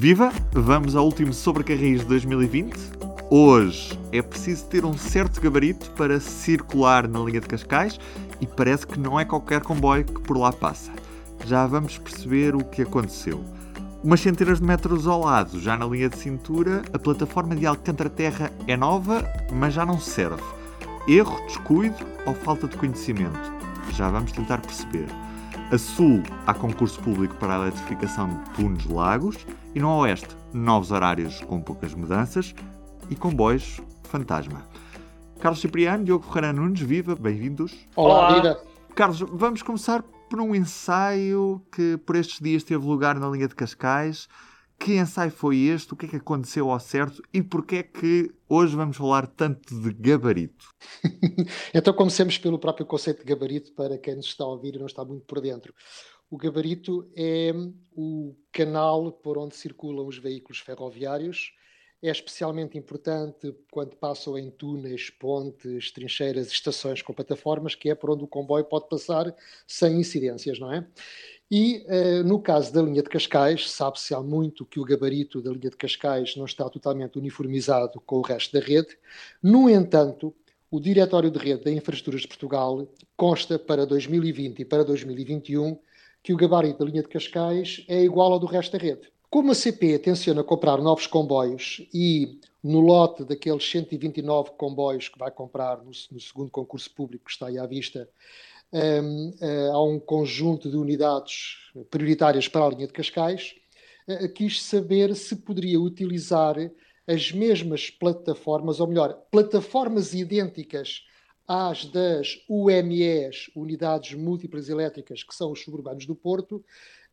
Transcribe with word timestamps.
Viva! 0.00 0.32
Vamos 0.52 0.94
ao 0.94 1.04
último 1.04 1.32
Sobre 1.32 1.64
Carris 1.64 2.02
de 2.02 2.06
2020. 2.06 2.72
Hoje 3.28 3.98
é 4.12 4.22
preciso 4.22 4.64
ter 4.66 4.84
um 4.84 4.96
certo 4.96 5.40
gabarito 5.40 5.90
para 5.96 6.20
circular 6.20 7.08
na 7.08 7.18
linha 7.18 7.40
de 7.40 7.48
Cascais 7.48 7.98
e 8.40 8.46
parece 8.46 8.86
que 8.86 8.96
não 8.96 9.18
é 9.18 9.24
qualquer 9.24 9.60
comboio 9.60 10.04
que 10.04 10.20
por 10.20 10.38
lá 10.38 10.52
passa. 10.52 10.92
Já 11.44 11.66
vamos 11.66 11.98
perceber 11.98 12.54
o 12.54 12.62
que 12.62 12.82
aconteceu. 12.82 13.44
Umas 14.04 14.20
centenas 14.20 14.60
de 14.60 14.64
metros 14.64 15.04
ao 15.08 15.24
lado, 15.24 15.58
já 15.58 15.76
na 15.76 15.86
linha 15.86 16.08
de 16.08 16.16
cintura, 16.16 16.82
a 16.92 16.98
plataforma 17.00 17.56
de 17.56 17.66
Alcântara 17.66 18.08
Terra 18.08 18.52
é 18.68 18.76
nova, 18.76 19.24
mas 19.52 19.74
já 19.74 19.84
não 19.84 19.98
serve. 19.98 20.40
Erro, 21.08 21.44
descuido 21.48 22.06
ou 22.24 22.36
falta 22.36 22.68
de 22.68 22.76
conhecimento? 22.76 23.52
Já 23.96 24.08
vamos 24.08 24.30
tentar 24.30 24.58
perceber. 24.58 25.08
A 25.70 25.76
sul 25.76 26.22
há 26.46 26.54
concurso 26.54 26.98
público 27.00 27.34
para 27.34 27.54
a 27.54 27.60
eletrificação 27.62 28.28
de 28.28 28.50
Tunes 28.50 28.86
Lagos 28.86 29.36
e 29.78 29.80
no 29.80 29.98
oeste 29.98 30.26
novos 30.52 30.90
horários 30.90 31.40
com 31.42 31.62
poucas 31.62 31.94
mudanças 31.94 32.52
e 33.08 33.14
comboios 33.14 33.80
fantasma. 34.02 34.66
Carlos 35.38 35.60
Cipriano, 35.60 36.04
Diogo 36.04 36.26
Ferreira 36.26 36.52
Nunes, 36.52 36.80
viva, 36.80 37.14
bem-vindos. 37.14 37.86
Olá, 37.94 38.34
vida. 38.34 38.60
Carlos, 38.96 39.20
vamos 39.20 39.62
começar 39.62 40.02
por 40.28 40.40
um 40.40 40.52
ensaio 40.52 41.64
que 41.70 41.96
por 41.98 42.16
estes 42.16 42.40
dias 42.40 42.64
teve 42.64 42.84
lugar 42.84 43.20
na 43.20 43.28
linha 43.28 43.46
de 43.46 43.54
Cascais. 43.54 44.28
Que 44.80 44.96
ensaio 44.96 45.30
foi 45.30 45.58
este? 45.58 45.92
O 45.92 45.96
que 45.96 46.06
é 46.06 46.08
que 46.08 46.16
aconteceu 46.16 46.72
ao 46.72 46.80
certo? 46.80 47.22
E 47.32 47.40
porquê 47.40 47.76
é 47.76 47.82
que 47.84 48.32
hoje 48.48 48.74
vamos 48.74 48.96
falar 48.96 49.28
tanto 49.28 49.80
de 49.80 49.92
gabarito? 49.92 50.74
então 51.72 51.94
comecemos 51.94 52.36
pelo 52.36 52.58
próprio 52.58 52.84
conceito 52.84 53.18
de 53.18 53.32
gabarito 53.32 53.72
para 53.74 53.96
quem 53.96 54.16
nos 54.16 54.26
está 54.26 54.42
a 54.42 54.48
ouvir 54.48 54.74
e 54.74 54.78
não 54.80 54.86
está 54.86 55.04
muito 55.04 55.24
por 55.24 55.40
dentro. 55.40 55.72
O 56.30 56.36
gabarito 56.36 57.10
é 57.16 57.52
o 57.96 58.34
canal 58.52 59.10
por 59.10 59.38
onde 59.38 59.56
circulam 59.56 60.06
os 60.06 60.18
veículos 60.18 60.58
ferroviários. 60.58 61.54
É 62.02 62.10
especialmente 62.10 62.78
importante 62.78 63.52
quando 63.72 63.96
passam 63.96 64.38
em 64.38 64.50
túneis, 64.50 65.10
pontes, 65.10 65.90
trincheiras, 65.90 66.48
estações 66.48 67.02
com 67.02 67.12
plataformas, 67.12 67.74
que 67.74 67.90
é 67.90 67.94
por 67.94 68.10
onde 68.10 68.22
o 68.22 68.28
comboio 68.28 68.64
pode 68.64 68.88
passar 68.88 69.34
sem 69.66 69.98
incidências, 69.98 70.60
não 70.60 70.72
é? 70.72 70.86
E 71.50 71.84
uh, 71.88 72.22
no 72.24 72.40
caso 72.40 72.72
da 72.72 72.82
linha 72.82 73.02
de 73.02 73.08
Cascais, 73.08 73.70
sabe-se 73.70 74.14
há 74.14 74.20
muito 74.20 74.66
que 74.66 74.78
o 74.78 74.84
gabarito 74.84 75.40
da 75.40 75.50
linha 75.50 75.70
de 75.70 75.76
Cascais 75.76 76.36
não 76.36 76.44
está 76.44 76.68
totalmente 76.68 77.18
uniformizado 77.18 78.00
com 78.02 78.16
o 78.16 78.22
resto 78.22 78.52
da 78.52 78.64
rede. 78.64 78.96
No 79.42 79.68
entanto, 79.68 80.34
o 80.70 80.78
Diretório 80.78 81.30
de 81.30 81.38
Rede 81.38 81.64
da 81.64 81.72
Infraestruturas 81.72 82.20
de 82.20 82.28
Portugal 82.28 82.86
consta 83.16 83.58
para 83.58 83.86
2020 83.86 84.60
e 84.60 84.64
para 84.66 84.84
2021 84.84 85.78
que 86.22 86.32
o 86.32 86.36
gabarito 86.36 86.78
da 86.78 86.84
linha 86.84 87.02
de 87.02 87.08
Cascais 87.08 87.84
é 87.88 88.02
igual 88.02 88.32
ao 88.32 88.38
do 88.38 88.46
resto 88.46 88.72
da 88.72 88.78
rede. 88.78 89.10
Como 89.30 89.52
a 89.52 89.54
CP 89.54 89.98
tenciona 89.98 90.42
comprar 90.42 90.78
novos 90.78 91.06
comboios 91.06 91.86
e 91.92 92.40
no 92.62 92.80
lote 92.80 93.24
daqueles 93.24 93.70
129 93.70 94.52
comboios 94.56 95.08
que 95.08 95.18
vai 95.18 95.30
comprar 95.30 95.78
no, 95.78 95.90
no 96.10 96.20
segundo 96.20 96.50
concurso 96.50 96.90
público 96.94 97.26
que 97.26 97.30
está 97.30 97.46
aí 97.46 97.58
à 97.58 97.66
vista, 97.66 98.08
um, 98.72 99.28
uh, 99.28 99.34
eh, 99.40 99.70
há 99.70 99.82
um 99.82 99.98
conjunto 99.98 100.70
de 100.70 100.76
unidades 100.76 101.56
prioritárias 101.90 102.48
para 102.48 102.66
a 102.66 102.68
linha 102.68 102.86
de 102.86 102.92
Cascais, 102.92 103.54
uh, 104.06 104.28
quis 104.32 104.62
saber 104.62 105.14
se 105.14 105.36
poderia 105.36 105.80
utilizar 105.80 106.56
as 107.06 107.32
mesmas 107.32 107.88
plataformas, 107.90 108.80
ou 108.80 108.86
melhor, 108.86 109.14
plataformas 109.30 110.12
idênticas 110.12 111.06
às 111.48 111.86
das 111.86 112.44
UMEs, 112.46 113.50
Unidades 113.56 114.12
Múltiplas 114.12 114.68
Elétricas, 114.68 115.22
que 115.24 115.34
são 115.34 115.50
os 115.50 115.62
suburbanos 115.62 116.04
do 116.04 116.14
Porto, 116.14 116.62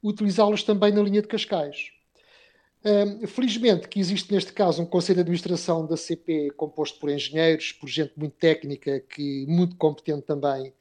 utilizá-los 0.03 0.61
também 0.61 0.92
na 0.92 1.02
linha 1.02 1.22
de 1.22 1.27
Cascais. 1.27 1.92
Felizmente 3.27 3.88
que 3.88 4.00
existe 4.00 4.31
neste 4.31 4.53
caso 4.53 4.83
um 4.83 4.86
conselho 4.86 5.16
de 5.16 5.22
administração 5.22 5.88
da 5.88 5.97
CP 5.97 6.52
composto 6.52 7.00
por 7.00 7.09
engenheiros, 7.09 7.72
por 7.72 7.89
gente 7.89 8.14
muito 8.16 8.36
técnica, 8.36 9.00
que 9.00 9.44
muito 9.47 9.75
competente 9.75 10.22
também, 10.22 10.71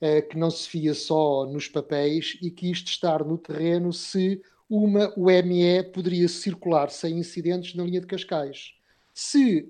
eh, 0.00 0.22
que 0.22 0.38
não 0.38 0.52
se 0.52 0.68
fia 0.68 0.94
só 0.94 1.44
nos 1.46 1.66
papéis 1.66 2.38
e 2.40 2.48
que 2.48 2.70
isto 2.70 2.86
estar 2.86 3.24
no 3.24 3.36
terreno 3.36 3.92
se 3.92 4.40
uma 4.70 5.12
UME 5.16 5.82
poderia 5.92 6.28
circular 6.28 6.90
sem 6.90 7.18
incidentes 7.18 7.74
na 7.74 7.82
linha 7.82 8.00
de 8.00 8.06
Cascais. 8.06 8.74
Se 9.12 9.68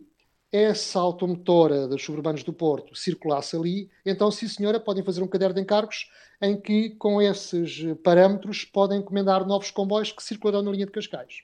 essa 0.51 0.99
automotora 0.99 1.87
dos 1.87 2.03
suburbanos 2.03 2.43
do 2.43 2.53
Porto 2.53 2.95
circulasse 2.95 3.55
ali, 3.55 3.91
então, 4.05 4.31
sim 4.31 4.49
senhora, 4.49 4.81
podem 4.81 5.05
fazer 5.05 5.23
um 5.23 5.29
caderno 5.29 5.55
de 5.55 5.61
encargos 5.61 6.11
em 6.41 6.59
que, 6.59 6.91
com 6.91 7.21
esses 7.21 7.85
parâmetros, 8.03 8.65
podem 8.65 9.01
encomendar 9.01 9.47
novos 9.47 9.71
comboios 9.71 10.13
que 10.13 10.23
circularão 10.23 10.63
na 10.63 10.71
linha 10.71 10.87
de 10.87 10.93
Cascais. 10.93 11.43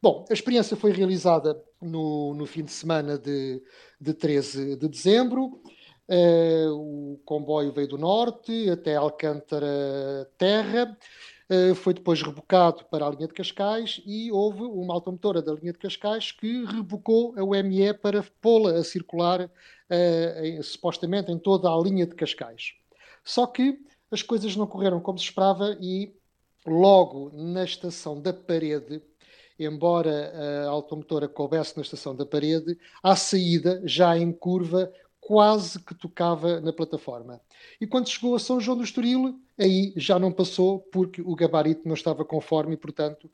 Bom, 0.00 0.24
a 0.30 0.32
experiência 0.32 0.76
foi 0.76 0.92
realizada 0.92 1.60
no, 1.80 2.34
no 2.34 2.46
fim 2.46 2.62
de 2.62 2.70
semana 2.70 3.18
de, 3.18 3.60
de 4.00 4.14
13 4.14 4.76
de 4.76 4.88
dezembro. 4.88 5.60
Uh, 6.06 7.14
o 7.14 7.20
comboio 7.24 7.72
veio 7.72 7.88
do 7.88 7.98
norte 7.98 8.68
até 8.68 8.94
Alcântara 8.94 10.30
Terra, 10.36 10.96
foi 11.76 11.94
depois 11.94 12.22
rebocado 12.22 12.84
para 12.86 13.06
a 13.06 13.10
linha 13.10 13.28
de 13.28 13.34
Cascais 13.34 14.00
e 14.06 14.32
houve 14.32 14.62
uma 14.62 14.94
automotora 14.94 15.42
da 15.42 15.52
linha 15.52 15.72
de 15.72 15.78
Cascais 15.78 16.32
que 16.32 16.64
rebocou 16.64 17.34
a 17.36 17.44
UME 17.44 17.92
para 17.94 18.24
pô-la 18.40 18.78
a 18.78 18.84
circular 18.84 19.42
uh, 19.42 20.44
em, 20.44 20.62
supostamente 20.62 21.30
em 21.30 21.38
toda 21.38 21.68
a 21.68 21.80
linha 21.80 22.06
de 22.06 22.14
Cascais. 22.14 22.74
Só 23.22 23.46
que 23.46 23.78
as 24.10 24.22
coisas 24.22 24.56
não 24.56 24.66
correram 24.66 25.00
como 25.00 25.18
se 25.18 25.24
esperava 25.24 25.76
e 25.80 26.14
logo 26.66 27.30
na 27.34 27.64
estação 27.64 28.20
da 28.20 28.32
parede 28.32 29.02
embora 29.58 30.32
a 30.66 30.68
automotora 30.68 31.28
coubesse 31.28 31.76
na 31.76 31.82
estação 31.82 32.14
da 32.14 32.26
parede, 32.26 32.76
à 33.02 33.14
saída, 33.14 33.80
já 33.84 34.16
em 34.18 34.32
curva, 34.32 34.92
quase 35.24 35.82
que 35.82 35.94
tocava 35.94 36.60
na 36.60 36.70
plataforma. 36.70 37.40
E 37.80 37.86
quando 37.86 38.10
chegou 38.10 38.34
a 38.34 38.38
São 38.38 38.60
João 38.60 38.76
do 38.76 38.84
Estoril, 38.84 39.40
aí 39.58 39.94
já 39.96 40.18
não 40.18 40.30
passou 40.30 40.80
porque 40.92 41.22
o 41.22 41.34
gabarito 41.34 41.88
não 41.88 41.94
estava 41.94 42.26
conforme 42.26 42.74
e, 42.74 42.76
portanto, 42.76 43.30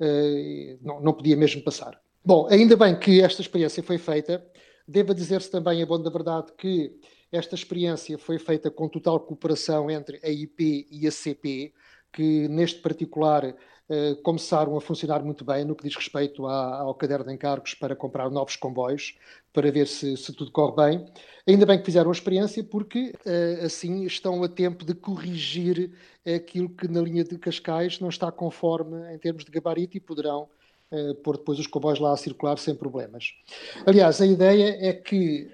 eh, 0.00 0.78
não, 0.80 1.02
não 1.02 1.12
podia 1.12 1.36
mesmo 1.36 1.62
passar. 1.62 2.00
Bom, 2.24 2.48
ainda 2.50 2.76
bem 2.76 2.98
que 2.98 3.20
esta 3.20 3.42
experiência 3.42 3.82
foi 3.82 3.98
feita. 3.98 4.42
Deva 4.88 5.14
dizer-se 5.14 5.50
também, 5.50 5.82
é 5.82 5.86
bom 5.86 6.00
da 6.00 6.08
verdade, 6.08 6.50
que 6.56 6.98
esta 7.30 7.54
experiência 7.54 8.16
foi 8.16 8.38
feita 8.38 8.70
com 8.70 8.88
total 8.88 9.20
cooperação 9.20 9.90
entre 9.90 10.18
a 10.24 10.30
IP 10.30 10.88
e 10.90 11.06
a 11.06 11.10
CP, 11.10 11.74
que 12.10 12.48
neste 12.48 12.80
particular 12.80 13.54
eh, 13.86 14.14
começaram 14.22 14.74
a 14.78 14.80
funcionar 14.80 15.22
muito 15.22 15.44
bem 15.44 15.62
no 15.62 15.76
que 15.76 15.84
diz 15.86 15.94
respeito 15.94 16.46
à, 16.46 16.80
ao 16.80 16.94
caderno 16.94 17.26
de 17.26 17.34
encargos 17.34 17.74
para 17.74 17.94
comprar 17.94 18.30
novos 18.30 18.56
comboios, 18.56 19.14
para 19.52 19.70
ver 19.70 19.86
se, 19.86 20.16
se, 20.16 20.32
tudo 20.32 20.50
corre 20.50 20.74
bem. 20.74 21.06
Ainda 21.46 21.66
bem 21.66 21.78
que 21.78 21.84
fizeram 21.84 22.08
a 22.08 22.12
experiência, 22.12 22.64
porque 22.64 23.12
uh, 23.26 23.66
assim 23.66 24.06
estão 24.06 24.42
a 24.42 24.48
tempo 24.48 24.86
de 24.86 24.94
corrigir 24.94 25.92
aquilo 26.24 26.70
que 26.70 26.88
na 26.88 27.02
linha 27.02 27.24
de 27.24 27.36
Cascais 27.36 28.00
não 28.00 28.08
está 28.08 28.32
conforme 28.32 29.14
em 29.14 29.18
termos 29.18 29.44
de 29.44 29.50
gabarito 29.50 29.98
e 29.98 30.00
poderão 30.00 30.48
uh, 30.90 31.14
pôr 31.16 31.36
depois 31.36 31.58
os 31.58 31.66
comboios 31.66 32.00
lá 32.00 32.14
a 32.14 32.16
circular 32.16 32.56
sem 32.56 32.74
problemas. 32.74 33.34
Aliás, 33.84 34.18
a 34.20 34.26
ideia 34.26 34.78
é 34.80 34.92
que. 34.94 35.50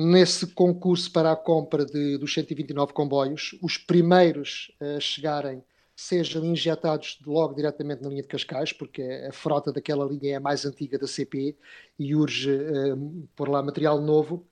Nesse 0.00 0.46
concurso 0.46 1.10
para 1.10 1.32
a 1.32 1.36
compra 1.36 1.84
de, 1.84 2.18
dos 2.18 2.32
129 2.32 2.92
comboios, 2.92 3.58
os 3.60 3.76
primeiros 3.76 4.70
a 4.78 5.00
chegarem 5.00 5.60
sejam 5.98 6.44
injetados 6.44 7.18
logo 7.26 7.54
diretamente 7.54 8.04
na 8.04 8.08
linha 8.08 8.22
de 8.22 8.28
Cascais, 8.28 8.72
porque 8.72 9.02
a 9.02 9.32
frota 9.32 9.72
daquela 9.72 10.06
linha 10.06 10.34
é 10.34 10.36
a 10.36 10.40
mais 10.40 10.64
antiga 10.64 10.96
da 10.96 11.08
CP 11.08 11.56
e 11.98 12.14
urge 12.14 12.52
uh, 12.52 13.28
pôr 13.34 13.48
lá 13.48 13.60
material 13.60 14.00
novo. 14.00 14.46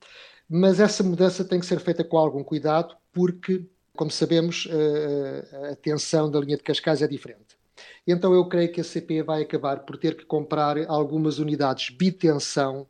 Mas 0.49 0.81
essa 0.81 1.03
mudança 1.03 1.45
tem 1.45 1.61
que 1.61 1.65
ser 1.65 1.79
feita 1.79 2.03
com 2.03 2.17
algum 2.17 2.43
cuidado, 2.43 2.97
porque, 3.13 3.65
como 3.95 4.11
sabemos, 4.11 4.65
uh, 4.65 5.71
a 5.71 5.75
tensão 5.77 6.29
da 6.29 6.37
linha 6.37 6.57
de 6.57 6.63
Cascais 6.63 7.01
é 7.01 7.07
diferente. 7.07 7.55
Então 8.05 8.33
eu 8.33 8.45
creio 8.49 8.69
que 8.69 8.81
a 8.81 8.83
CP 8.83 9.23
vai 9.23 9.43
acabar 9.43 9.85
por 9.85 9.95
ter 9.97 10.17
que 10.17 10.25
comprar 10.25 10.77
algumas 10.89 11.39
unidades 11.39 11.95
bitensão 11.95 12.85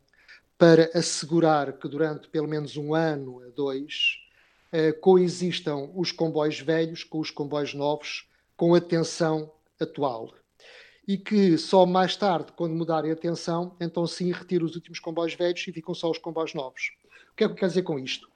para 0.58 0.90
assegurar 0.94 1.74
que 1.74 1.86
durante 1.86 2.26
pelo 2.28 2.48
menos 2.48 2.76
um 2.76 2.92
ano 2.92 3.40
a 3.40 3.50
dois 3.50 4.16
coexistam 5.00 5.90
os 5.94 6.10
comboios 6.10 6.60
velhos 6.60 7.04
com 7.04 7.20
os 7.20 7.30
comboios 7.30 7.74
novos 7.74 8.27
com 8.58 8.74
a 8.74 8.80
tensão 8.80 9.50
atual. 9.80 10.34
E 11.06 11.16
que 11.16 11.56
só 11.56 11.86
mais 11.86 12.16
tarde, 12.16 12.52
quando 12.56 12.74
mudarem 12.74 13.12
a 13.12 13.16
tensão, 13.16 13.76
então 13.80 14.04
sim 14.04 14.32
retira 14.32 14.64
os 14.64 14.74
últimos 14.74 14.98
comboios 14.98 15.32
velhos 15.34 15.64
e 15.66 15.72
ficam 15.72 15.94
só 15.94 16.10
os 16.10 16.18
comboios 16.18 16.52
novos. 16.52 16.90
O 17.32 17.36
que 17.36 17.44
é 17.44 17.46
que 17.46 17.52
eu 17.52 17.56
quero 17.56 17.68
dizer 17.68 17.82
com 17.82 17.98
isto? 17.98 18.28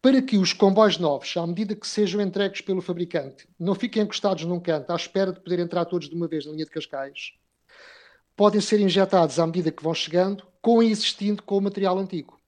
Para 0.00 0.22
que 0.22 0.38
os 0.38 0.54
comboios 0.54 0.98
novos, 0.98 1.36
à 1.36 1.46
medida 1.46 1.76
que 1.76 1.86
sejam 1.86 2.22
entregues 2.22 2.62
pelo 2.62 2.80
fabricante, 2.80 3.46
não 3.60 3.74
fiquem 3.74 4.02
encostados 4.02 4.44
num 4.44 4.58
canto 4.58 4.90
à 4.90 4.96
espera 4.96 5.30
de 5.30 5.40
poder 5.40 5.58
entrar 5.58 5.84
todos 5.84 6.08
de 6.08 6.16
uma 6.16 6.26
vez 6.26 6.46
na 6.46 6.52
linha 6.52 6.64
de 6.64 6.70
Cascais, 6.70 7.34
podem 8.34 8.62
ser 8.62 8.80
injetados 8.80 9.38
à 9.38 9.46
medida 9.46 9.70
que 9.70 9.82
vão 9.82 9.92
chegando, 9.92 10.46
coexistindo 10.62 11.42
com 11.42 11.58
o 11.58 11.60
material 11.60 11.98
antigo. 11.98 12.40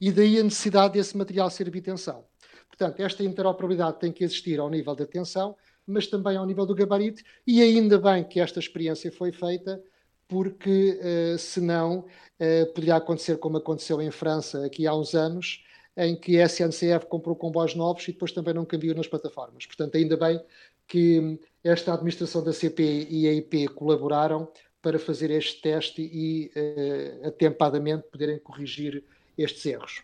E 0.00 0.12
daí 0.12 0.38
a 0.38 0.44
necessidade 0.44 0.94
desse 0.94 1.16
material 1.16 1.50
ser 1.50 1.68
bitensão. 1.68 2.24
Portanto, 2.68 3.00
esta 3.00 3.24
interoperabilidade 3.24 3.98
tem 3.98 4.12
que 4.12 4.22
existir 4.22 4.60
ao 4.60 4.70
nível 4.70 4.94
da 4.94 5.06
tensão 5.06 5.56
mas 5.86 6.06
também 6.06 6.36
ao 6.36 6.46
nível 6.46 6.66
do 6.66 6.74
gabarito, 6.74 7.22
e 7.46 7.62
ainda 7.62 7.98
bem 7.98 8.24
que 8.24 8.40
esta 8.40 8.58
experiência 8.58 9.12
foi 9.12 9.32
feita, 9.32 9.82
porque 10.28 10.98
uh, 11.00 11.38
senão 11.38 12.00
uh, 12.00 12.66
poderia 12.74 12.96
acontecer 12.96 13.38
como 13.38 13.58
aconteceu 13.58 14.02
em 14.02 14.10
França 14.10 14.64
aqui 14.66 14.86
há 14.86 14.94
uns 14.94 15.14
anos, 15.14 15.64
em 15.96 16.14
que 16.14 16.40
a 16.40 16.46
SNCF 16.46 17.06
comprou 17.08 17.34
comboios 17.34 17.74
novos 17.74 18.06
e 18.06 18.12
depois 18.12 18.32
também 18.32 18.52
não 18.52 18.64
cambiou 18.64 18.94
nas 18.94 19.06
plataformas. 19.06 19.64
Portanto, 19.64 19.96
ainda 19.96 20.16
bem 20.16 20.40
que 20.86 21.38
esta 21.64 21.94
administração 21.94 22.44
da 22.44 22.52
CP 22.52 23.06
e 23.08 23.26
a 23.26 23.32
IP 23.32 23.68
colaboraram 23.68 24.48
para 24.82 24.98
fazer 24.98 25.30
este 25.30 25.60
teste 25.60 26.02
e 26.02 26.50
uh, 26.54 27.28
atempadamente 27.28 28.08
poderem 28.10 28.38
corrigir 28.38 29.02
estes 29.36 29.64
erros. 29.66 30.02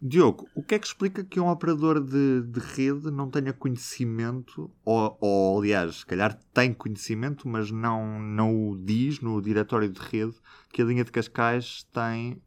Diogo, 0.00 0.48
o 0.54 0.62
que 0.62 0.76
é 0.76 0.78
que 0.78 0.86
explica 0.86 1.24
que 1.24 1.40
um 1.40 1.48
operador 1.48 2.00
de, 2.00 2.42
de 2.42 2.60
rede 2.60 3.10
não 3.10 3.28
tenha 3.28 3.52
conhecimento, 3.52 4.70
ou, 4.84 5.18
ou, 5.20 5.58
aliás, 5.58 5.96
se 5.96 6.06
calhar 6.06 6.38
tem 6.54 6.72
conhecimento, 6.72 7.48
mas 7.48 7.72
não, 7.72 8.20
não 8.20 8.70
o 8.70 8.78
diz 8.78 9.20
no 9.20 9.42
diretório 9.42 9.88
de 9.88 9.98
rede, 9.98 10.36
que 10.72 10.80
a 10.80 10.84
linha 10.84 11.04
de 11.04 11.10
Cascais 11.10 11.82
tem 11.92 12.40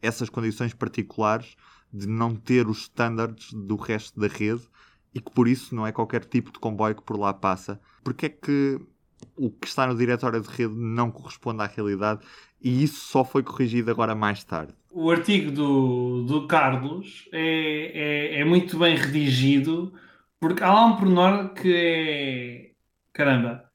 essas 0.00 0.30
condições 0.30 0.74
particulares 0.74 1.56
de 1.92 2.06
não 2.06 2.36
ter 2.36 2.68
os 2.68 2.82
standards 2.82 3.52
do 3.52 3.74
resto 3.74 4.20
da 4.20 4.28
rede 4.28 4.62
e 5.12 5.20
que 5.20 5.32
por 5.32 5.48
isso 5.48 5.74
não 5.74 5.84
é 5.84 5.90
qualquer 5.90 6.24
tipo 6.24 6.52
de 6.52 6.60
comboio 6.60 6.94
que 6.94 7.02
por 7.02 7.18
lá 7.18 7.34
passa. 7.34 7.80
Porque 8.04 8.26
é 8.26 8.28
que 8.28 8.80
o 9.36 9.50
que 9.50 9.66
está 9.66 9.86
no 9.86 9.96
diretório 9.96 10.40
de 10.40 10.48
rede 10.48 10.74
não 10.74 11.10
corresponde 11.10 11.62
à 11.62 11.66
realidade 11.66 12.24
e 12.60 12.84
isso 12.84 13.00
só 13.06 13.24
foi 13.24 13.42
corrigido 13.42 13.90
agora 13.90 14.14
mais 14.14 14.44
tarde? 14.44 14.74
O 14.98 15.10
artigo 15.10 15.50
do, 15.50 16.22
do 16.22 16.46
Carlos 16.46 17.28
é, 17.30 18.38
é, 18.38 18.40
é, 18.40 18.44
muito 18.46 18.78
bem 18.78 18.96
redigido, 18.96 19.92
porque 20.40 20.62
há 20.62 20.72
lá 20.72 20.86
um 20.86 20.96
pormenor 20.96 21.52
que 21.52 21.74
é. 21.74 22.70
Caramba! 23.12 23.70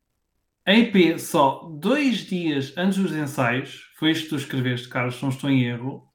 A 0.65 0.73
IP, 0.73 1.19
só 1.19 1.69
dois 1.79 2.25
dias 2.25 2.73
antes 2.75 2.97
dos 2.97 3.15
ensaios, 3.15 3.91
foi 3.99 4.11
isto 4.11 4.23
que 4.23 4.29
tu 4.29 4.35
escreveste, 4.35 4.89
Carlos, 4.89 5.15
se 5.15 5.21
não 5.21 5.29
estou 5.29 5.49
em 5.51 5.63
erro, 5.63 6.07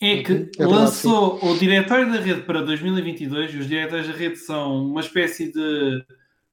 é 0.00 0.22
que 0.22 0.32
uhum. 0.32 0.50
é 0.58 0.66
lançou 0.66 1.44
o 1.44 1.58
Diretório 1.58 2.10
da 2.10 2.18
Rede 2.18 2.40
para 2.42 2.62
2022, 2.62 3.52
e 3.52 3.58
os 3.58 3.68
Diretórios 3.68 4.08
da 4.08 4.14
Rede 4.14 4.36
são 4.36 4.82
uma 4.86 5.02
espécie 5.02 5.52
de 5.52 6.04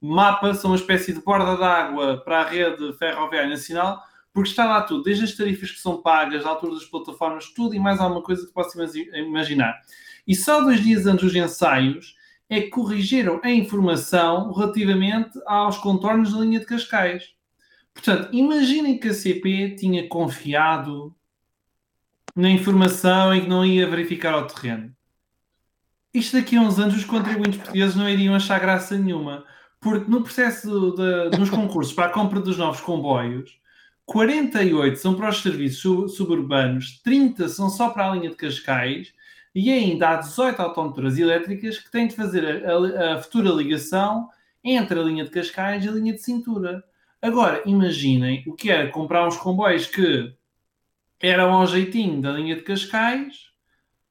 mapa, 0.02 0.54
são 0.54 0.72
uma 0.72 0.78
espécie 0.78 1.14
de 1.14 1.22
borda 1.22 1.56
d'água 1.56 2.18
para 2.26 2.42
a 2.42 2.50
rede 2.50 2.92
ferroviária 2.98 3.50
nacional, 3.50 4.04
porque 4.36 4.50
está 4.50 4.66
lá 4.66 4.82
tudo, 4.82 5.02
desde 5.02 5.24
as 5.24 5.32
tarifas 5.32 5.72
que 5.72 5.80
são 5.80 6.02
pagas, 6.02 6.46
a 6.46 6.50
altura 6.50 6.74
das 6.74 6.84
plataformas, 6.84 7.54
tudo 7.54 7.74
e 7.74 7.80
mais 7.80 8.02
alguma 8.02 8.22
coisa 8.22 8.46
que 8.46 8.52
possa 8.52 8.78
imaginar. 9.16 9.82
E 10.28 10.36
só 10.36 10.60
dois 10.60 10.84
dias 10.84 11.06
antes 11.06 11.24
dos 11.24 11.36
ensaios 11.36 12.18
é 12.50 12.60
que 12.60 12.68
corrigiram 12.68 13.40
a 13.42 13.50
informação 13.50 14.52
relativamente 14.52 15.40
aos 15.46 15.78
contornos 15.78 16.34
da 16.34 16.40
linha 16.42 16.60
de 16.60 16.66
Cascais. 16.66 17.30
Portanto, 17.94 18.28
imaginem 18.34 19.00
que 19.00 19.08
a 19.08 19.14
CP 19.14 19.78
tinha 19.80 20.06
confiado 20.10 21.16
na 22.36 22.50
informação 22.50 23.34
e 23.34 23.40
que 23.40 23.48
não 23.48 23.66
ia 23.66 23.90
verificar 23.90 24.34
ao 24.34 24.48
terreno. 24.48 24.94
Isto 26.14 26.36
daqui 26.36 26.58
a 26.58 26.62
uns 26.62 26.78
anos 26.78 26.98
os 26.98 27.06
contribuintes 27.06 27.58
portugueses 27.58 27.96
não 27.96 28.10
iriam 28.10 28.36
achar 28.36 28.60
graça 28.60 28.98
nenhuma, 28.98 29.46
porque 29.80 30.12
no 30.12 30.22
processo 30.22 30.92
de, 30.92 31.38
dos 31.38 31.50
concursos 31.50 31.94
para 31.94 32.08
a 32.08 32.10
compra 32.10 32.42
dos 32.42 32.58
novos 32.58 32.82
comboios, 32.82 33.64
48 34.06 34.98
são 34.98 35.16
para 35.16 35.30
os 35.30 35.42
serviços 35.42 36.16
suburbanos, 36.16 37.02
30 37.04 37.50
são 37.50 37.70
só 37.70 37.90
para 37.90 38.10
a 38.12 38.16
linha 38.16 38.30
de 38.30 38.36
Cascais 38.36 39.14
e 39.54 39.72
ainda 39.72 40.10
há 40.10 40.16
18 40.18 40.62
autómetras 40.62 41.18
elétricas 41.18 41.80
que 41.80 41.90
têm 41.90 42.08
de 42.08 42.16
fazer 42.16 42.66
a, 42.66 43.16
a, 43.16 43.22
futura 43.22 43.50
ligação 43.50 44.30
entre 44.64 45.00
a 45.00 45.04
linha 45.04 45.24
de 45.24 45.32
Cascais 45.32 45.84
e 45.84 45.90
a 45.90 45.92
linha 45.92 46.14
de 46.14 46.22
cintura. 46.22 46.84
Agora, 47.22 47.64
imaginem 47.66 48.44
o 48.46 48.54
que 48.54 48.70
era 48.70 48.92
comprar 48.92 49.28
uns 49.28 49.38
comboios 49.38 49.88
que 49.88 50.34
eram 51.20 51.54
ao 51.54 51.66
jeitinho 51.66 52.22
da 52.22 52.32
linha 52.32 52.56
de 52.56 52.62
Cascais, 52.62 53.50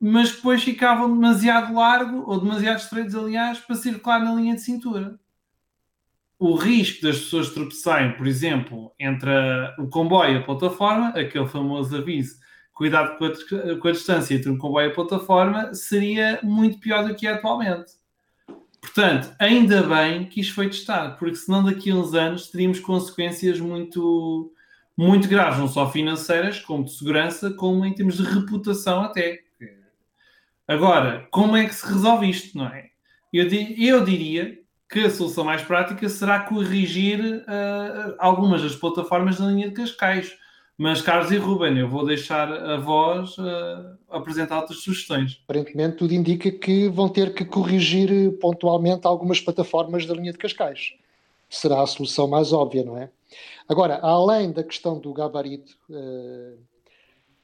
mas 0.00 0.32
depois 0.32 0.64
ficavam 0.64 1.12
demasiado 1.12 1.74
largo 1.74 2.24
ou 2.26 2.40
demasiado 2.40 2.78
estreitos, 2.78 3.14
aliás, 3.14 3.60
para 3.60 3.76
circular 3.76 4.20
na 4.20 4.34
linha 4.34 4.54
de 4.54 4.62
cintura 4.62 5.20
o 6.44 6.56
risco 6.56 7.00
das 7.00 7.20
pessoas 7.20 7.48
tropeçarem, 7.48 8.12
por 8.18 8.26
exemplo, 8.26 8.92
entre 9.00 9.30
o 9.78 9.88
comboio 9.88 10.34
e 10.34 10.36
a 10.36 10.42
plataforma, 10.42 11.08
aquele 11.08 11.46
famoso 11.46 11.96
aviso, 11.96 12.38
cuidado 12.74 13.16
com 13.16 13.24
a, 13.24 13.78
com 13.78 13.88
a, 13.88 13.92
distância 13.92 14.34
entre 14.34 14.50
o 14.50 14.58
comboio 14.58 14.88
e 14.88 14.90
a 14.90 14.94
plataforma, 14.94 15.72
seria 15.72 16.38
muito 16.42 16.78
pior 16.78 17.08
do 17.08 17.14
que 17.14 17.26
é 17.26 17.32
atualmente. 17.32 17.92
Portanto, 18.78 19.34
ainda 19.38 19.84
bem 19.84 20.26
que 20.26 20.42
isto 20.42 20.52
foi 20.52 20.68
testado, 20.68 21.16
porque 21.16 21.36
senão 21.36 21.64
daqui 21.64 21.90
a 21.90 21.94
uns 21.94 22.12
anos 22.12 22.50
teríamos 22.50 22.78
consequências 22.78 23.58
muito, 23.58 24.52
muito 24.94 25.26
graves, 25.26 25.58
não 25.58 25.66
só 25.66 25.90
financeiras, 25.90 26.60
como 26.60 26.84
de 26.84 26.92
segurança, 26.92 27.54
como 27.54 27.86
em 27.86 27.94
termos 27.94 28.18
de 28.18 28.22
reputação 28.22 29.00
até. 29.00 29.40
Agora, 30.68 31.26
como 31.30 31.56
é 31.56 31.64
que 31.64 31.74
se 31.74 31.86
resolve 31.86 32.28
isto, 32.28 32.58
não 32.58 32.66
é? 32.66 32.90
Eu, 33.32 33.48
eu 33.48 34.04
diria 34.04 34.62
que 34.94 35.00
a 35.00 35.10
solução 35.10 35.42
mais 35.42 35.60
prática 35.60 36.08
será 36.08 36.38
corrigir 36.38 37.18
uh, 37.20 38.14
algumas 38.16 38.62
das 38.62 38.76
plataformas 38.76 39.38
da 39.38 39.46
linha 39.46 39.68
de 39.68 39.74
Cascais. 39.74 40.38
Mas, 40.78 41.02
Carlos 41.02 41.32
e 41.32 41.36
Ruben, 41.36 41.76
eu 41.76 41.88
vou 41.88 42.06
deixar 42.06 42.52
a 42.52 42.76
voz 42.76 43.36
uh, 43.38 43.98
apresentar 44.08 44.60
outras 44.60 44.78
sugestões. 44.78 45.40
Aparentemente, 45.42 45.96
tudo 45.96 46.14
indica 46.14 46.48
que 46.48 46.88
vão 46.88 47.08
ter 47.08 47.34
que 47.34 47.44
corrigir 47.44 48.38
pontualmente 48.38 49.04
algumas 49.04 49.40
plataformas 49.40 50.06
da 50.06 50.14
linha 50.14 50.30
de 50.30 50.38
Cascais. 50.38 50.92
Será 51.50 51.82
a 51.82 51.86
solução 51.88 52.28
mais 52.28 52.52
óbvia, 52.52 52.84
não 52.84 52.96
é? 52.96 53.10
Agora, 53.68 53.98
além 54.00 54.52
da 54.52 54.62
questão 54.62 55.00
do 55.00 55.12
gabarito 55.12 55.76
uh, 55.90 56.56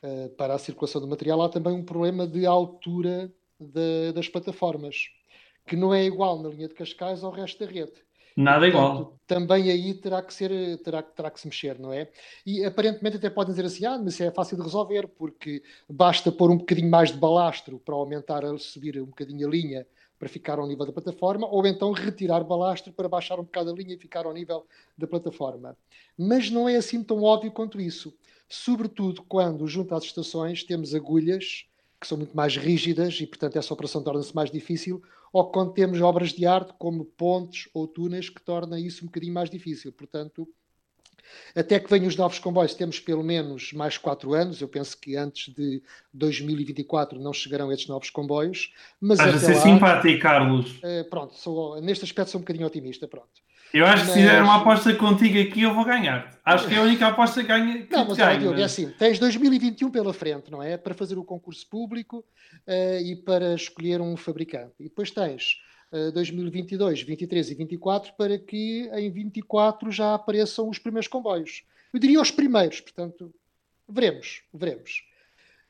uh, 0.04 0.28
para 0.36 0.54
a 0.54 0.58
circulação 0.58 1.00
do 1.00 1.08
material, 1.08 1.42
há 1.42 1.48
também 1.48 1.72
um 1.72 1.82
problema 1.84 2.28
de 2.28 2.46
altura 2.46 3.28
de, 3.58 4.12
das 4.12 4.28
plataformas 4.28 5.10
que 5.70 5.76
não 5.76 5.94
é 5.94 6.04
igual 6.04 6.42
na 6.42 6.48
linha 6.48 6.66
de 6.66 6.74
Cascais 6.74 7.22
ao 7.22 7.30
resto 7.30 7.64
da 7.64 7.70
rede. 7.70 7.92
Nada 8.36 8.68
Portanto, 8.68 8.92
igual. 8.92 9.20
Também 9.24 9.70
aí 9.70 9.94
terá 9.94 10.20
que 10.20 10.34
ser, 10.34 10.50
terá, 10.78 11.00
terá 11.00 11.30
que 11.30 11.38
se 11.38 11.46
mexer, 11.46 11.78
não 11.78 11.92
é? 11.92 12.10
E 12.44 12.64
aparentemente 12.64 13.18
até 13.18 13.30
podem 13.30 13.54
dizer 13.54 13.66
assim, 13.66 13.86
ah, 13.86 13.96
mas 13.96 14.14
isso 14.14 14.24
é 14.24 14.32
fácil 14.32 14.56
de 14.56 14.64
resolver, 14.64 15.06
porque 15.06 15.62
basta 15.88 16.32
pôr 16.32 16.50
um 16.50 16.56
bocadinho 16.56 16.90
mais 16.90 17.12
de 17.12 17.18
balastro 17.18 17.78
para 17.78 17.94
aumentar, 17.94 18.44
a 18.44 18.58
subir 18.58 19.00
um 19.00 19.06
bocadinho 19.06 19.46
a 19.46 19.50
linha 19.50 19.86
para 20.18 20.28
ficar 20.28 20.58
ao 20.58 20.66
nível 20.66 20.86
da 20.86 20.92
plataforma, 20.92 21.46
ou 21.46 21.64
então 21.64 21.92
retirar 21.92 22.42
balastro 22.42 22.92
para 22.92 23.08
baixar 23.08 23.38
um 23.38 23.44
bocado 23.44 23.70
a 23.70 23.72
linha 23.72 23.94
e 23.94 23.98
ficar 23.98 24.26
ao 24.26 24.32
nível 24.32 24.66
da 24.98 25.06
plataforma. 25.06 25.76
Mas 26.18 26.50
não 26.50 26.68
é 26.68 26.74
assim 26.74 27.00
tão 27.04 27.22
óbvio 27.22 27.52
quanto 27.52 27.80
isso. 27.80 28.12
Sobretudo 28.48 29.22
quando, 29.22 29.68
junto 29.68 29.94
às 29.94 30.02
estações, 30.02 30.64
temos 30.64 30.96
agulhas 30.96 31.69
que 32.00 32.06
são 32.06 32.16
muito 32.16 32.34
mais 32.34 32.56
rígidas 32.56 33.20
e, 33.20 33.26
portanto, 33.26 33.58
essa 33.58 33.74
operação 33.74 34.02
torna-se 34.02 34.34
mais 34.34 34.50
difícil, 34.50 35.02
ou 35.32 35.50
quando 35.50 35.72
temos 35.72 36.00
obras 36.00 36.32
de 36.32 36.46
arte 36.46 36.72
como 36.78 37.04
pontes 37.04 37.68
ou 37.74 37.86
túneis 37.86 38.30
que 38.30 38.40
torna 38.40 38.80
isso 38.80 39.04
um 39.04 39.06
bocadinho 39.06 39.34
mais 39.34 39.50
difícil. 39.50 39.92
Portanto, 39.92 40.48
até 41.54 41.78
que 41.78 41.90
venham 41.90 42.06
os 42.06 42.16
novos 42.16 42.38
comboios, 42.38 42.74
temos 42.74 42.98
pelo 42.98 43.22
menos 43.22 43.72
mais 43.72 43.98
quatro 43.98 44.32
anos. 44.34 44.60
Eu 44.60 44.68
penso 44.68 44.98
que 44.98 45.16
antes 45.16 45.54
de 45.54 45.82
2024 46.12 47.20
não 47.20 47.32
chegarão 47.32 47.72
esses 47.72 47.86
novos 47.86 48.10
comboios. 48.10 48.72
Mas 49.00 49.18
Estás 49.18 49.36
a 49.36 49.46
ser 49.46 49.54
lá, 49.54 49.60
simpático, 49.60 50.20
Carlos. 50.20 50.78
Uh, 50.78 51.08
pronto, 51.08 51.34
sou, 51.36 51.80
neste 51.80 52.04
aspecto 52.04 52.30
sou 52.30 52.38
um 52.38 52.42
bocadinho 52.42 52.66
otimista. 52.66 53.06
Pronto. 53.06 53.40
Eu 53.72 53.86
acho 53.86 54.04
que 54.04 54.10
se 54.12 54.18
fizer 54.18 54.42
uma 54.42 54.60
aposta 54.60 54.92
contigo 54.94 55.38
aqui, 55.38 55.62
eu 55.62 55.74
vou 55.74 55.84
ganhar. 55.84 56.38
Acho 56.44 56.66
que 56.66 56.74
é 56.74 56.78
a 56.78 56.82
única 56.82 57.06
aposta 57.06 57.40
que 57.40 57.46
ganha. 57.46 57.82
Que 57.82 57.92
não, 57.94 58.06
mas 58.06 58.16
ganho, 58.16 58.40
Diogo, 58.40 58.58
é 58.58 58.64
assim: 58.64 58.90
tens 58.90 59.18
2021 59.18 59.90
pela 59.90 60.12
frente, 60.12 60.50
não 60.50 60.62
é? 60.62 60.76
Para 60.76 60.94
fazer 60.94 61.16
o 61.18 61.24
concurso 61.24 61.66
público 61.68 62.24
uh, 62.66 63.00
e 63.02 63.16
para 63.16 63.54
escolher 63.54 64.00
um 64.00 64.16
fabricante. 64.16 64.74
E 64.80 64.84
depois 64.84 65.10
tens 65.10 65.58
uh, 65.92 66.10
2022, 66.12 67.02
23 67.02 67.50
e 67.50 67.54
24 67.54 68.12
para 68.14 68.38
que 68.38 68.90
em 68.92 69.10
24 69.10 69.92
já 69.92 70.14
apareçam 70.14 70.68
os 70.68 70.78
primeiros 70.78 71.06
comboios. 71.08 71.62
Eu 71.92 72.00
diria 72.00 72.20
os 72.20 72.30
primeiros, 72.30 72.80
portanto, 72.80 73.32
veremos, 73.88 74.42
veremos. 74.52 75.09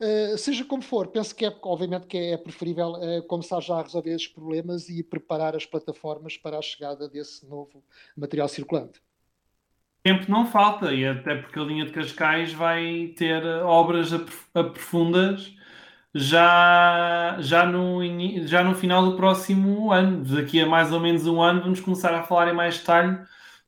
Uh, 0.01 0.39
seja 0.39 0.65
como 0.65 0.81
for, 0.81 1.09
penso 1.09 1.37
que 1.37 1.45
é, 1.45 1.55
obviamente, 1.63 2.07
que 2.07 2.17
é 2.17 2.37
preferível 2.39 2.93
uh, 2.93 3.23
começar 3.25 3.61
já 3.61 3.75
a 3.75 3.83
resolver 3.83 4.11
esses 4.11 4.29
problemas 4.29 4.89
e 4.89 5.03
preparar 5.03 5.55
as 5.55 5.67
plataformas 5.67 6.39
para 6.39 6.59
a 6.59 6.63
chegada 6.63 7.07
desse 7.07 7.47
novo 7.47 7.85
material 8.17 8.49
circulante. 8.49 9.03
Tempo 10.03 10.31
não 10.31 10.47
falta, 10.47 10.95
e 10.95 11.05
até 11.05 11.35
porque 11.35 11.59
a 11.59 11.63
linha 11.63 11.85
de 11.85 11.93
Cascais 11.93 12.55
vai 12.55 13.13
ter 13.15 13.45
obras 13.63 14.11
aprofundas 14.55 15.55
já, 16.15 17.37
já, 17.41 17.67
no, 17.67 18.01
já 18.47 18.65
no 18.65 18.75
final 18.75 19.05
do 19.05 19.17
próximo 19.17 19.93
ano. 19.93 20.25
Daqui 20.25 20.63
a 20.63 20.67
mais 20.67 20.93
ou 20.93 21.01
menos 21.01 21.27
um 21.27 21.43
ano 21.43 21.61
vamos 21.61 21.81
começar 21.81 22.15
a 22.15 22.23
falar 22.23 22.49
em 22.49 22.55
mais 22.55 22.79
detalhe 22.79 23.19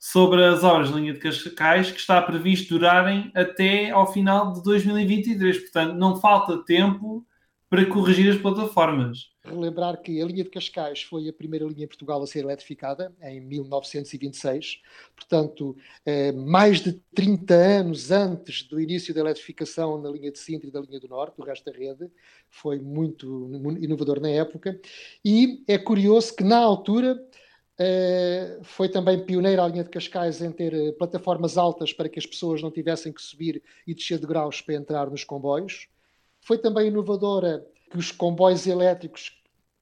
sobre 0.02 0.44
as 0.44 0.64
obras 0.64 0.88
de 0.88 0.94
linha 0.94 1.12
de 1.12 1.20
Cascais, 1.20 1.92
que 1.92 2.00
está 2.00 2.20
previsto 2.20 2.76
durarem 2.76 3.30
até 3.36 3.90
ao 3.90 4.12
final 4.12 4.52
de 4.52 4.60
2023. 4.60 5.60
Portanto, 5.60 5.94
não 5.94 6.20
falta 6.20 6.64
tempo 6.64 7.24
para 7.70 7.86
corrigir 7.86 8.34
as 8.34 8.40
plataformas. 8.40 9.30
relembrar 9.44 10.02
que 10.02 10.20
a 10.20 10.26
linha 10.26 10.42
de 10.42 10.50
Cascais 10.50 11.02
foi 11.02 11.28
a 11.28 11.32
primeira 11.32 11.64
linha 11.66 11.84
em 11.84 11.86
Portugal 11.86 12.20
a 12.20 12.26
ser 12.26 12.40
eletrificada, 12.40 13.14
em 13.22 13.40
1926. 13.40 14.80
Portanto, 15.14 15.76
eh, 16.04 16.32
mais 16.32 16.80
de 16.80 16.94
30 17.14 17.54
anos 17.54 18.10
antes 18.10 18.64
do 18.64 18.80
início 18.80 19.14
da 19.14 19.20
eletrificação 19.20 20.02
na 20.02 20.10
linha 20.10 20.32
de 20.32 20.38
Sintra 20.40 20.68
e 20.68 20.72
da 20.72 20.80
linha 20.80 20.98
do 20.98 21.06
Norte, 21.06 21.40
o 21.40 21.44
resto 21.44 21.70
da 21.70 21.78
rede, 21.78 22.10
foi 22.50 22.80
muito 22.80 23.48
inovador 23.80 24.20
na 24.20 24.30
época. 24.30 24.80
E 25.24 25.62
é 25.68 25.78
curioso 25.78 26.34
que, 26.34 26.42
na 26.42 26.58
altura, 26.58 27.16
eh, 27.84 28.60
foi 28.62 28.88
também 28.88 29.24
pioneira 29.24 29.64
a 29.64 29.68
linha 29.68 29.82
de 29.82 29.90
Cascais 29.90 30.40
em 30.40 30.52
ter 30.52 30.72
eh, 30.72 30.92
plataformas 30.92 31.58
altas 31.58 31.92
para 31.92 32.08
que 32.08 32.18
as 32.18 32.24
pessoas 32.24 32.62
não 32.62 32.70
tivessem 32.70 33.12
que 33.12 33.20
subir 33.20 33.60
e 33.84 33.92
descer 33.92 34.20
de 34.20 34.26
graus 34.26 34.60
para 34.60 34.76
entrar 34.76 35.10
nos 35.10 35.24
comboios. 35.24 35.88
Foi 36.40 36.58
também 36.58 36.86
inovadora 36.86 37.66
que 37.90 37.98
os 37.98 38.12
comboios 38.12 38.68
elétricos, 38.68 39.36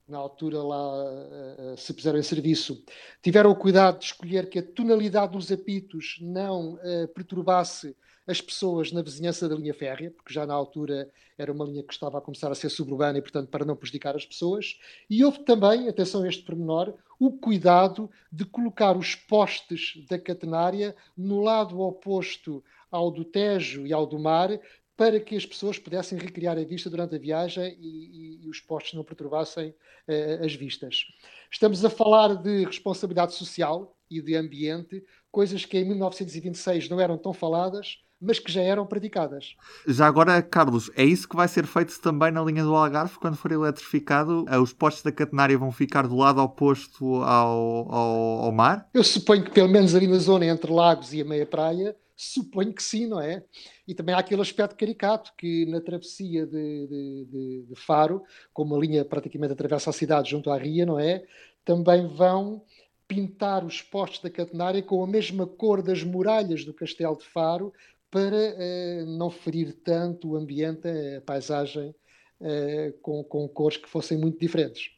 na 0.09 0.17
altura 0.17 0.63
lá 0.63 1.05
uh, 1.05 1.77
se 1.77 1.93
puseram 1.95 2.19
em 2.19 2.23
serviço, 2.23 2.83
tiveram 3.23 3.51
o 3.51 3.57
cuidado 3.57 3.99
de 3.99 4.07
escolher 4.07 4.49
que 4.49 4.59
a 4.59 4.63
tonalidade 4.63 5.33
dos 5.33 5.53
apitos 5.53 6.19
não 6.21 6.77
perturbasse 7.15 7.95
as 8.27 8.41
pessoas 8.41 8.93
na 8.93 9.03
vizinhança 9.03 9.49
da 9.49 9.55
linha 9.55 9.75
férrea, 9.75 10.11
porque 10.11 10.33
já 10.33 10.47
na 10.47 10.55
altura 10.55 11.11
era 11.37 11.53
uma 11.53 11.65
linha 11.65 11.83
que 11.83 11.93
estava 11.93 12.19
a 12.19 12.21
começar 12.21 12.51
a 12.51 12.55
ser 12.55 12.69
suburbana 12.69 13.19
e, 13.19 13.23
portanto, 13.23 13.49
para 13.49 13.65
não 13.65 13.77
prejudicar 13.77 14.15
as 14.15 14.25
pessoas. 14.25 14.79
E 15.09 15.25
houve 15.25 15.41
também, 15.41 15.89
atenção 15.89 16.23
a 16.23 16.29
este 16.29 16.43
pormenor, 16.43 16.95
o 17.19 17.33
cuidado 17.33 18.11
de 18.33 18.45
colocar 18.45 18.97
os 18.97 19.15
postes 19.15 20.05
da 20.09 20.19
catenária 20.19 20.95
no 21.17 21.41
lado 21.41 21.81
oposto 21.81 22.63
ao 22.91 23.11
do 23.11 23.25
Tejo 23.25 23.87
e 23.87 23.93
ao 23.93 24.07
do 24.07 24.19
mar, 24.19 24.59
para 24.97 25.19
que 25.19 25.35
as 25.35 25.47
pessoas 25.47 25.79
pudessem 25.79 26.19
recriar 26.19 26.59
a 26.59 26.63
vista 26.63 26.91
durante 26.91 27.15
a 27.15 27.19
viagem 27.19 27.75
e, 27.81 27.89
e, 27.89 28.45
e 28.45 28.49
os 28.51 28.61
postos 28.61 28.93
não 28.93 29.03
perturbassem 29.03 29.71
uh, 29.71 30.45
as 30.45 30.55
vistas. 30.55 31.07
Estamos 31.51 31.83
a 31.83 31.89
falar 31.89 32.35
de 32.35 32.67
responsabilidade 32.67 33.33
social 33.33 33.97
e 34.11 34.21
de 34.21 34.37
ambiente, 34.37 35.03
coisas 35.33 35.65
que 35.65 35.79
em 35.79 35.85
1926 35.87 36.91
não 36.91 37.01
eram 37.01 37.17
tão 37.17 37.33
faladas, 37.33 38.03
mas 38.21 38.39
que 38.39 38.53
já 38.53 38.61
eram 38.61 38.87
praticadas. 38.87 39.57
Já 39.87 40.07
agora, 40.07 40.43
Carlos, 40.43 40.91
é 40.95 41.05
isso 41.05 41.29
que 41.29 41.37
vai 41.37 41.49
ser 41.49 41.67
feito 41.67 41.99
também 42.01 42.31
na 42.31 42.43
linha 42.43 42.63
do 42.63 42.75
Algarve 42.75 43.19
quando 43.19 43.37
for 43.37 43.51
eletrificado? 43.51 44.45
Eh, 44.49 44.59
os 44.59 44.73
postos 44.73 45.03
da 45.03 45.13
catenária 45.13 45.57
vão 45.57 45.73
ficar 45.73 46.07
do 46.07 46.17
lado 46.17 46.41
oposto 46.41 47.17
ao, 47.23 47.93
ao, 47.93 48.45
ao 48.45 48.53
mar? 48.53 48.89
Eu 48.93 49.03
suponho 49.05 49.45
que 49.45 49.51
pelo 49.51 49.69
menos 49.69 49.95
ali 49.95 50.07
na 50.07 50.19
zona 50.19 50.47
entre 50.47 50.71
Lagos 50.71 51.13
e 51.13 51.21
a 51.21 51.25
meia 51.25 51.47
praia 51.47 51.97
Suponho 52.23 52.75
que 52.75 52.83
sim, 52.83 53.07
não 53.07 53.19
é? 53.19 53.43
E 53.89 53.95
também 53.95 54.15
há 54.15 54.19
aquele 54.19 54.43
aspecto 54.43 54.77
caricato 54.77 55.33
que 55.39 55.65
na 55.65 55.81
travessia 55.81 56.47
de, 56.47 56.87
de, 56.87 57.25
de, 57.25 57.63
de 57.63 57.75
Faro, 57.75 58.23
como 58.53 58.77
a 58.77 58.79
linha 58.79 59.07
praticamente 59.07 59.55
atravessa 59.55 59.89
a 59.89 59.93
cidade 59.95 60.29
junto 60.29 60.51
à 60.51 60.59
ria, 60.59 60.85
não 60.85 60.99
é? 60.99 61.25
Também 61.65 62.07
vão 62.07 62.63
pintar 63.09 63.65
os 63.65 63.81
postes 63.81 64.21
da 64.21 64.29
catenária 64.29 64.83
com 64.83 65.03
a 65.03 65.07
mesma 65.07 65.47
cor 65.47 65.81
das 65.81 66.03
muralhas 66.05 66.63
do 66.63 66.75
castelo 66.75 67.17
de 67.17 67.25
Faro 67.25 67.73
para 68.11 68.37
eh, 68.37 69.05
não 69.07 69.31
ferir 69.31 69.73
tanto 69.85 70.31
o 70.31 70.37
ambiente, 70.37 70.89
a 71.17 71.21
paisagem, 71.21 71.95
eh, 72.41 72.95
com, 73.03 73.23
com 73.25 73.49
cores 73.49 73.77
que 73.77 73.89
fossem 73.89 74.19
muito 74.19 74.39
diferentes. 74.39 74.91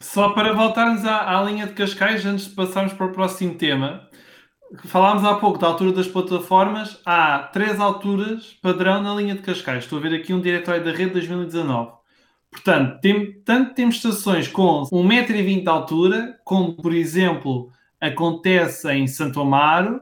Só 0.00 0.30
para 0.30 0.52
voltarmos 0.52 1.04
à, 1.04 1.38
à 1.38 1.42
linha 1.44 1.66
de 1.66 1.74
Cascais, 1.74 2.26
antes 2.26 2.46
de 2.46 2.54
passarmos 2.54 2.92
para 2.92 3.06
o 3.06 3.12
próximo 3.12 3.54
tema, 3.56 4.08
Falámos 4.86 5.22
há 5.24 5.34
pouco 5.34 5.58
da 5.58 5.66
altura 5.66 5.92
das 5.92 6.08
plataformas. 6.08 6.98
Há 7.04 7.50
três 7.52 7.78
alturas 7.78 8.56
padrão 8.62 9.02
na 9.02 9.14
linha 9.14 9.34
de 9.34 9.42
Cascais. 9.42 9.84
Estou 9.84 9.98
a 9.98 10.02
ver 10.02 10.14
aqui 10.14 10.32
um 10.32 10.40
diretório 10.40 10.82
da 10.82 10.90
rede 10.90 11.12
2019. 11.12 11.92
Portanto, 12.50 13.00
tem, 13.00 13.32
tanto 13.42 13.74
temos 13.74 13.96
estações 13.96 14.48
com 14.48 14.82
1,20m 14.90 15.62
de 15.62 15.68
altura, 15.68 16.40
como 16.44 16.74
por 16.74 16.94
exemplo 16.94 17.70
acontece 18.00 18.90
em 18.92 19.06
Santo 19.06 19.40
Amaro 19.40 20.00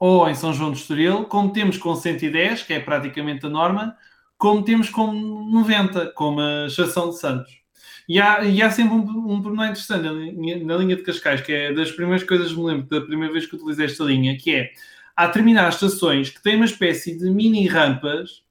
ou 0.00 0.26
em 0.28 0.34
São 0.34 0.54
João 0.54 0.70
do 0.70 0.78
Estoril, 0.78 1.24
como 1.26 1.52
temos 1.52 1.76
com 1.76 1.94
110, 1.94 2.62
que 2.62 2.72
é 2.72 2.80
praticamente 2.80 3.44
a 3.44 3.50
norma, 3.50 3.94
como 4.38 4.64
temos 4.64 4.88
com 4.88 5.12
90, 5.12 6.12
como 6.14 6.40
a 6.40 6.66
Estação 6.66 7.10
de 7.10 7.18
Santos. 7.18 7.60
E 8.08 8.18
há, 8.18 8.42
e 8.42 8.62
há 8.62 8.70
sempre 8.70 8.94
um, 8.94 9.32
um 9.32 9.42
pormenor 9.42 9.66
interessante 9.66 10.02
na 10.02 10.12
linha, 10.12 10.64
na 10.64 10.76
linha, 10.78 10.96
de 10.96 11.02
Cascais, 11.02 11.42
que 11.42 11.52
é 11.52 11.72
das 11.72 11.92
primeiras 11.92 12.26
coisas 12.26 12.50
que 12.50 12.58
me 12.58 12.64
lembro 12.64 12.88
da 12.88 13.02
primeira 13.02 13.32
vez 13.32 13.46
que 13.46 13.54
utilizei 13.54 13.84
esta 13.84 14.02
linha, 14.02 14.36
que 14.38 14.54
é 14.54 14.70
há 15.14 15.26
determinadas 15.26 15.74
estações 15.74 16.30
que 16.30 16.42
têm 16.42 16.56
uma 16.56 16.64
espécie 16.64 17.16
de 17.16 17.30
mini 17.30 17.68
rampas 17.68 18.42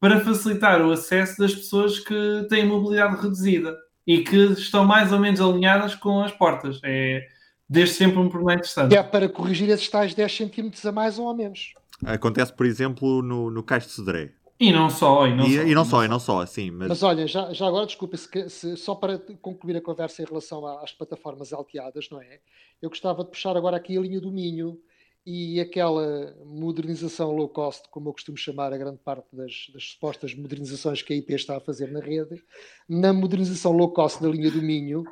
para 0.00 0.20
facilitar 0.20 0.82
o 0.82 0.90
acesso 0.90 1.38
das 1.38 1.54
pessoas 1.54 2.00
que 2.00 2.46
têm 2.50 2.66
mobilidade 2.66 3.22
reduzida 3.22 3.76
e 4.06 4.22
que 4.22 4.36
estão 4.52 4.84
mais 4.84 5.12
ou 5.12 5.20
menos 5.20 5.40
alinhadas 5.40 5.94
com 5.94 6.20
as 6.20 6.32
portas. 6.32 6.80
É 6.82 7.26
desde 7.68 7.94
sempre 7.94 8.18
um 8.18 8.28
problema 8.28 8.54
interessante. 8.54 8.94
É 8.94 9.02
para 9.02 9.28
corrigir 9.28 9.68
esses 9.68 9.88
tais 9.88 10.14
10 10.14 10.36
centímetros 10.36 10.84
a 10.84 10.92
mais 10.92 11.18
ou 11.18 11.28
a 11.28 11.34
menos. 11.34 11.74
Acontece, 12.04 12.52
por 12.52 12.66
exemplo, 12.66 13.22
no, 13.22 13.50
no 13.50 13.62
Cais 13.62 13.84
de 13.84 13.92
Cedré. 13.92 14.32
E 14.58 14.72
não 14.72 14.88
só, 14.88 15.26
e 15.26 15.34
não 15.34 15.46
e, 15.46 15.54
só. 15.54 15.62
E 15.62 15.74
não 15.74 15.84
só, 15.84 16.04
e 16.04 16.08
não 16.08 16.18
só, 16.18 16.40
assim. 16.40 16.70
Mas, 16.70 16.88
mas 16.88 17.02
olha, 17.02 17.26
já, 17.26 17.52
já 17.52 17.66
agora, 17.66 17.84
desculpa, 17.84 18.16
se, 18.16 18.48
se, 18.48 18.76
só 18.76 18.94
para 18.94 19.18
concluir 19.42 19.76
a 19.76 19.82
conversa 19.82 20.22
em 20.22 20.24
relação 20.24 20.66
às 20.66 20.92
plataformas 20.92 21.52
alteadas, 21.52 22.08
não 22.10 22.20
é? 22.20 22.40
Eu 22.80 22.88
gostava 22.88 23.22
de 23.22 23.30
puxar 23.30 23.54
agora 23.56 23.76
aqui 23.76 23.98
a 23.98 24.00
linha 24.00 24.20
do 24.20 24.32
Minho 24.32 24.78
e 25.26 25.60
aquela 25.60 26.34
modernização 26.44 27.32
low 27.32 27.48
cost, 27.48 27.86
como 27.90 28.08
eu 28.08 28.12
costumo 28.14 28.38
chamar 28.38 28.72
a 28.72 28.78
grande 28.78 28.98
parte 28.98 29.26
das, 29.34 29.66
das 29.74 29.90
supostas 29.90 30.34
modernizações 30.34 31.02
que 31.02 31.12
a 31.12 31.16
IP 31.16 31.34
está 31.34 31.58
a 31.58 31.60
fazer 31.60 31.90
na 31.90 32.00
rede. 32.00 32.42
Na 32.88 33.12
modernização 33.12 33.72
low 33.72 33.92
cost 33.92 34.22
da 34.22 34.28
linha 34.28 34.50
do 34.50 34.62
Minho, 34.62 35.04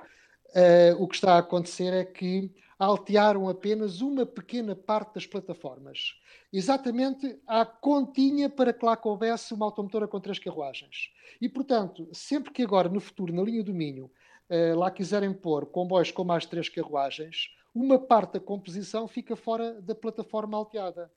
uh, 0.54 1.02
o 1.02 1.08
que 1.08 1.14
está 1.14 1.34
a 1.34 1.38
acontecer 1.38 1.92
é 1.92 2.04
que 2.04 2.50
altearam 2.78 3.48
apenas 3.48 4.00
uma 4.00 4.26
pequena 4.26 4.74
parte 4.74 5.14
das 5.14 5.26
plataformas, 5.26 6.14
exatamente 6.52 7.38
à 7.46 7.64
continha 7.64 8.48
para 8.50 8.72
que 8.72 8.84
lá 8.84 8.96
coubesse 8.96 9.54
uma 9.54 9.66
automotora 9.66 10.08
com 10.08 10.20
três 10.20 10.38
carruagens. 10.38 11.10
E, 11.40 11.48
portanto, 11.48 12.08
sempre 12.12 12.52
que 12.52 12.62
agora, 12.62 12.88
no 12.88 13.00
futuro, 13.00 13.32
na 13.32 13.42
linha 13.42 13.62
do 13.62 13.72
Minho, 13.72 14.10
eh, 14.48 14.74
lá 14.74 14.90
quiserem 14.90 15.32
pôr 15.32 15.66
comboios 15.66 16.10
com 16.10 16.24
mais 16.24 16.46
três 16.46 16.68
carruagens, 16.68 17.50
uma 17.74 17.98
parte 17.98 18.34
da 18.34 18.40
composição 18.40 19.08
fica 19.08 19.34
fora 19.34 19.80
da 19.80 19.94
plataforma 19.94 20.56
alteada. 20.56 21.10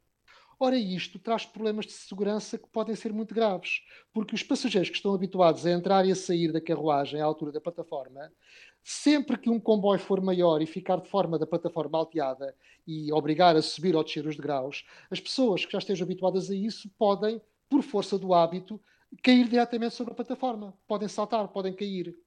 Ora, 0.60 0.75
isto 0.75 1.20
traz 1.20 1.46
problemas 1.46 1.86
de 1.86 1.91
segurança 1.91 2.58
que 2.58 2.67
podem 2.67 2.96
ser 2.96 3.13
muito 3.13 3.36
graves, 3.36 3.84
porque 4.12 4.34
os 4.34 4.41
passageiros 4.41 4.89
que 4.89 4.96
estão 4.96 5.13
habituados 5.13 5.67
a 5.67 5.72
entrar 5.72 6.03
e 6.03 6.12
a 6.12 6.15
sair 6.15 6.51
da 6.51 6.60
carruagem 6.60 7.22
à 7.22 7.25
altura 7.25 7.51
da 7.51 7.62
plataforma 7.62 8.32
Sempre 8.89 9.38
que 9.38 9.50
um 9.50 9.60
comboio 9.60 10.00
for 10.00 10.22
maior 10.22 10.62
e 10.62 10.65
ficar 10.65 11.01
de 11.01 11.10
forma 11.10 11.38
da 11.38 11.46
plataforma 11.46 11.98
alteada 11.98 12.56
e 12.88 13.12
obrigar 13.12 13.53
a 13.53 13.62
subir 13.62 13.94
ou 13.98 14.01
descer 14.01 14.25
os 14.25 14.38
degraus, 14.38 14.86
as 15.12 15.20
pessoas 15.20 15.65
que 15.65 15.74
já 15.74 15.79
estejam 15.79 16.06
habituadas 16.06 16.50
a 16.50 16.56
isso 16.56 16.89
podem, 16.98 17.41
por 17.67 17.84
força 17.84 18.17
do 18.17 18.34
hábito, 18.34 18.79
cair 19.22 19.46
diretamente 19.50 19.94
sobre 19.94 20.13
a 20.13 20.15
plataforma. 20.15 20.74
Podem 20.88 21.10
saltar, 21.10 21.50
podem 21.50 21.74
cair. 21.74 22.17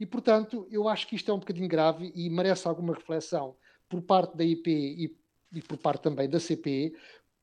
E, 0.00 0.06
portanto, 0.06 0.66
eu 0.70 0.88
acho 0.88 1.06
que 1.06 1.16
isto 1.16 1.30
é 1.30 1.34
um 1.34 1.38
bocadinho 1.38 1.68
grave 1.68 2.10
e 2.14 2.30
merece 2.30 2.66
alguma 2.66 2.94
reflexão 2.94 3.54
por 3.86 4.00
parte 4.00 4.38
da 4.38 4.42
IP 4.42 4.70
e, 4.70 5.16
e 5.52 5.60
por 5.60 5.76
parte 5.76 6.00
também 6.00 6.30
da 6.30 6.40
CP, 6.40 6.94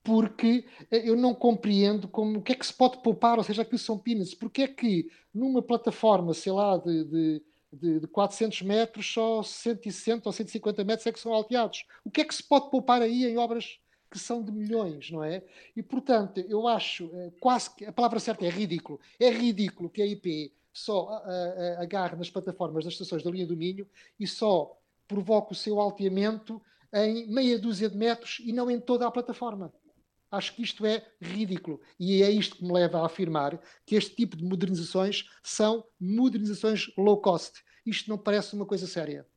porque 0.04 0.66
eu 0.90 1.16
não 1.16 1.36
compreendo 1.36 2.08
como 2.08 2.40
o 2.40 2.42
que 2.42 2.54
é 2.54 2.56
que 2.56 2.66
se 2.66 2.74
pode 2.74 3.04
poupar, 3.04 3.38
ou 3.38 3.44
seja, 3.44 3.62
aquilo 3.62 3.78
são 3.78 4.00
peanuts, 4.00 4.34
porque 4.34 4.64
é 4.64 4.68
que 4.68 5.12
numa 5.32 5.62
plataforma, 5.62 6.34
sei 6.34 6.52
lá, 6.52 6.76
de, 6.78 7.04
de 7.04 7.53
de, 7.74 8.00
de 8.00 8.08
400 8.08 8.62
metros, 8.62 9.12
só 9.12 9.42
160 9.42 10.30
ou 10.30 10.34
150 10.34 10.84
metros 10.84 11.08
é 11.08 11.12
que 11.12 11.20
são 11.20 11.34
alteados. 11.34 11.86
O 12.04 12.12
que 12.12 12.22
é 12.22 12.26
que 12.26 12.36
se 12.36 12.44
pode 12.44 12.70
poupar 12.70 13.02
aí 13.02 13.26
em 13.26 13.38
obras 13.38 13.80
que 14.10 14.20
são 14.20 14.44
de 14.44 14.52
milhões, 14.52 15.10
não 15.10 15.24
é? 15.24 15.44
E, 15.76 15.82
portanto, 15.82 16.40
eu 16.48 16.68
acho 16.68 17.10
eh, 17.14 17.32
quase 17.40 17.74
que 17.74 17.84
a 17.84 17.92
palavra 17.92 18.20
certa 18.20 18.46
é 18.46 18.50
ridículo. 18.50 19.00
É 19.20 19.32
ridículo 19.32 19.90
que 19.90 20.04
a 20.04 20.06
IP 20.06 20.54
só 20.72 21.24
agarre 21.78 22.16
nas 22.16 22.32
plataformas 22.32 22.84
das 22.84 22.94
estações 22.94 23.22
da 23.22 23.30
linha 23.30 23.46
do 23.46 23.56
Minho 23.56 23.88
e 24.20 24.26
só 24.26 24.76
provoque 25.08 25.52
o 25.52 25.56
seu 25.56 25.80
alteamento 25.80 26.60
em 26.92 27.28
meia 27.28 27.58
dúzia 27.60 27.90
de 27.90 27.98
metros 27.98 28.42
e 28.44 28.52
não 28.52 28.70
em 28.70 28.80
toda 28.80 29.08
a 29.08 29.12
plataforma. 29.12 29.72
Acho 30.34 30.56
que 30.56 30.64
isto 30.64 30.84
é 30.84 31.06
ridículo. 31.22 31.80
E 32.00 32.24
é 32.24 32.32
isto 32.32 32.56
que 32.56 32.66
me 32.66 32.74
leva 32.74 33.00
a 33.00 33.06
afirmar 33.06 33.60
que 33.86 33.96
este 33.96 34.16
tipo 34.16 34.36
de 34.36 34.44
modernizações 34.44 35.26
são 35.44 35.84
modernizações 36.02 36.92
low 36.98 37.22
cost. 37.22 37.62
Isto 37.86 38.10
não 38.10 38.18
parece 38.18 38.56
uma 38.56 38.66
coisa 38.66 38.88
séria. 38.88 39.28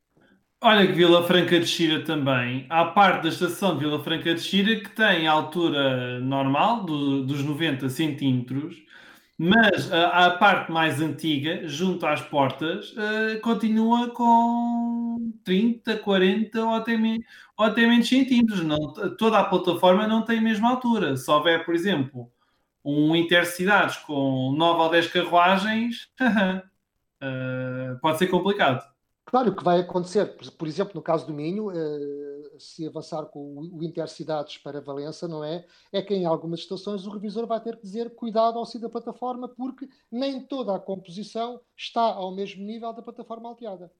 Olha 0.59 0.87
que 0.87 0.93
Vila 0.93 1.23
Franca 1.27 1.59
de 1.59 1.67
Xira 1.67 2.03
também. 2.03 2.65
Há 2.67 2.85
parte 2.85 3.21
da 3.21 3.29
estação 3.29 3.77
de 3.77 3.85
Vila 3.85 4.03
Franca 4.03 4.33
de 4.33 4.41
Xira 4.41 4.79
que 4.79 4.89
tem 4.89 5.27
a 5.27 5.33
altura 5.33 6.19
normal 6.19 6.83
do, 6.83 7.23
dos 7.23 7.43
90 7.43 7.89
centímetros 7.89 8.87
mas 9.37 9.91
a, 9.91 10.25
a, 10.25 10.31
parte 10.31 10.71
mais 10.71 10.99
antiga, 10.99 11.67
junto 11.67 12.07
às 12.07 12.21
portas, 12.21 12.91
uh, 12.93 13.39
continua 13.41 14.09
com 14.09 15.31
30, 15.43 15.97
40 15.97 16.59
ou 16.65 16.73
até, 16.73 16.97
me, 16.97 17.23
ou 17.57 17.65
até 17.65 17.87
menos 17.87 18.07
centímetros. 18.07 18.63
Não, 18.63 18.93
toda 19.17 19.39
a 19.39 19.45
plataforma 19.45 20.07
não 20.07 20.23
tem 20.23 20.37
a 20.37 20.41
mesma 20.41 20.69
altura. 20.69 21.17
Se 21.17 21.29
houver, 21.29 21.65
por 21.65 21.73
exemplo, 21.73 22.31
um 22.85 23.15
intercidades 23.15 23.97
com 23.97 24.53
9 24.55 24.81
ou 24.81 24.89
10 24.91 25.07
carruagens, 25.07 26.09
uh, 26.21 27.97
pode 27.99 28.19
ser 28.19 28.27
complicado. 28.27 28.87
Claro, 29.25 29.49
o 29.49 29.55
que 29.55 29.63
vai 29.63 29.81
acontecer, 29.81 30.37
por 30.57 30.67
exemplo, 30.69 30.93
no 30.95 31.01
caso 31.01 31.27
do 31.27 31.33
Minho, 31.33 31.67
uh, 31.67 32.59
se 32.59 32.87
avançar 32.87 33.25
com 33.25 33.69
o 33.73 33.83
Intercidades 33.83 34.57
para 34.57 34.79
Valença, 34.79 35.27
não 35.27 35.43
é? 35.43 35.65
É 35.91 36.01
que 36.01 36.13
em 36.13 36.25
algumas 36.25 36.61
estações 36.61 37.05
o 37.05 37.11
revisor 37.11 37.45
vai 37.45 37.59
ter 37.59 37.75
que 37.75 37.81
dizer 37.81 38.15
cuidado 38.15 38.57
ao 38.57 38.65
sair 38.65 38.79
da 38.79 38.89
plataforma, 38.89 39.49
porque 39.49 39.89
nem 40.09 40.39
toda 40.39 40.73
a 40.73 40.79
composição 40.79 41.59
está 41.75 42.01
ao 42.01 42.33
mesmo 42.33 42.63
nível 42.63 42.93
da 42.93 43.01
plataforma 43.01 43.49
alteada. 43.49 43.91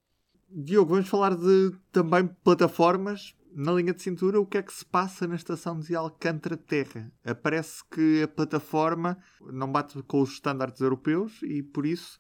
Diogo, 0.50 0.92
vamos 0.92 1.10
falar 1.10 1.36
de 1.36 1.76
também 1.92 2.26
plataformas 2.42 3.36
na 3.58 3.72
linha 3.72 3.92
de 3.92 4.02
cintura. 4.02 4.40
O 4.40 4.46
que 4.46 4.60
é 4.60 4.62
que 4.62 4.72
se 4.72 4.86
passa 4.86 5.28
na 5.28 5.36
estação 5.36 5.80
de 5.80 5.96
Alcântara 5.96 6.56
Terra? 6.56 7.12
Parece 7.42 7.84
que 7.90 8.22
a 8.22 8.28
plataforma 8.28 9.18
não 9.52 9.72
bate 9.72 10.02
com 10.04 10.22
os 10.22 10.34
estándares 10.34 10.80
europeus 10.80 11.42
e 11.42 11.64
por 11.64 11.86
isso 11.86 12.20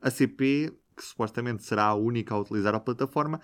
a 0.00 0.10
CP, 0.10 0.72
que 0.96 1.04
supostamente 1.04 1.62
será 1.62 1.84
a 1.84 1.94
única 1.94 2.34
a 2.34 2.38
utilizar 2.38 2.74
a 2.74 2.80
plataforma, 2.80 3.40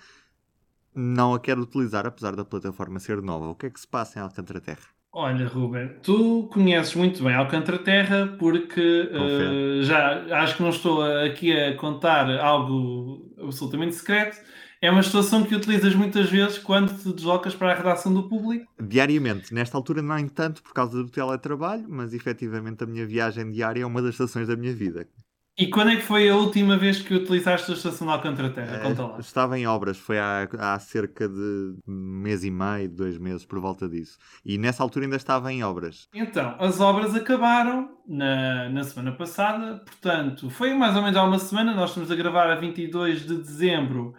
não 0.95 1.35
a 1.35 1.41
quer 1.41 1.59
utilizar, 1.59 2.07
apesar 2.07 2.35
da 2.35 2.45
plataforma 2.45 2.99
ser 2.99 3.21
nova. 3.21 3.49
O 3.49 3.55
que 3.55 3.67
é 3.67 3.71
que 3.71 3.81
se 3.81 3.87
passa 3.87 4.19
em 4.19 4.23
Alcântara 4.23 4.61
Terra? 4.61 4.95
Olha, 5.13 5.47
Ruben, 5.47 5.91
tu 6.03 6.49
conheces 6.53 6.95
muito 6.97 7.23
bem 7.23 7.35
Alcântara 7.35 7.79
Terra 7.79 8.35
porque 8.37 9.11
uh, 9.13 9.83
já 9.83 10.25
acho 10.41 10.57
que 10.57 10.63
não 10.63 10.71
estou 10.71 11.05
aqui 11.05 11.57
a 11.57 11.77
contar 11.77 12.29
algo 12.41 13.33
absolutamente 13.39 13.95
secreto. 13.95 14.37
É 14.85 14.91
uma 14.91 15.03
situação 15.03 15.43
que 15.43 15.55
utilizas 15.55 15.95
muitas 15.95 16.29
vezes 16.29 16.59
quando 16.59 16.93
te 16.93 17.11
deslocas 17.11 17.55
para 17.55 17.73
a 17.73 17.75
redação 17.75 18.13
do 18.13 18.29
público. 18.29 18.71
Diariamente. 18.79 19.55
Nesta 19.55 19.79
altura, 19.79 20.03
não 20.03 20.29
tanto 20.29 20.63
por 20.63 20.75
causa 20.75 21.03
do 21.03 21.09
teletrabalho, 21.09 21.87
mas 21.89 22.13
efetivamente 22.13 22.85
a 22.85 22.87
minha 22.87 23.07
viagem 23.07 23.51
diária 23.51 23.81
é 23.81 23.87
uma 23.87 24.03
das 24.03 24.11
estações 24.11 24.47
da 24.47 24.55
minha 24.55 24.75
vida. 24.75 25.09
E 25.57 25.69
quando 25.69 25.93
é 25.93 25.97
que 25.97 26.03
foi 26.03 26.29
a 26.29 26.37
última 26.37 26.77
vez 26.77 27.01
que 27.01 27.15
utilizaste 27.15 27.71
a 27.71 27.75
estação 27.75 28.09
de 28.09 28.13
Alcântara 28.13 28.51
Terra? 28.51 28.81
Conta 28.81 29.07
lá. 29.07 29.19
Estava 29.21 29.59
em 29.59 29.67
obras, 29.67 29.97
foi 29.97 30.19
há, 30.19 30.47
há 30.59 30.79
cerca 30.79 31.31
de 31.31 31.77
um 31.89 32.21
mês 32.21 32.45
e 32.45 32.51
meio, 32.51 32.91
dois 32.91 33.17
meses, 33.17 33.47
por 33.47 33.61
volta 33.61 33.89
disso. 33.89 34.19
E 34.45 34.59
nessa 34.59 34.83
altura 34.83 35.07
ainda 35.07 35.17
estava 35.17 35.51
em 35.51 35.65
obras. 35.65 36.09
Então, 36.13 36.57
as 36.59 36.79
obras 36.79 37.15
acabaram 37.15 37.89
na, 38.07 38.69
na 38.69 38.85
semana 38.85 39.13
passada, 39.13 39.79
portanto, 39.79 40.51
foi 40.51 40.75
mais 40.75 40.95
ou 40.95 41.01
menos 41.01 41.17
há 41.17 41.23
uma 41.23 41.39
semana, 41.39 41.73
nós 41.73 41.89
estamos 41.89 42.11
a 42.11 42.15
gravar 42.15 42.51
a 42.51 42.57
22 42.57 43.25
de 43.25 43.39
dezembro. 43.39 44.15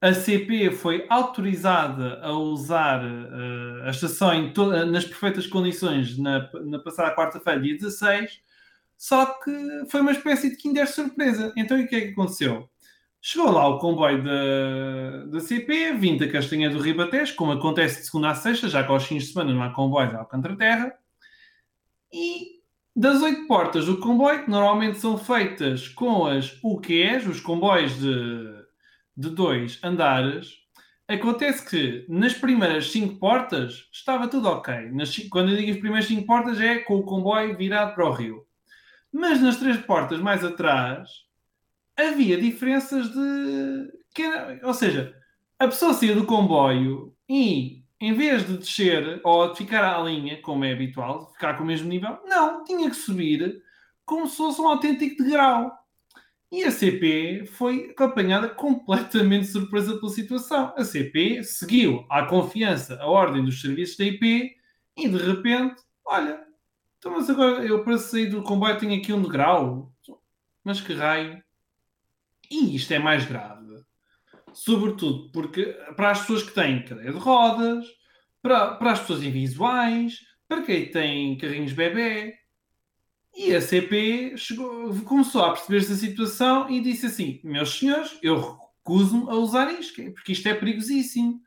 A 0.00 0.14
CP 0.14 0.70
foi 0.70 1.06
autorizada 1.08 2.20
a 2.22 2.32
usar 2.32 3.04
uh, 3.04 3.82
a 3.84 3.90
estação 3.90 4.32
em 4.32 4.52
nas 4.90 5.04
perfeitas 5.04 5.46
condições 5.46 6.16
na, 6.16 6.48
na 6.64 6.78
passada 6.78 7.14
quarta-feira, 7.14 7.60
dia 7.60 7.76
16 7.76 8.40
só 8.98 9.26
que 9.26 9.50
foi 9.88 10.00
uma 10.00 10.10
espécie 10.10 10.50
de 10.50 10.56
Kinder 10.56 10.92
surpresa. 10.92 11.52
Então, 11.56 11.80
o 11.80 11.86
que 11.86 11.94
é 11.94 12.00
que 12.00 12.08
aconteceu? 12.08 12.68
Chegou 13.20 13.50
lá 13.50 13.68
o 13.68 13.78
comboio 13.78 14.22
da, 14.22 15.26
da 15.26 15.40
CP, 15.40 15.92
vindo 15.94 16.26
da 16.26 16.32
Castanha 16.32 16.68
do 16.68 16.80
Ribatejo, 16.80 17.36
como 17.36 17.52
acontece 17.52 18.00
de 18.00 18.06
segunda 18.06 18.30
a 18.30 18.34
sexta, 18.34 18.68
já 18.68 18.82
que 18.82 18.90
aos 18.90 19.04
fins 19.04 19.24
de 19.24 19.32
semana 19.32 19.54
não 19.54 19.62
há 19.62 19.70
comboio 19.72 20.08
de 20.08 20.16
Alcântara 20.16 20.56
Terra. 20.56 20.92
E 22.12 22.58
das 22.94 23.22
oito 23.22 23.46
portas 23.46 23.86
do 23.86 23.98
comboio, 23.98 24.44
que 24.44 24.50
normalmente 24.50 24.98
são 24.98 25.16
feitas 25.16 25.86
com 25.86 26.26
as 26.26 26.58
UQEs, 26.62 27.26
os 27.26 27.40
comboios 27.40 28.00
de, 28.00 28.57
de 29.18 29.30
dois 29.30 29.80
andares, 29.82 30.58
acontece 31.08 31.68
que 31.68 32.06
nas 32.08 32.34
primeiras 32.34 32.92
cinco 32.92 33.16
portas 33.16 33.88
estava 33.92 34.28
tudo 34.28 34.46
ok. 34.48 34.92
Nas, 34.92 35.18
quando 35.28 35.50
eu 35.50 35.56
digo 35.56 35.72
as 35.72 35.78
primeiras 35.78 36.06
cinco 36.06 36.24
portas 36.24 36.60
é 36.60 36.78
com 36.78 36.94
o 36.94 37.02
comboio 37.02 37.56
virado 37.56 37.96
para 37.96 38.08
o 38.08 38.12
rio. 38.12 38.46
Mas 39.12 39.40
nas 39.40 39.56
três 39.56 39.76
portas 39.78 40.20
mais 40.20 40.44
atrás 40.44 41.08
havia 41.96 42.40
diferenças 42.40 43.10
de. 43.10 43.92
Ou 44.62 44.72
seja, 44.72 45.12
a 45.58 45.66
pessoa 45.66 45.94
saía 45.94 46.14
do 46.14 46.24
comboio 46.26 47.12
e, 47.28 47.82
em 48.00 48.12
vez 48.14 48.46
de 48.46 48.58
descer 48.58 49.20
ou 49.24 49.50
de 49.50 49.58
ficar 49.58 49.82
à 49.82 50.00
linha, 50.00 50.40
como 50.42 50.64
é 50.64 50.72
habitual, 50.72 51.32
ficar 51.32 51.56
com 51.56 51.64
o 51.64 51.66
mesmo 51.66 51.88
nível, 51.88 52.18
não, 52.24 52.62
tinha 52.62 52.88
que 52.88 52.96
subir 52.96 53.60
como 54.04 54.28
se 54.28 54.36
fosse 54.36 54.60
um 54.60 54.68
autêntico 54.68 55.24
degrau. 55.24 55.72
E 56.50 56.64
a 56.64 56.70
CP 56.70 57.44
foi 57.46 57.90
acompanhada 57.90 58.48
completamente 58.48 59.46
surpresa 59.46 59.98
pela 59.98 60.10
situação. 60.10 60.72
A 60.76 60.84
CP 60.84 61.44
seguiu 61.44 62.06
à 62.08 62.24
confiança 62.24 62.98
a 63.00 63.06
ordem 63.06 63.44
dos 63.44 63.60
serviços 63.60 63.96
da 63.98 64.04
IP 64.04 64.56
e 64.96 65.08
de 65.08 65.18
repente, 65.18 65.82
olha, 66.04 66.42
então, 66.98 67.12
mas 67.12 67.28
agora 67.30 67.64
eu 67.64 67.84
para 67.84 67.98
sair 67.98 68.26
do 68.26 68.42
comboio 68.42 68.78
tenho 68.78 68.98
aqui 68.98 69.12
um 69.12 69.22
degrau. 69.22 69.92
Mas 70.64 70.80
que 70.80 70.94
raio. 70.94 71.42
E 72.50 72.74
isto 72.74 72.92
é 72.92 72.98
mais 72.98 73.24
grave. 73.26 73.84
Sobretudo 74.52 75.30
porque 75.30 75.66
para 75.94 76.10
as 76.10 76.20
pessoas 76.20 76.42
que 76.42 76.52
têm 76.52 76.82
cadeia 76.82 77.12
de 77.12 77.18
rodas, 77.18 77.86
para, 78.42 78.74
para 78.74 78.92
as 78.92 79.00
pessoas 79.00 79.22
invisuais, 79.22 80.20
para 80.48 80.62
quem 80.62 80.90
tem 80.90 81.36
carrinhos 81.38 81.72
bebê. 81.72 82.34
E 83.38 83.54
a 83.54 83.62
CP 83.62 84.36
chegou, 84.36 84.92
começou 85.04 85.44
a 85.44 85.52
perceber 85.52 85.78
esta 85.78 85.94
situação 85.94 86.68
e 86.68 86.80
disse 86.80 87.06
assim: 87.06 87.38
Meus 87.44 87.78
senhores, 87.78 88.18
eu 88.20 88.58
recuso-me 88.80 89.30
a 89.30 89.34
usar 89.34 89.70
isto, 89.78 90.02
porque 90.10 90.32
isto 90.32 90.48
é 90.48 90.54
perigosíssimo. 90.54 91.40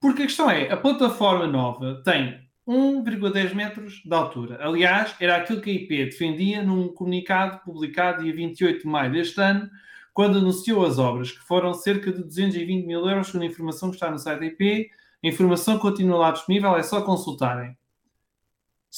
Porque 0.00 0.22
a 0.22 0.26
questão 0.26 0.48
é: 0.48 0.70
a 0.70 0.76
plataforma 0.76 1.48
nova 1.48 2.00
tem 2.04 2.48
1,10 2.64 3.54
metros 3.54 4.02
de 4.04 4.14
altura. 4.14 4.64
Aliás, 4.64 5.16
era 5.18 5.34
aquilo 5.34 5.60
que 5.60 5.68
a 5.68 5.72
IP 5.72 6.04
defendia 6.04 6.62
num 6.62 6.86
comunicado 6.86 7.58
publicado 7.64 8.22
dia 8.22 8.32
28 8.32 8.82
de 8.82 8.86
maio 8.86 9.10
deste 9.10 9.40
ano, 9.40 9.68
quando 10.14 10.38
anunciou 10.38 10.86
as 10.86 10.96
obras, 10.96 11.32
que 11.32 11.40
foram 11.40 11.74
cerca 11.74 12.12
de 12.12 12.22
220 12.22 12.86
mil 12.86 13.04
euros, 13.04 13.26
segundo 13.26 13.42
a 13.42 13.46
informação 13.46 13.90
que 13.90 13.96
está 13.96 14.08
no 14.08 14.18
site 14.20 14.38
da 14.38 14.46
IP. 14.46 14.92
A 15.24 15.26
informação 15.26 15.76
continua 15.76 16.18
lá 16.18 16.30
disponível, 16.30 16.76
é 16.76 16.84
só 16.84 17.02
consultarem. 17.02 17.76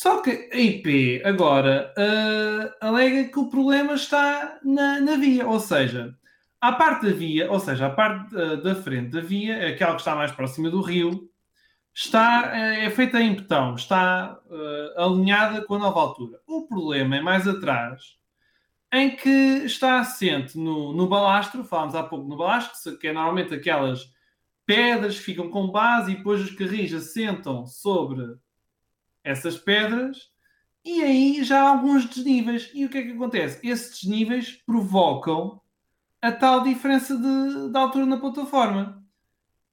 Só 0.01 0.23
que 0.23 0.49
a 0.53 0.57
IP 0.57 1.21
agora 1.25 1.93
uh, 1.99 2.87
alega 2.87 3.33
que 3.33 3.39
o 3.41 3.51
problema 3.51 3.95
está 3.95 4.61
na, 4.63 5.01
na, 5.01 5.17
via, 5.17 5.45
ou 5.45 5.59
seja, 5.59 6.17
a 6.61 6.71
parte 6.71 7.07
da 7.07 7.13
via, 7.13 7.51
ou 7.51 7.59
seja, 7.59 7.87
a 7.87 7.91
parte 7.91 8.33
uh, 8.33 8.63
da 8.63 8.77
frente 8.77 9.11
da 9.11 9.21
via, 9.21 9.67
aquela 9.67 9.95
que 9.95 10.03
está 10.03 10.15
mais 10.15 10.31
próxima 10.31 10.71
do 10.71 10.83
rio, 10.83 11.29
está, 11.93 12.53
eh, 12.55 12.85
é 12.85 12.91
feita 12.91 13.21
em 13.21 13.35
betão, 13.35 13.75
está 13.75 14.39
uh, 14.47 15.03
alinhada 15.03 15.63
com 15.63 15.75
a 15.75 15.79
nova 15.81 15.99
altura. 15.99 16.39
O 16.47 16.69
problema 16.69 17.17
é 17.17 17.21
mais 17.21 17.49
atrás, 17.49 18.19
em 18.93 19.17
que 19.17 19.65
está 19.65 19.99
assente 19.99 20.57
no, 20.57 20.93
no 20.93 21.09
balastro, 21.09 21.65
falámos 21.65 21.97
há 21.97 22.05
pouco 22.05 22.29
no 22.29 22.37
balastro, 22.37 22.97
que 22.99 23.09
é 23.09 23.13
normalmente 23.13 23.53
aquelas 23.53 24.09
pedras 24.65 25.19
que 25.19 25.25
ficam 25.25 25.51
com 25.51 25.73
base 25.73 26.13
e 26.13 26.17
depois 26.19 26.41
os 26.41 26.53
carris 26.53 26.95
assentam 26.95 27.67
sobre 27.67 28.39
essas 29.29 29.59
pedras 29.59 30.31
e 30.85 31.03
aí 31.03 31.45
já 31.45 31.63
há 31.63 31.69
alguns 31.69 32.07
desníveis. 32.07 32.71
E 32.73 32.87
o 32.87 32.89
que 32.89 32.99
é 32.99 33.03
que 33.03 33.13
acontece? 33.13 33.67
Esses 33.67 34.01
desníveis 34.01 34.53
provocam 34.65 35.61
a 36.23 36.33
tal 36.33 36.63
diferença 36.63 37.15
de, 37.17 37.71
de 37.71 37.77
altura 37.77 38.07
na 38.07 38.17
plataforma. 38.17 39.05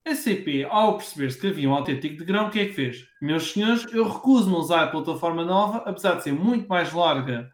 A 0.06 0.13
CP, 0.13 0.68
ao 0.70 0.98
perceber-se 0.98 1.39
que 1.39 1.48
havia 1.48 1.70
um 1.70 1.74
autêntico 1.74 2.18
degrau, 2.18 2.48
o 2.48 2.52
que 2.52 2.60
é 2.60 2.65
que 2.65 2.74
fez? 2.74 3.08
Meus 3.22 3.52
senhores, 3.52 3.88
eu 3.91 4.08
recuso-me 4.08 4.56
a 4.56 4.60
usar 4.60 4.84
a 4.84 4.88
plataforma 4.88 5.44
nova, 5.44 5.78
apesar 5.89 6.15
de 6.15 6.24
ser 6.24 6.34
muito 6.34 6.68
mais 6.68 6.91
larga 6.94 7.50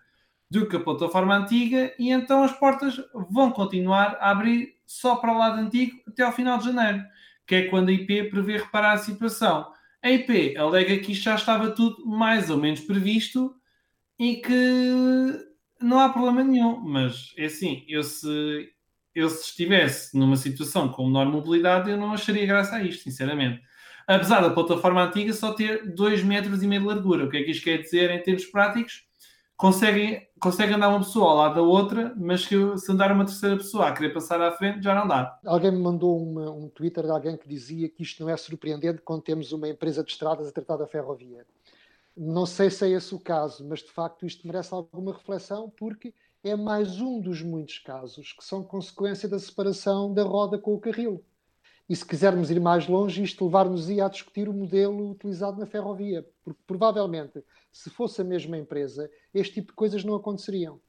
do 0.50 0.68
que 0.68 0.76
a 0.76 0.80
plataforma 0.82 1.38
antiga, 1.38 1.94
e 1.98 2.10
então 2.10 2.44
as 2.44 2.52
portas 2.52 3.00
vão 3.30 3.52
continuar 3.52 4.18
a 4.20 4.32
abrir 4.32 4.76
só 4.86 5.16
para 5.16 5.34
o 5.34 5.38
lado 5.38 5.62
antigo 5.62 5.98
até 6.06 6.24
ao 6.24 6.34
final 6.34 6.58
de 6.58 6.66
janeiro, 6.66 7.02
que 7.48 7.56
é 7.56 7.68
quando 7.70 7.88
a 7.88 7.94
IP 7.94 8.32
prevê 8.32 8.58
reparar 8.58 8.94
a 8.94 8.98
situação. 8.98 9.72
A 10.04 10.10
IP 10.10 10.58
alega 10.58 10.98
que 10.98 11.12
isto 11.12 11.24
já 11.24 11.36
estava 11.36 11.72
tudo 11.72 12.06
mais 12.06 12.50
ou 12.50 12.58
menos 12.58 12.80
previsto 12.82 13.54
e 14.18 14.38
que 14.38 15.52
não 15.80 16.00
há 16.00 16.10
problema 16.10 16.44
nenhum, 16.44 16.80
mas 16.80 17.34
é 17.38 17.46
assim, 17.46 17.84
eu 17.88 18.04
se 18.04 18.72
eu 19.14 19.30
se 19.30 19.50
estivesse 19.50 20.18
numa 20.18 20.38
situação 20.38 20.90
com 20.90 21.06
menor 21.06 21.26
mobilidade, 21.26 21.92
eu 21.92 21.98
não 21.98 22.14
acharia 22.14 22.46
graça 22.46 22.78
a 22.78 22.84
isto, 22.84 23.04
sinceramente. 23.04 23.62
Apesar 24.08 24.42
da 24.42 24.50
plataforma 24.50 25.04
antiga 25.04 25.34
só 25.34 25.54
ter 25.54 25.94
2 25.94 26.24
metros 26.24 26.64
e 26.64 26.68
meio 26.68 26.82
de 26.82 26.88
largura. 26.88 27.26
O 27.26 27.30
que 27.30 27.38
é 27.38 27.44
que 27.44 27.52
isto 27.52 27.64
quer 27.64 27.78
dizer 27.78 28.10
em 28.10 28.24
termos 28.24 28.46
práticos? 28.46 29.04
Consegue, 29.62 30.28
consegue 30.40 30.74
andar 30.74 30.90
uma 30.90 31.02
pessoa 31.02 31.30
ao 31.30 31.38
lado 31.38 31.54
da 31.54 31.62
outra, 31.62 32.16
mas 32.18 32.42
se, 32.46 32.56
se 32.80 32.92
andar 32.92 33.12
uma 33.12 33.26
terceira 33.26 33.56
pessoa 33.56 33.90
a 33.90 33.94
querer 33.94 34.12
passar 34.12 34.42
à 34.42 34.52
frente, 34.52 34.84
já 34.84 34.96
não 34.96 35.08
dá. 35.08 35.40
Alguém 35.46 35.70
me 35.70 35.78
mandou 35.78 36.20
uma, 36.20 36.50
um 36.50 36.68
Twitter 36.68 37.04
de 37.04 37.12
alguém 37.12 37.38
que 37.38 37.48
dizia 37.48 37.88
que 37.88 38.02
isto 38.02 38.24
não 38.24 38.30
é 38.32 38.36
surpreendente 38.36 39.04
quando 39.04 39.22
temos 39.22 39.52
uma 39.52 39.70
empresa 39.70 40.04
de 40.04 40.10
estradas 40.10 40.48
a 40.48 40.52
tratar 40.52 40.78
da 40.78 40.88
ferrovia. 40.88 41.46
Não 42.18 42.48
sei 42.48 42.72
se 42.72 42.86
é 42.86 42.90
esse 42.90 43.14
o 43.14 43.20
caso, 43.20 43.64
mas 43.64 43.84
de 43.84 43.92
facto 43.92 44.26
isto 44.26 44.48
merece 44.48 44.74
alguma 44.74 45.14
reflexão, 45.14 45.72
porque 45.78 46.12
é 46.44 46.56
mais 46.56 47.00
um 47.00 47.22
dos 47.22 47.44
muitos 47.44 47.78
casos 47.78 48.34
que 48.34 48.44
são 48.44 48.64
consequência 48.64 49.30
da 49.30 49.38
separação 49.38 50.12
da 50.12 50.24
roda 50.24 50.58
com 50.58 50.74
o 50.74 50.80
carril. 50.80 51.24
E 51.90 51.96
se 51.96 52.06
quisermos 52.06 52.50
ir 52.50 52.60
mais 52.60 52.88
longe, 52.88 53.24
isto 53.24 53.46
levar-nos-ia 53.46 54.06
a 54.06 54.10
discutir 54.10 54.48
o 54.48 54.54
modelo 54.54 55.12
utilizado 55.12 55.60
na 55.60 55.66
ferrovia, 55.66 56.26
porque 56.44 56.60
provavelmente, 56.66 57.44
se 57.72 57.90
fosse 57.90 58.22
a 58.22 58.24
mesma 58.24 58.58
empresa, 58.58 59.10
este 59.34 59.56
tipo 59.56 59.68
de 59.68 59.76
coisas 59.76 60.04
não 60.04 60.16
aconteceriam. 60.16 60.80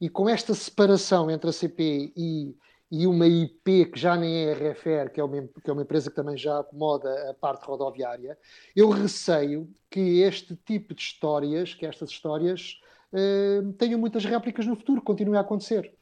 E 0.00 0.08
com 0.08 0.28
esta 0.28 0.54
separação 0.54 1.30
entre 1.30 1.50
a 1.50 1.52
CP 1.52 2.12
e, 2.16 2.56
e 2.90 3.06
uma 3.06 3.26
IP 3.26 3.86
que 3.86 3.98
já 3.98 4.16
nem 4.16 4.46
é 4.46 4.52
a 4.52 4.56
Refer, 4.56 5.12
que 5.12 5.20
é, 5.20 5.24
uma, 5.24 5.42
que 5.42 5.70
é 5.70 5.72
uma 5.72 5.82
empresa 5.82 6.10
que 6.10 6.16
também 6.16 6.36
já 6.36 6.60
acomoda 6.60 7.30
a 7.30 7.34
parte 7.34 7.64
rodoviária, 7.64 8.38
eu 8.74 8.88
receio 8.88 9.70
que 9.90 10.20
este 10.20 10.56
tipo 10.56 10.94
de 10.94 11.02
histórias, 11.02 11.74
que 11.74 11.86
estas 11.86 12.10
histórias, 12.10 12.80
eh, 13.12 13.60
tenham 13.78 13.98
muitas 13.98 14.24
réplicas 14.24 14.66
no 14.66 14.76
futuro, 14.76 15.02
continuem 15.02 15.38
a 15.38 15.42
acontecer. 15.42 15.92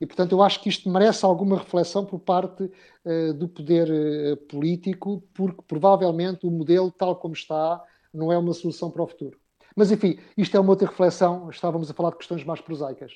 E, 0.00 0.06
portanto, 0.06 0.32
eu 0.32 0.42
acho 0.42 0.60
que 0.62 0.68
isto 0.68 0.88
merece 0.88 1.24
alguma 1.24 1.58
reflexão 1.58 2.04
por 2.04 2.20
parte 2.20 2.70
uh, 3.04 3.34
do 3.34 3.48
poder 3.48 3.88
uh, 3.90 4.36
político, 4.48 5.24
porque 5.34 5.62
provavelmente 5.66 6.46
o 6.46 6.50
modelo, 6.50 6.90
tal 6.90 7.16
como 7.16 7.34
está, 7.34 7.82
não 8.14 8.32
é 8.32 8.38
uma 8.38 8.52
solução 8.52 8.90
para 8.90 9.02
o 9.02 9.06
futuro. 9.06 9.36
Mas, 9.74 9.90
enfim, 9.90 10.18
isto 10.36 10.56
é 10.56 10.60
uma 10.60 10.70
outra 10.70 10.88
reflexão. 10.88 11.50
Estávamos 11.50 11.90
a 11.90 11.94
falar 11.94 12.10
de 12.10 12.18
questões 12.18 12.44
mais 12.44 12.60
prosaicas. 12.60 13.12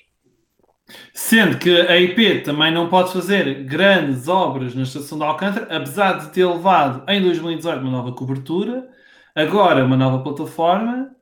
Sendo 1.14 1.58
que 1.58 1.80
a 1.80 1.98
IP 1.98 2.42
também 2.42 2.72
não 2.72 2.88
pode 2.88 3.12
fazer 3.12 3.64
grandes 3.64 4.28
obras 4.28 4.74
na 4.74 4.82
estação 4.82 5.18
de 5.18 5.24
Alcântara, 5.24 5.76
apesar 5.76 6.18
de 6.18 6.30
ter 6.30 6.44
levado 6.44 7.08
em 7.08 7.22
2018 7.22 7.80
uma 7.80 7.90
nova 7.90 8.12
cobertura, 8.12 8.88
agora 9.34 9.84
uma 9.84 9.96
nova 9.96 10.22
plataforma, 10.22 11.14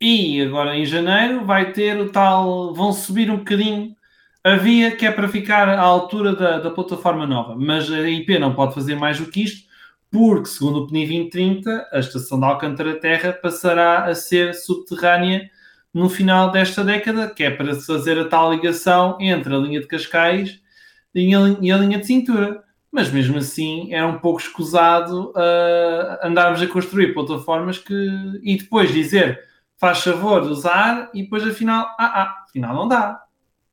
e 0.00 0.40
agora 0.40 0.76
em 0.76 0.86
janeiro 0.86 1.44
vai 1.44 1.72
ter 1.72 2.00
o 2.00 2.10
tal. 2.10 2.72
vão 2.72 2.92
subir 2.92 3.30
um 3.30 3.38
bocadinho 3.38 3.96
a 4.44 4.56
via 4.56 4.94
que 4.94 5.06
é 5.06 5.10
para 5.10 5.28
ficar 5.28 5.68
à 5.68 5.80
altura 5.80 6.34
da, 6.34 6.58
da 6.58 6.70
plataforma 6.70 7.26
nova. 7.26 7.54
Mas 7.56 7.90
a 7.90 8.08
IP 8.08 8.38
não 8.38 8.54
pode 8.54 8.74
fazer 8.74 8.94
mais 8.94 9.18
do 9.18 9.26
que 9.26 9.42
isto, 9.42 9.68
porque, 10.10 10.46
segundo 10.46 10.80
o 10.80 10.86
PNI 10.86 11.06
2030, 11.06 11.88
a 11.92 11.98
estação 11.98 12.38
de 12.38 12.46
Alcântara 12.46 12.98
Terra 12.98 13.32
passará 13.32 14.06
a 14.06 14.14
ser 14.14 14.54
subterrânea 14.54 15.50
no 15.92 16.08
final 16.08 16.50
desta 16.50 16.84
década, 16.84 17.28
que 17.28 17.42
é 17.44 17.50
para 17.50 17.74
se 17.74 17.86
fazer 17.86 18.18
a 18.18 18.24
tal 18.26 18.52
ligação 18.52 19.18
entre 19.20 19.54
a 19.54 19.58
linha 19.58 19.80
de 19.80 19.86
Cascais 19.86 20.60
e 21.14 21.34
a, 21.34 21.40
e 21.60 21.72
a 21.72 21.76
linha 21.76 21.98
de 21.98 22.06
cintura. 22.06 22.62
Mas 22.90 23.10
mesmo 23.10 23.36
assim 23.36 23.92
era 23.92 24.06
um 24.06 24.18
pouco 24.18 24.40
escusado 24.40 25.30
uh, 25.30 26.26
andarmos 26.26 26.62
a 26.62 26.66
construir 26.66 27.12
plataformas 27.12 27.78
que 27.78 27.94
e 28.42 28.56
depois 28.56 28.92
dizer 28.92 29.38
faz 29.76 30.02
favor 30.02 30.42
de 30.42 30.48
usar 30.48 31.10
e 31.12 31.22
depois 31.22 31.46
afinal, 31.46 31.86
ah, 31.98 32.22
ah, 32.22 32.44
afinal 32.48 32.74
não 32.74 32.88
dá. 32.88 33.22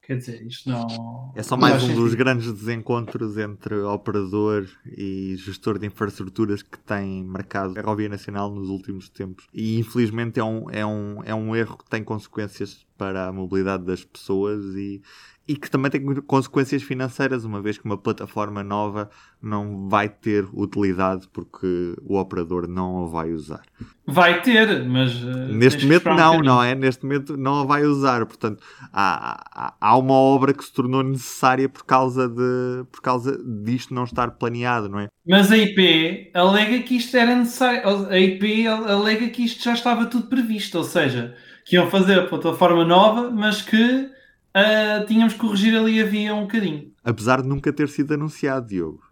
Quer 0.05 0.17
dizer, 0.17 0.45
isto 0.45 0.69
não. 0.69 1.33
É 1.35 1.41
só 1.41 1.57
mais 1.57 1.77
um 1.77 1.87
sentido. 1.87 2.03
dos 2.03 2.13
grandes 2.13 2.53
desencontros 2.53 3.39
entre 3.39 3.75
operador 3.81 4.67
e 4.85 5.35
gestor 5.37 5.79
de 5.79 5.87
infraestruturas 5.87 6.61
que 6.61 6.77
tem 6.77 7.23
marcado 7.23 7.71
a 7.71 7.73
Ferrovia 7.73 8.07
Nacional 8.07 8.53
nos 8.53 8.69
últimos 8.69 9.09
tempos. 9.09 9.47
E 9.51 9.79
infelizmente 9.79 10.39
é 10.39 10.43
um, 10.43 10.69
é 10.69 10.85
um, 10.85 11.23
é 11.23 11.33
um 11.33 11.55
erro 11.55 11.77
que 11.77 11.89
tem 11.89 12.03
consequências 12.03 12.85
para 12.95 13.27
a 13.27 13.33
mobilidade 13.33 13.83
das 13.83 14.05
pessoas 14.05 14.63
e, 14.75 15.01
e 15.47 15.55
que 15.55 15.69
também 15.69 15.91
tem 15.91 16.03
consequências 16.21 16.81
financeiras, 16.81 17.45
uma 17.45 17.61
vez 17.61 17.77
que 17.77 17.85
uma 17.85 17.97
plataforma 17.97 18.63
nova 18.63 19.09
não 19.41 19.87
vai 19.87 20.09
ter 20.09 20.47
utilidade 20.51 21.27
porque 21.31 21.95
o 22.03 22.17
operador 22.17 22.67
não 22.67 23.03
a 23.03 23.07
vai 23.07 23.31
usar. 23.31 23.61
Vai 24.07 24.41
ter, 24.41 24.83
mas. 24.85 25.13
Uh, 25.21 25.53
Neste 25.53 25.83
momento 25.83 26.05
não, 26.05 26.37
um 26.37 26.41
não 26.41 26.63
é? 26.63 26.73
Neste 26.73 27.03
momento 27.03 27.37
não 27.37 27.61
a 27.61 27.63
vai 27.63 27.83
usar. 27.83 28.25
Portanto, 28.25 28.63
há, 28.91 29.43
há, 29.53 29.73
há, 29.79 29.97
uma 29.97 30.15
obra 30.15 30.51
que 30.51 30.65
se 30.65 30.73
tornou 30.73 31.03
necessária 31.03 31.69
por 31.69 31.85
causa, 31.85 32.27
de, 32.27 32.83
por 32.91 33.01
causa 33.01 33.39
disto 33.63 33.93
não 33.93 34.03
estar 34.03 34.31
planeado, 34.31 34.89
não 34.89 34.99
é? 34.99 35.09
Mas 35.27 35.51
a 35.51 35.57
IP 35.57 36.31
alega 36.33 36.79
que 36.79 36.97
isto 36.97 37.15
era 37.15 37.35
necessário. 37.35 38.07
A 38.09 38.19
IP 38.19 38.65
alega 38.67 39.29
que 39.29 39.43
isto 39.43 39.63
já 39.63 39.73
estava 39.73 40.07
tudo 40.07 40.25
previsto, 40.25 40.79
ou 40.79 40.83
seja, 40.83 41.35
que 41.65 41.75
iam 41.75 41.89
fazer 41.89 42.17
a 42.19 42.25
plataforma 42.25 42.83
nova, 42.83 43.29
mas 43.29 43.61
que 43.61 44.09
uh, 44.55 45.05
tínhamos 45.05 45.33
que 45.33 45.39
corrigir 45.39 45.75
ali 45.75 46.01
a 46.01 46.05
via 46.05 46.33
um 46.33 46.41
bocadinho. 46.41 46.91
Apesar 47.03 47.41
de 47.41 47.47
nunca 47.47 47.73
ter 47.73 47.89
sido 47.89 48.13
anunciado, 48.13 48.67
Diogo. 48.67 49.03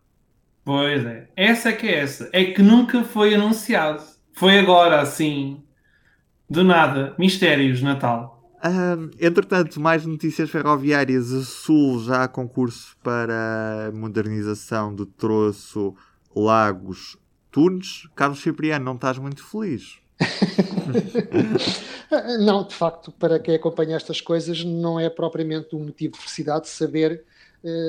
Pois 0.63 1.05
é. 1.05 1.29
Essa 1.35 1.69
é 1.69 1.73
que 1.73 1.87
é 1.87 1.99
essa. 1.99 2.29
É 2.31 2.45
que 2.45 2.61
nunca 2.61 3.03
foi 3.03 3.35
anunciado. 3.35 4.01
Foi 4.31 4.57
agora, 4.57 5.01
assim, 5.01 5.61
do 6.49 6.63
nada. 6.63 7.13
Mistérios, 7.19 7.81
Natal. 7.81 8.41
Uh, 8.63 9.11
entretanto, 9.19 9.81
mais 9.81 10.05
notícias 10.05 10.49
ferroviárias. 10.49 11.33
A 11.33 11.41
Sul 11.43 12.01
já 12.01 12.23
há 12.23 12.27
concurso 12.29 12.95
para 13.03 13.91
modernização 13.93 14.95
do 14.95 15.05
troço 15.05 15.93
Lagos-Tunes. 16.33 18.07
Carlos 18.15 18.41
Cipriano, 18.41 18.85
não 18.85 18.95
estás 18.95 19.17
muito 19.17 19.45
feliz? 19.45 20.02
não, 22.39 22.63
de 22.63 22.73
facto, 22.73 23.11
para 23.11 23.39
quem 23.39 23.55
acompanha 23.55 23.95
estas 23.95 24.21
coisas, 24.21 24.63
não 24.63 24.99
é 24.99 25.09
propriamente 25.09 25.75
um 25.75 25.79
motivo 25.79 26.13
de 26.13 26.19
felicidade 26.19 26.69
saber 26.69 27.23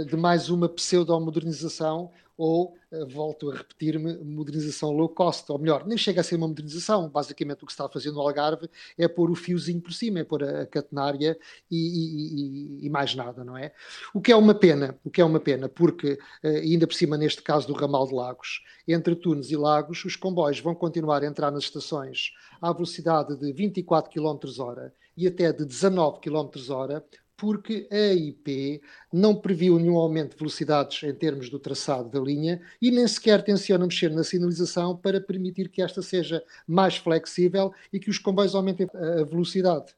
de 0.07 0.17
mais 0.17 0.49
uma 0.49 0.69
pseudo-modernização 0.69 2.11
ou, 2.37 2.77
uh, 2.91 3.07
volto 3.07 3.51
a 3.51 3.57
repetir-me, 3.57 4.17
modernização 4.19 4.91
low 4.91 5.09
cost, 5.09 5.51
ou 5.51 5.59
melhor, 5.59 5.87
nem 5.87 5.97
chega 5.97 6.21
a 6.21 6.25
ser 6.25 6.37
uma 6.37 6.49
modernização, 6.49 7.09
basicamente 7.09 7.63
o 7.63 7.67
que 7.67 7.73
se 7.73 7.75
está 7.75 7.89
fazendo 7.89 8.15
no 8.15 8.23
Algarve 8.23 8.69
é 8.99 9.07
pôr 9.07 9.31
o 9.31 9.35
fiozinho 9.35 9.81
por 9.81 9.93
cima, 9.93 10.21
é 10.21 10.25
pôr 10.25 10.43
a, 10.43 10.67
catenária 10.67 11.39
e, 11.71 12.81
e, 12.81 12.87
e, 12.87 12.91
mais 12.91 13.15
nada, 13.15 13.45
não 13.45 13.57
é? 13.57 13.73
O 14.13 14.21
que 14.21 14.33
é 14.33 14.37
uma 14.37 14.55
pena, 14.55 14.99
o 15.05 15.11
que 15.11 15.21
é 15.21 15.25
uma 15.25 15.41
pena, 15.41 15.69
porque, 15.69 16.19
uh, 16.43 16.49
ainda 16.49 16.87
por 16.87 16.95
cima 16.95 17.17
neste 17.17 17.43
caso 17.43 17.67
do 17.67 17.73
ramal 17.73 18.07
de 18.07 18.15
Lagos, 18.15 18.63
entre 18.87 19.15
Tunes 19.15 19.51
e 19.51 19.57
Lagos, 19.57 20.05
os 20.05 20.17
comboios 20.17 20.61
vão 20.61 20.75
continuar 20.75 21.23
a 21.23 21.27
entrar 21.27 21.51
nas 21.51 21.65
estações 21.65 22.33
à 22.61 22.73
velocidade 22.73 23.37
de 23.37 23.53
24 23.53 24.11
km 24.11 24.39
hora 24.59 24.93
e 25.17 25.29
até 25.29 25.53
de 25.53 25.65
19 25.65 26.19
km 26.21 26.49
hora, 26.71 27.05
porque 27.37 27.89
a 27.91 28.13
IP 28.13 28.81
não 29.13 29.35
previu 29.35 29.79
nenhum 29.79 29.97
aumento 29.97 30.33
de 30.33 30.39
velocidades 30.39 31.03
em 31.03 31.15
termos 31.15 31.51
do 31.51 31.59
traçado 31.59 32.09
da 32.09 32.21
linha 32.21 32.61
e 32.81 32.91
nem 32.91 33.07
sequer 33.09 33.43
tenciona 33.43 33.87
mexer 33.87 34.11
na 34.11 34.23
sinalização 34.23 34.97
para 34.97 35.21
permitir 35.21 35.69
que 35.69 35.83
esta 35.83 36.01
seja 36.01 36.43
mais 36.67 36.97
flexível 36.97 37.73
e 37.93 37.99
que 37.99 38.11
os 38.11 38.19
comboios 38.19 38.55
aumentem 38.55 38.89
a 38.95 39.25
velocidade. 39.25 39.95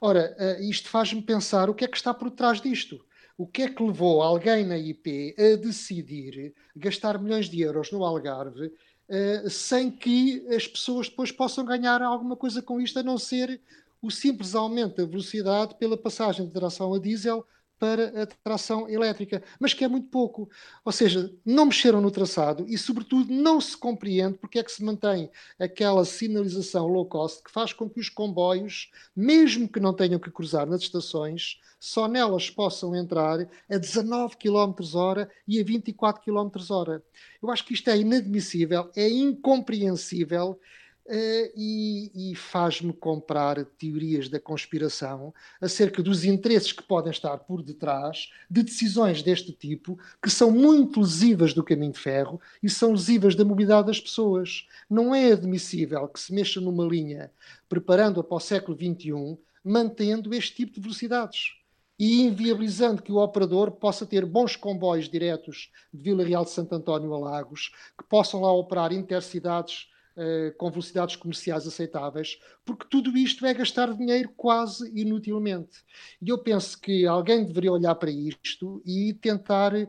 Ora, 0.00 0.34
eh, 0.38 0.62
isto 0.62 0.88
faz-me 0.88 1.22
pensar 1.22 1.70
o 1.70 1.74
que 1.74 1.84
é 1.84 1.88
que 1.88 1.96
está 1.96 2.12
por 2.12 2.30
trás 2.30 2.60
disto. 2.60 3.04
O 3.36 3.46
que 3.46 3.62
é 3.62 3.68
que 3.68 3.82
levou 3.82 4.22
alguém 4.22 4.64
na 4.64 4.76
IP 4.76 5.34
a 5.38 5.56
decidir 5.56 6.54
gastar 6.76 7.20
milhões 7.20 7.48
de 7.48 7.60
euros 7.60 7.90
no 7.90 8.04
Algarve 8.04 8.66
uh, 8.66 9.50
sem 9.50 9.90
que 9.90 10.46
as 10.54 10.66
pessoas 10.66 11.08
depois 11.08 11.32
possam 11.32 11.64
ganhar 11.64 12.02
alguma 12.02 12.36
coisa 12.36 12.62
com 12.62 12.80
isto, 12.80 12.98
a 12.98 13.02
não 13.02 13.18
ser 13.18 13.60
o 14.02 14.10
simples 14.10 14.54
aumento 14.54 14.96
da 14.96 15.06
velocidade 15.06 15.76
pela 15.76 15.96
passagem 15.96 16.44
de 16.46 16.52
tração 16.52 16.92
a 16.92 16.98
diesel 16.98 17.46
para 17.82 18.22
a 18.22 18.26
tração 18.26 18.88
elétrica, 18.88 19.42
mas 19.58 19.74
que 19.74 19.82
é 19.82 19.88
muito 19.88 20.06
pouco. 20.08 20.48
Ou 20.84 20.92
seja, 20.92 21.34
não 21.44 21.66
mexeram 21.66 22.00
no 22.00 22.12
traçado 22.12 22.64
e, 22.68 22.78
sobretudo, 22.78 23.32
não 23.32 23.60
se 23.60 23.76
compreende 23.76 24.38
porque 24.38 24.60
é 24.60 24.62
que 24.62 24.70
se 24.70 24.84
mantém 24.84 25.28
aquela 25.58 26.04
sinalização 26.04 26.86
low 26.86 27.04
cost 27.04 27.42
que 27.42 27.50
faz 27.50 27.72
com 27.72 27.90
que 27.90 27.98
os 27.98 28.08
comboios, 28.08 28.92
mesmo 29.16 29.68
que 29.68 29.80
não 29.80 29.92
tenham 29.92 30.20
que 30.20 30.30
cruzar 30.30 30.64
nas 30.64 30.82
estações, 30.82 31.58
só 31.80 32.06
nelas 32.06 32.48
possam 32.48 32.94
entrar 32.94 33.48
a 33.68 33.76
19 33.78 34.36
km 34.36 34.94
hora 34.94 35.28
e 35.48 35.60
a 35.60 35.64
24 35.64 36.22
km 36.22 36.50
hora. 36.70 37.02
Eu 37.42 37.50
acho 37.50 37.64
que 37.64 37.74
isto 37.74 37.90
é 37.90 37.98
inadmissível, 37.98 38.92
é 38.94 39.08
incompreensível 39.08 40.56
Uh, 41.04 41.50
e, 41.56 42.30
e 42.30 42.34
faz-me 42.36 42.92
comprar 42.92 43.64
teorias 43.64 44.28
da 44.28 44.38
conspiração 44.38 45.34
acerca 45.60 46.00
dos 46.00 46.24
interesses 46.24 46.70
que 46.70 46.82
podem 46.82 47.10
estar 47.10 47.38
por 47.38 47.60
detrás 47.60 48.30
de 48.48 48.62
decisões 48.62 49.20
deste 49.20 49.50
tipo, 49.50 49.98
que 50.22 50.30
são 50.30 50.52
muito 50.52 51.00
lesivas 51.00 51.52
do 51.52 51.64
caminho 51.64 51.90
de 51.90 51.98
ferro 51.98 52.40
e 52.62 52.70
são 52.70 52.92
lesivas 52.92 53.34
da 53.34 53.44
mobilidade 53.44 53.88
das 53.88 54.00
pessoas. 54.00 54.68
Não 54.88 55.12
é 55.12 55.32
admissível 55.32 56.06
que 56.06 56.20
se 56.20 56.32
mexa 56.32 56.60
numa 56.60 56.84
linha 56.84 57.32
preparando-a 57.68 58.22
para 58.22 58.36
o 58.36 58.40
século 58.40 58.76
XXI, 58.76 59.38
mantendo 59.64 60.32
este 60.32 60.54
tipo 60.54 60.74
de 60.74 60.80
velocidades 60.80 61.54
e 61.98 62.22
inviabilizando 62.22 63.02
que 63.02 63.12
o 63.12 63.16
operador 63.16 63.70
possa 63.70 64.04
ter 64.04 64.26
bons 64.26 64.56
comboios 64.56 65.08
diretos 65.08 65.70
de 65.92 66.02
Vila 66.02 66.24
Real 66.24 66.44
de 66.44 66.50
Santo 66.50 66.74
António 66.74 67.14
a 67.14 67.18
Lagos, 67.18 67.72
que 67.96 68.04
possam 68.04 68.40
lá 68.40 68.52
operar 68.52 68.92
intercidades 68.92 69.88
uh, 70.16 70.56
com 70.56 70.70
velocidades 70.70 71.16
comerciais 71.16 71.66
aceitáveis, 71.66 72.38
porque 72.64 72.86
tudo 72.88 73.16
isto 73.16 73.44
é 73.46 73.54
gastar 73.54 73.92
dinheiro 73.94 74.30
quase 74.36 74.90
inutilmente. 74.94 75.78
E 76.20 76.28
eu 76.28 76.38
penso 76.38 76.80
que 76.80 77.06
alguém 77.06 77.44
deveria 77.44 77.72
olhar 77.72 77.94
para 77.94 78.10
isto 78.10 78.82
e 78.84 79.14
tentar 79.14 79.74
uh, 79.74 79.88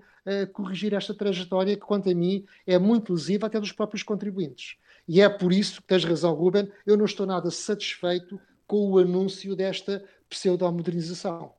corrigir 0.51 0.93
esta 0.93 1.13
trajetória, 1.13 1.75
que, 1.75 1.85
quanto 1.85 2.09
a 2.09 2.13
mim, 2.13 2.45
é 2.65 2.77
muito 2.77 3.13
lesiva 3.13 3.47
até 3.47 3.59
dos 3.59 3.71
próprios 3.71 4.03
contribuintes. 4.03 4.77
E 5.07 5.21
é 5.21 5.29
por 5.29 5.51
isso 5.51 5.81
que 5.81 5.87
tens 5.87 6.05
razão, 6.05 6.33
Ruben, 6.33 6.69
eu 6.85 6.97
não 6.97 7.05
estou 7.05 7.25
nada 7.25 7.51
satisfeito 7.51 8.39
com 8.65 8.91
o 8.91 8.97
anúncio 8.97 9.55
desta 9.55 10.03
pseudo-modernização. 10.29 11.53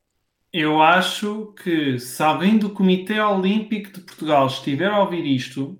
Eu 0.52 0.80
acho 0.80 1.52
que 1.62 1.98
se 1.98 2.22
alguém 2.22 2.56
do 2.56 2.70
Comitê 2.70 3.18
Olímpico 3.20 3.92
de 3.92 4.00
Portugal 4.00 4.46
estiver 4.46 4.88
a 4.88 5.00
ouvir 5.00 5.26
isto, 5.26 5.76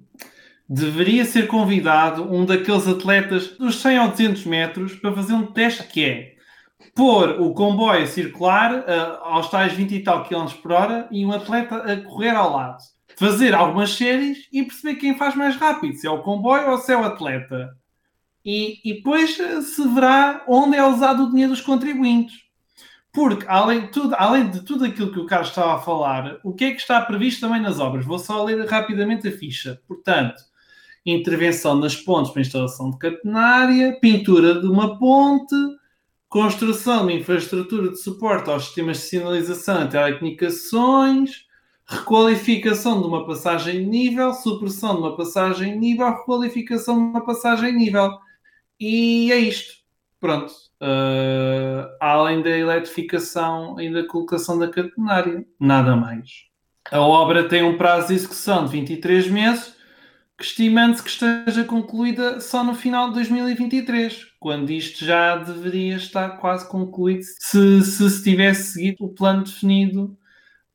deveria 0.69 1.25
ser 1.25 1.47
convidado 1.47 2.23
um 2.23 2.45
daqueles 2.45 2.89
atletas 2.89 3.49
dos 3.59 3.77
100 3.77 4.01
ou 4.01 4.09
200 4.09 4.47
metros 4.47 4.95
para 4.97 5.13
fazer 5.13 5.35
um 5.35 5.47
teste 5.47 5.85
que 5.85 6.05
é 6.05 6.35
pôr 6.95 7.41
o 7.41 7.53
comboio 7.53 8.03
a 8.03 8.07
circular 8.07 8.81
uh, 8.81 9.25
aos 9.25 9.51
tais 9.51 9.73
20 9.73 9.95
e 9.95 10.03
tal 10.03 10.25
km 10.25 10.47
por 10.63 10.73
hora 10.73 11.09
e 11.11 11.25
um 11.25 11.33
atleta 11.33 11.77
a 11.77 12.01
correr 12.03 12.31
ao 12.31 12.53
lado. 12.53 12.79
Fazer 13.17 13.55
algumas 13.55 13.91
séries 13.91 14.49
e 14.53 14.63
perceber 14.63 14.97
quem 14.97 15.17
faz 15.17 15.35
mais 15.35 15.57
rápido, 15.57 15.97
se 15.97 16.07
é 16.07 16.11
o 16.11 16.23
comboio 16.23 16.71
ou 16.71 16.79
se 16.79 16.93
é 16.93 16.97
o 16.97 17.05
atleta. 17.05 17.77
E, 18.45 18.81
e 18.85 18.95
depois 18.95 19.37
se 19.37 19.89
verá 19.89 20.45
onde 20.49 20.77
é 20.77 20.85
usado 20.85 21.25
o 21.25 21.31
dinheiro 21.31 21.53
dos 21.53 21.61
contribuintes. 21.61 22.45
Porque, 23.13 23.47
além 23.49 23.83
de, 23.83 23.89
tudo, 23.89 24.15
além 24.19 24.51
de 24.51 24.63
tudo 24.63 24.85
aquilo 24.85 25.13
que 25.13 25.21
o 25.21 25.27
Carlos 25.27 25.51
estava 25.51 25.77
a 25.77 25.79
falar, 25.79 26.41
o 26.43 26.53
que 26.53 26.65
é 26.65 26.71
que 26.73 26.81
está 26.81 27.01
previsto 27.01 27.43
também 27.43 27.63
nas 27.63 27.79
obras? 27.79 28.05
Vou 28.05 28.19
só 28.19 28.43
ler 28.43 28.67
rapidamente 28.67 29.29
a 29.29 29.33
ficha. 29.33 29.81
Portanto, 29.87 30.35
intervenção 31.05 31.77
nas 31.77 31.97
pontes 31.97 32.33
para 32.33 32.43
instalação 32.43 32.91
de 32.91 32.99
catenária, 32.99 33.99
pintura 34.01 34.61
de 34.61 34.67
uma 34.67 34.99
ponte, 34.99 35.55
construção 36.29 37.07
de 37.07 37.15
infraestrutura 37.15 37.91
de 37.91 37.97
suporte 38.01 38.51
aos 38.51 38.65
sistemas 38.65 38.99
de 38.99 39.05
sinalização 39.05 39.85
e 39.85 39.89
telecomunicações, 39.89 41.45
requalificação 41.87 43.01
de 43.01 43.07
uma 43.07 43.27
passagem 43.27 43.81
de 43.81 43.87
nível, 43.87 44.33
supressão 44.33 44.95
de 44.95 45.01
uma 45.03 45.17
passagem 45.17 45.75
de 45.75 45.79
nível, 45.79 46.09
requalificação 46.11 46.97
de 46.97 47.03
uma 47.03 47.25
passagem 47.25 47.73
de 47.73 47.77
nível. 47.77 48.19
E 48.81 49.31
é 49.31 49.39
isto. 49.39 49.75
Pronto. 50.19 50.53
Uh, 50.81 51.87
além 52.01 52.43
da 52.43 52.51
eletrificação 52.51 53.79
e 53.79 53.93
da 53.93 54.07
colocação 54.07 54.59
da 54.59 54.69
catenária. 54.69 55.45
Nada 55.61 55.95
mais. 55.95 56.47
A 56.91 57.01
obra 57.01 57.49
tem 57.49 57.63
um 57.63 57.77
prazo 57.77 58.09
de 58.09 58.15
execução 58.15 58.65
de 58.65 58.73
23 58.73 59.29
meses, 59.29 59.74
estimando-se 60.41 61.03
que 61.03 61.11
esteja 61.11 61.65
concluída 61.65 62.41
só 62.41 62.65
no 62.65 62.75
final 62.75 63.09
de 63.09 63.15
2023, 63.15 64.27
quando 64.41 64.71
isto 64.71 65.05
já 65.05 65.37
deveria 65.37 65.97
estar 65.97 66.39
quase 66.39 66.69
concluído 66.69 67.23
se 67.23 67.83
se, 67.83 68.11
se 68.11 68.23
tivesse 68.23 68.73
seguido 68.73 69.05
o 69.05 69.15
plano 69.15 69.45
definido 69.45 70.17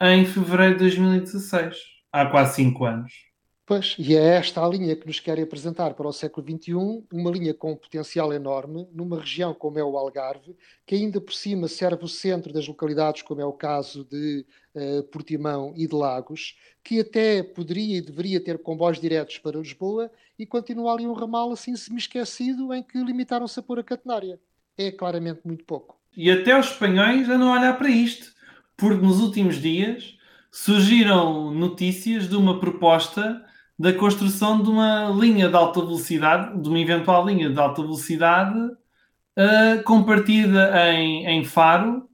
em 0.01 0.25
fevereiro 0.25 0.75
de 0.75 0.85
2016, 0.85 1.77
há 2.11 2.25
quase 2.25 2.55
5 2.55 2.85
anos. 2.85 3.28
Pois, 3.69 3.95
e 3.99 4.15
é 4.15 4.35
esta 4.35 4.65
a 4.65 4.67
linha 4.67 4.95
que 4.95 5.05
nos 5.05 5.19
querem 5.19 5.43
apresentar 5.43 5.93
para 5.93 6.07
o 6.07 6.11
século 6.11 6.43
XXI, 6.43 6.73
uma 7.13 7.29
linha 7.29 7.53
com 7.53 7.75
potencial 7.75 8.33
enorme, 8.33 8.87
numa 8.91 9.19
região 9.19 9.53
como 9.53 9.77
é 9.77 9.83
o 9.83 9.95
Algarve, 9.95 10.57
que 10.87 10.95
ainda 10.95 11.21
por 11.21 11.35
cima 11.35 11.67
serve 11.67 12.03
o 12.03 12.07
centro 12.07 12.51
das 12.51 12.67
localidades, 12.67 13.21
como 13.21 13.41
é 13.41 13.45
o 13.45 13.53
caso 13.53 14.03
de 14.05 14.43
uh, 14.73 15.03
Portimão 15.11 15.71
e 15.77 15.85
de 15.85 15.93
Lagos, 15.93 16.57
que 16.83 17.01
até 17.01 17.43
poderia 17.43 17.99
e 17.99 18.01
deveria 18.01 18.43
ter 18.43 18.57
comboios 18.57 18.99
diretos 18.99 19.37
para 19.37 19.59
Lisboa, 19.59 20.09
e 20.39 20.47
continua 20.47 20.91
ali 20.91 21.05
um 21.05 21.13
ramal 21.13 21.51
assim 21.51 21.75
semi-esquecido 21.75 22.73
em 22.73 22.81
que 22.81 22.97
limitaram-se 22.97 23.59
a 23.59 23.61
pôr 23.61 23.77
a 23.77 23.83
catenária. 23.83 24.39
É 24.75 24.91
claramente 24.91 25.41
muito 25.45 25.63
pouco. 25.63 25.95
E 26.17 26.31
até 26.31 26.59
os 26.59 26.71
espanhóis 26.71 27.29
a 27.29 27.35
olhar 27.35 27.77
para 27.77 27.89
isto, 27.91 28.33
porque 28.75 29.05
nos 29.05 29.19
últimos 29.19 29.61
dias 29.61 30.17
surgiram 30.51 31.53
notícias 31.53 32.27
de 32.27 32.35
uma 32.35 32.59
proposta 32.59 33.45
da 33.79 33.93
construção 33.93 34.61
de 34.61 34.69
uma 34.69 35.09
linha 35.09 35.47
de 35.47 35.55
alta 35.55 35.79
velocidade, 35.79 36.61
de 36.61 36.67
uma 36.67 36.79
eventual 36.79 37.25
linha 37.25 37.49
de 37.49 37.57
alta 37.57 37.81
velocidade 37.81 38.59
uh, 38.59 39.83
compartida 39.85 40.91
em, 40.91 41.25
em 41.25 41.45
Faro 41.45 42.09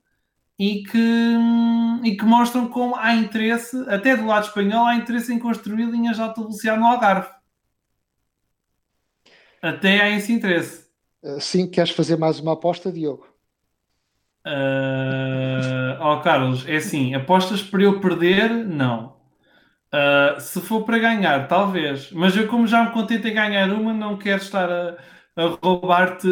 e 0.60 0.84
que, 0.84 1.36
e 2.04 2.16
que 2.16 2.24
mostram 2.24 2.68
como 2.68 2.96
há 2.96 3.16
interesse, 3.16 3.84
até 3.90 4.16
do 4.16 4.28
lado 4.28 4.46
espanhol, 4.46 4.86
há 4.86 4.96
interesse 4.96 5.34
em 5.34 5.40
construir 5.40 5.86
linhas 5.86 6.18
de 6.18 6.22
alta 6.22 6.40
velocidade 6.40 6.80
no 6.80 6.86
Algarve. 6.86 7.30
Até 9.60 10.02
há 10.02 10.10
esse 10.12 10.32
interesse. 10.32 10.86
Uh, 11.24 11.42
sim, 11.42 11.68
queres 11.68 11.90
fazer 11.90 12.16
mais 12.16 12.40
uma 12.40 12.54
aposta, 12.54 12.92
Diogo? 12.92 13.28
Uh, 14.46 15.98
oh, 16.00 16.22
Carlos, 16.22 16.68
é 16.68 16.76
assim, 16.76 17.16
apostas 17.16 17.64
para 17.64 17.82
eu 17.82 18.00
perder? 18.00 18.52
Não. 18.52 19.15
Uh, 19.96 20.42
se 20.42 20.60
for 20.60 20.84
para 20.84 21.00
ganhar, 21.00 21.48
talvez. 21.48 22.12
Mas 22.12 22.36
eu, 22.36 22.48
como 22.48 22.68
já 22.68 22.84
me 22.84 22.92
contento 22.92 23.28
em 23.28 23.34
ganhar 23.34 23.72
uma, 23.72 23.94
não 23.94 24.18
quero 24.18 24.42
estar 24.42 24.70
a, 24.70 24.98
a 25.36 25.58
roubar-te 25.62 26.28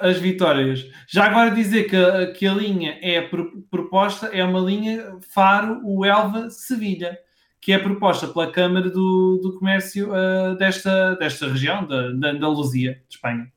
as 0.00 0.18
vitórias. 0.18 0.84
Já 1.08 1.26
agora 1.26 1.50
dizer 1.50 1.84
que 1.84 1.96
a, 1.96 2.32
que 2.32 2.46
a 2.46 2.52
linha 2.52 2.98
é 3.00 3.28
proposta, 3.70 4.26
é 4.26 4.44
uma 4.44 4.60
linha 4.60 5.16
Faro, 5.32 5.80
o 5.84 6.04
Elva, 6.04 6.50
Sevilha, 6.50 7.18
que 7.60 7.72
é 7.72 7.78
proposta 7.78 8.26
pela 8.26 8.50
Câmara 8.50 8.90
do, 8.90 9.38
do 9.42 9.58
Comércio 9.58 10.10
uh, 10.10 10.56
desta, 10.56 11.14
desta 11.16 11.46
região, 11.48 11.86
da, 11.86 12.10
da 12.12 12.30
Andaluzia, 12.30 13.02
de 13.08 13.14
Espanha. 13.16 13.52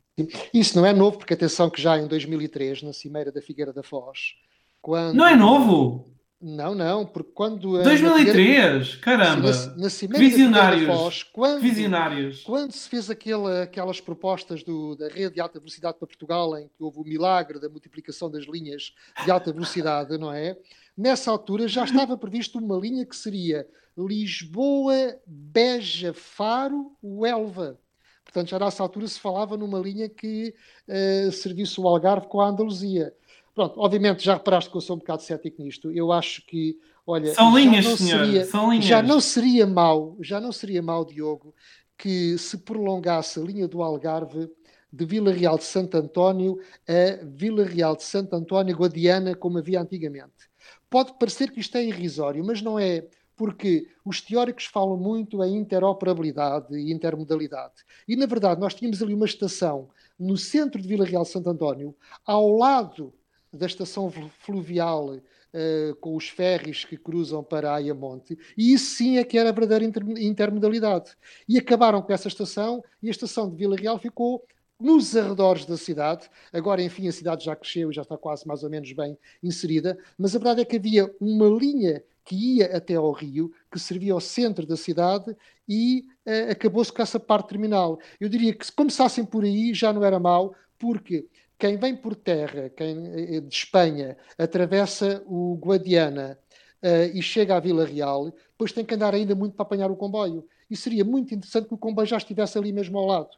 Isso 0.54 0.78
não 0.78 0.86
é 0.86 0.94
novo, 0.94 1.18
porque 1.18 1.34
atenção 1.34 1.70
que 1.70 1.82
já 1.82 1.98
em 1.98 2.08
2003, 2.08 2.84
na 2.84 2.94
Cimeira 2.94 3.32
da 3.32 3.42
Figueira 3.42 3.74
da 3.74 3.82
Foz, 3.82 4.36
quando... 4.82 5.16
Não 5.16 5.26
é 5.26 5.36
novo? 5.36 6.14
Não, 6.46 6.76
não, 6.76 7.06
porque 7.06 7.32
quando. 7.34 7.82
2003? 7.82 8.96
Caramba! 8.96 9.50
Na, 9.50 9.84
na 10.10 10.20
Visionários! 10.20 10.88
Foz, 10.88 11.24
quando, 11.24 11.62
Visionários! 11.62 12.42
Quando 12.44 12.74
se 12.74 12.90
fez 12.90 13.10
aquele, 13.10 13.62
aquelas 13.62 14.02
propostas 14.02 14.62
do, 14.62 14.94
da 14.98 15.08
rede 15.08 15.36
de 15.36 15.40
alta 15.40 15.58
velocidade 15.58 15.98
para 15.98 16.06
Portugal, 16.06 16.58
em 16.58 16.68
que 16.68 16.84
houve 16.84 17.00
o 17.00 17.04
milagre 17.06 17.62
da 17.62 17.70
multiplicação 17.70 18.30
das 18.30 18.44
linhas 18.44 18.94
de 19.24 19.32
alta 19.32 19.54
velocidade, 19.54 20.18
não 20.18 20.34
é? 20.34 20.58
Nessa 20.98 21.32
altura 21.32 21.66
já 21.66 21.86
estava 21.86 22.18
previsto 22.18 22.60
uma 22.60 22.78
linha 22.78 23.06
que 23.06 23.16
seria 23.16 23.66
Lisboa, 23.98 25.16
Beja, 25.26 26.14
Faro, 26.14 26.92
Huelva. 27.02 27.80
Portanto, 28.26 28.50
já 28.50 28.60
nessa 28.60 28.84
altura 28.84 29.08
se 29.08 29.20
falava 29.20 29.56
numa 29.56 29.80
linha 29.80 30.10
que 30.10 30.54
uh, 30.90 31.32
servisse 31.32 31.80
o 31.80 31.88
Algarve 31.88 32.28
com 32.28 32.42
a 32.42 32.50
Andaluzia. 32.50 33.14
Pronto, 33.54 33.80
obviamente 33.80 34.24
já 34.24 34.34
reparaste 34.34 34.70
que 34.70 34.78
eu 34.78 34.82
sou 34.82 34.96
um 34.96 35.00
bocado 35.00 35.22
cético 35.22 35.62
nisto. 35.62 35.92
Eu 35.92 36.12
acho 36.12 36.46
que, 36.46 36.78
olha, 37.06 37.34
são 37.34 37.56
linhas, 37.56 37.86
senhor, 37.86 38.26
seria, 38.26 38.46
são 38.46 38.70
linhas. 38.72 38.86
Já 38.86 39.02
não 39.02 39.20
seria 39.20 39.68
mau, 39.68 40.18
já 40.22 40.42
não 40.42 40.52
seria 40.52 40.82
mau, 40.82 41.06
Diogo, 41.06 41.54
que 41.98 42.38
se 42.38 42.58
prolongasse 42.58 43.39
a 43.39 43.44
linha 43.44 43.68
do 43.68 43.84
Algarve 43.84 44.50
de 44.92 45.06
Vila 45.06 45.32
Real 45.32 45.58
de 45.58 45.63
Santo 45.63 45.98
António 45.98 46.60
a 46.88 47.26
Vila 47.26 47.63
Real 47.63 47.96
de 47.96 48.04
Santo 48.04 48.36
António 48.36 48.76
Guadiana, 48.76 49.36
como 49.36 49.60
havia 49.60 49.82
antigamente. 49.82 50.52
Pode 50.89 51.13
parecer 51.18 51.52
que 51.52 51.60
isto 51.60 51.78
é 51.78 51.84
irrisório, 51.84 52.44
mas 52.44 52.62
não 52.62 52.78
é, 52.80 53.08
porque 53.36 53.88
os 54.06 54.22
teóricos 54.22 54.66
falam 54.66 54.98
muito 54.98 55.44
em 55.44 55.58
interoperabilidade 55.58 56.76
e 56.76 56.92
intermodalidade. 56.92 57.74
E, 58.08 58.16
na 58.16 58.26
verdade, 58.26 58.62
nós 58.62 58.74
tínhamos 58.74 59.02
ali 59.02 59.13
uma 59.13 59.26
estação 59.26 59.89
no 60.20 60.38
centro 60.38 60.82
de 60.82 60.88
Vila 60.88 61.06
Real 61.06 61.24
de 61.24 61.30
Santo 61.30 61.50
António, 61.50 61.96
ao 62.26 62.56
lado 62.56 63.13
da 63.54 63.66
estação 63.66 64.12
fluvial 64.39 65.16
uh, 65.16 65.96
com 66.02 66.16
os 66.16 66.28
ferries 66.28 66.84
que 66.84 66.98
cruzam 66.98 67.44
para 67.44 67.74
Ayamonte, 67.74 68.38
e 68.58 68.74
isso 68.74 68.96
sim 68.96 69.18
é 69.18 69.24
que 69.24 69.38
era 69.38 69.50
a 69.50 69.54
verdadeira 69.54 69.86
inter 69.86 70.04
intermodalidade. 70.18 71.12
E 71.48 71.58
acabaram 71.58 72.02
com 72.02 72.12
essa 72.12 72.28
estação, 72.28 72.84
e 73.02 73.08
a 73.08 73.12
estação 73.12 73.50
de 73.50 73.56
Vila 73.56 73.76
Real 73.76 74.00
ficou 74.00 74.44
nos 74.80 75.16
arredores 75.16 75.66
da 75.66 75.78
cidade. 75.78 76.30
Agora, 76.52 76.82
enfim, 76.82 77.08
a 77.08 77.12
cidade 77.12 77.46
já 77.46 77.56
cresceu 77.56 77.89
e 77.89 77.94
já 77.94 78.02
está 78.02 78.18
quase 78.18 78.46
mais 78.48 78.63
ou 78.63 78.70
menos 78.70 78.92
bem 78.92 79.18
inserida, 79.42 79.98
mas 80.18 80.36
a 80.36 80.39
verdade 80.39 80.62
é 80.62 80.66
que 80.66 80.76
havia 80.76 81.13
uma 81.22 81.48
linha 81.48 82.04
que 82.26 82.58
ia 82.58 82.76
até 82.76 82.96
ao 82.96 83.12
Rio, 83.12 83.52
que 83.72 83.80
servia 83.80 84.13
ao 84.13 84.20
centro 84.20 84.66
da 84.66 84.78
cidade 84.78 85.36
e 85.68 86.06
uh, 86.26 86.52
acabou-se 86.52 86.92
com 86.92 87.02
essa 87.02 87.20
parte 87.20 87.50
terminal. 87.50 88.00
Eu 88.20 88.30
diria 88.30 88.54
que 88.54 88.66
se 88.66 88.72
começassem 88.72 89.26
por 89.26 89.44
aí 89.44 89.74
já 89.74 89.92
não 89.92 90.04
era 90.04 90.20
mal, 90.20 90.56
porque 90.80 91.28
quem 91.63 91.78
vem 91.78 91.95
por 91.95 92.13
terra, 92.13 92.69
quem 92.76 93.08
eh, 93.13 93.39
de 93.39 93.56
Espanha, 93.56 94.17
atravessa 94.38 95.23
o 95.26 95.56
Guadiana 95.56 96.38
uh, 96.84 97.17
e 97.17 97.21
chega 97.21 97.56
à 97.56 97.60
Vila 97.62 97.86
Real, 97.86 98.26
depois 98.26 98.73
tem 98.73 98.84
que 98.84 98.93
andar 98.93 99.15
ainda 99.15 99.34
muito 99.34 99.56
para 99.56 99.63
apanhar 99.63 99.89
o 99.89 99.95
comboio. 99.95 100.45
E 100.69 100.76
seria 100.76 101.06
muito 101.06 101.34
interessante 101.34 101.69
que 101.69 101.73
o 101.73 101.78
comboio 101.78 102.06
já 102.06 102.17
estivesse 102.17 102.58
ali 102.58 102.73
mesmo 102.73 102.99
ao 102.99 103.06
lado. 103.06 103.30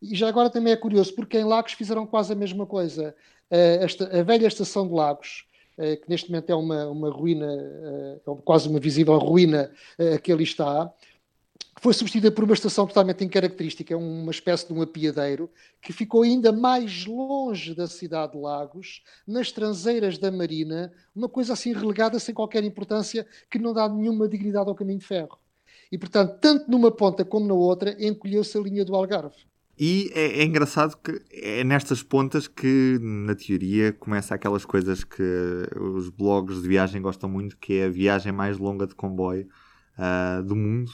E 0.00 0.16
já 0.16 0.26
agora 0.26 0.48
também 0.48 0.72
é 0.72 0.76
curioso, 0.76 1.14
porque 1.14 1.38
em 1.38 1.44
Lagos 1.44 1.74
fizeram 1.74 2.06
quase 2.06 2.32
a 2.32 2.34
mesma 2.34 2.64
coisa. 2.64 3.14
Uh, 3.50 3.84
esta, 3.84 4.06
a 4.06 4.22
velha 4.22 4.46
estação 4.46 4.88
de 4.88 4.94
Lagos, 4.94 5.46
uh, 5.76 6.00
que 6.00 6.08
neste 6.08 6.30
momento 6.30 6.48
é 6.48 6.54
uma, 6.54 6.88
uma 6.88 7.10
ruína, 7.10 7.46
é 8.26 8.34
quase 8.42 8.70
uma 8.70 8.80
visível 8.80 9.18
ruína 9.18 9.70
que 10.22 10.32
ali 10.32 10.44
está, 10.44 10.90
foi 11.80 11.94
substituída 11.94 12.30
por 12.30 12.44
uma 12.44 12.52
estação 12.52 12.86
totalmente 12.86 13.24
incaracterística, 13.24 13.96
uma 13.96 14.30
espécie 14.30 14.66
de 14.66 14.72
um 14.74 14.82
apiadeiro, 14.82 15.50
que 15.80 15.94
ficou 15.94 16.22
ainda 16.22 16.52
mais 16.52 17.06
longe 17.06 17.74
da 17.74 17.86
cidade 17.86 18.32
de 18.32 18.38
Lagos, 18.38 19.02
nas 19.26 19.50
transeiras 19.50 20.18
da 20.18 20.30
Marina, 20.30 20.92
uma 21.16 21.28
coisa 21.28 21.54
assim 21.54 21.72
relegada 21.72 22.18
sem 22.18 22.34
qualquer 22.34 22.62
importância, 22.64 23.26
que 23.50 23.58
não 23.58 23.72
dá 23.72 23.88
nenhuma 23.88 24.28
dignidade 24.28 24.68
ao 24.68 24.74
caminho 24.74 24.98
de 24.98 25.06
ferro. 25.06 25.38
E, 25.90 25.96
portanto, 25.96 26.38
tanto 26.38 26.70
numa 26.70 26.90
ponta 26.90 27.24
como 27.24 27.46
na 27.46 27.54
outra, 27.54 27.96
encolheu-se 27.98 28.56
a 28.58 28.60
linha 28.60 28.84
do 28.84 28.94
Algarve. 28.94 29.48
E 29.78 30.10
é, 30.14 30.40
é, 30.40 30.44
engraçado 30.44 30.98
que 31.02 31.22
é 31.32 31.64
nestas 31.64 32.02
pontas 32.02 32.46
que, 32.46 32.98
na 33.00 33.34
teoria, 33.34 33.90
começa 33.94 34.34
aquelas 34.34 34.66
coisas 34.66 35.02
que 35.02 35.22
os 35.80 36.10
blogs 36.10 36.60
de 36.60 36.68
viagem 36.68 37.00
gostam 37.00 37.30
muito, 37.30 37.56
que 37.56 37.78
é 37.78 37.86
a 37.86 37.90
viagem 37.90 38.30
mais 38.30 38.58
longa 38.58 38.86
de 38.86 38.94
comboio 38.94 39.48
uh, 39.98 40.42
do 40.42 40.54
mundo 40.54 40.92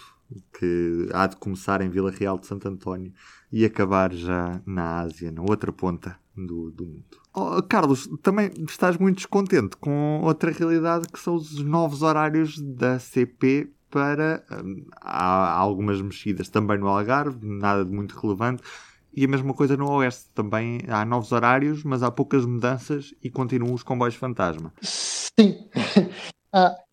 que 0.59 1.09
há 1.13 1.27
de 1.27 1.37
começar 1.37 1.81
em 1.81 1.89
Vila 1.89 2.11
Real 2.11 2.39
de 2.39 2.47
Santo 2.47 2.69
António 2.69 3.13
e 3.53 3.65
acabar 3.65 4.13
já 4.13 4.61
na 4.67 5.01
Ásia, 5.01 5.31
na 5.31 5.43
outra 5.43 5.73
ponta 5.73 6.19
do, 6.37 6.71
do 6.71 6.85
mundo. 6.85 7.05
Oh, 7.35 7.63
Carlos, 7.63 8.09
também 8.23 8.51
estás 8.69 8.97
muito 8.99 9.17
descontente 9.17 9.77
com 9.77 10.21
outra 10.23 10.51
realidade 10.51 11.09
que 11.09 11.19
são 11.19 11.35
os 11.35 11.59
novos 11.63 12.03
horários 12.03 12.59
da 12.61 12.99
CP 12.99 13.71
para. 13.91 14.45
Hum, 14.51 14.87
há 15.01 15.53
algumas 15.53 16.01
mexidas 16.01 16.49
também 16.49 16.79
no 16.79 16.89
Algarve, 16.89 17.39
nada 17.47 17.85
de 17.85 17.93
muito 17.93 18.19
relevante. 18.19 18.63
E 19.15 19.25
a 19.25 19.29
mesma 19.29 19.55
coisa 19.55 19.77
no 19.77 19.89
Oeste. 19.91 20.29
Também 20.35 20.81
há 20.89 21.05
novos 21.05 21.33
horários, 21.33 21.83
mas 21.83 22.03
há 22.03 22.11
poucas 22.11 22.45
mudanças 22.45 23.15
e 23.23 23.31
continuam 23.31 23.73
os 23.73 23.83
comboios 23.83 24.15
fantasma. 24.15 24.73
Sim. 24.83 25.69
há, 26.53 26.75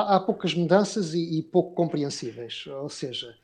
há, 0.00 0.16
há, 0.16 0.20
poucas 0.20 0.54
mudanças 0.54 1.14
e, 1.14 1.38
e, 1.38 1.42
pouco 1.42 1.74
compreensíveis. 1.74 2.66
Ou 2.66 2.88
seja, 2.88 3.34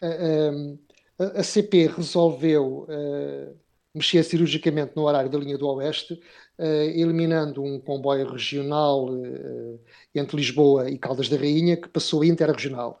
a, 0.00 1.24
a, 1.24 1.40
a 1.40 1.42
CP 1.42 1.86
resolveu 1.88 2.86
uh, 2.88 3.56
mexer 3.94 4.22
cirurgicamente 4.22 4.92
no 4.94 5.04
horário 5.04 5.30
da 5.30 5.38
linha 5.38 5.56
do 5.56 5.66
Oeste, 5.68 6.14
uh, 6.14 6.62
eliminando 6.64 7.62
um 7.62 7.80
comboio 7.80 8.30
regional 8.30 9.08
uh, 9.08 9.80
entre 10.14 10.36
Lisboa 10.36 10.90
e 10.90 10.98
Caldas 10.98 11.28
da 11.28 11.36
Rainha, 11.36 11.76
que 11.76 11.88
passou 11.88 12.24
interregional. 12.24 13.00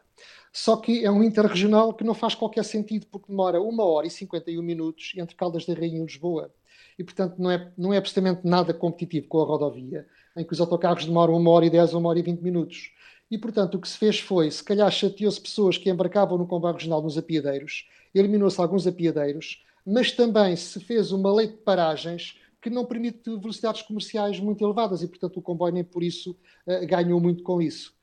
Só 0.52 0.76
que 0.76 1.04
é 1.04 1.10
um 1.10 1.22
interregional 1.22 1.92
que 1.92 2.02
não 2.02 2.14
faz 2.14 2.34
qualquer 2.34 2.64
sentido, 2.64 3.06
porque 3.10 3.26
demora 3.28 3.60
uma 3.60 3.84
hora 3.84 4.06
e 4.06 4.10
51 4.10 4.62
minutos 4.62 5.12
entre 5.16 5.36
Caldas 5.36 5.66
da 5.66 5.74
Rainha 5.74 5.98
e 5.98 6.06
Lisboa. 6.06 6.50
E, 6.98 7.04
portanto, 7.04 7.34
não 7.38 7.50
é, 7.50 7.70
não 7.76 7.92
é 7.92 7.98
absolutamente 7.98 8.46
nada 8.46 8.72
competitivo 8.72 9.28
com 9.28 9.42
a 9.42 9.44
rodovia, 9.44 10.06
em 10.34 10.42
que 10.42 10.52
os 10.54 10.60
autocarros 10.60 11.04
demoram 11.04 11.36
uma 11.36 11.50
hora 11.50 11.66
e 11.66 11.70
10 11.70 11.92
ou 11.92 12.00
uma 12.00 12.08
hora 12.08 12.18
e 12.18 12.22
20 12.22 12.40
minutos. 12.40 12.90
E, 13.30 13.36
portanto, 13.36 13.74
o 13.74 13.80
que 13.80 13.88
se 13.88 13.98
fez 13.98 14.20
foi, 14.20 14.50
se 14.50 14.62
calhar 14.62 14.90
chateou-se 14.90 15.40
pessoas 15.40 15.76
que 15.76 15.90
embarcavam 15.90 16.38
no 16.38 16.46
comboio 16.46 16.74
regional 16.74 17.02
nos 17.02 17.18
apiadeiros, 17.18 17.88
eliminou-se 18.14 18.60
alguns 18.60 18.86
apiadeiros, 18.86 19.64
mas 19.84 20.12
também 20.12 20.54
se 20.56 20.80
fez 20.80 21.12
uma 21.12 21.32
lei 21.32 21.48
de 21.48 21.56
paragens 21.58 22.38
que 22.60 22.70
não 22.70 22.84
permite 22.84 23.30
velocidades 23.38 23.82
comerciais 23.82 24.40
muito 24.40 24.64
elevadas 24.64 25.02
e, 25.02 25.08
portanto, 25.08 25.36
o 25.36 25.42
comboio 25.42 25.74
nem 25.74 25.84
por 25.84 26.02
isso 26.02 26.36
uh, 26.66 26.86
ganhou 26.86 27.20
muito 27.20 27.42
com 27.42 27.60
isso. 27.62 27.94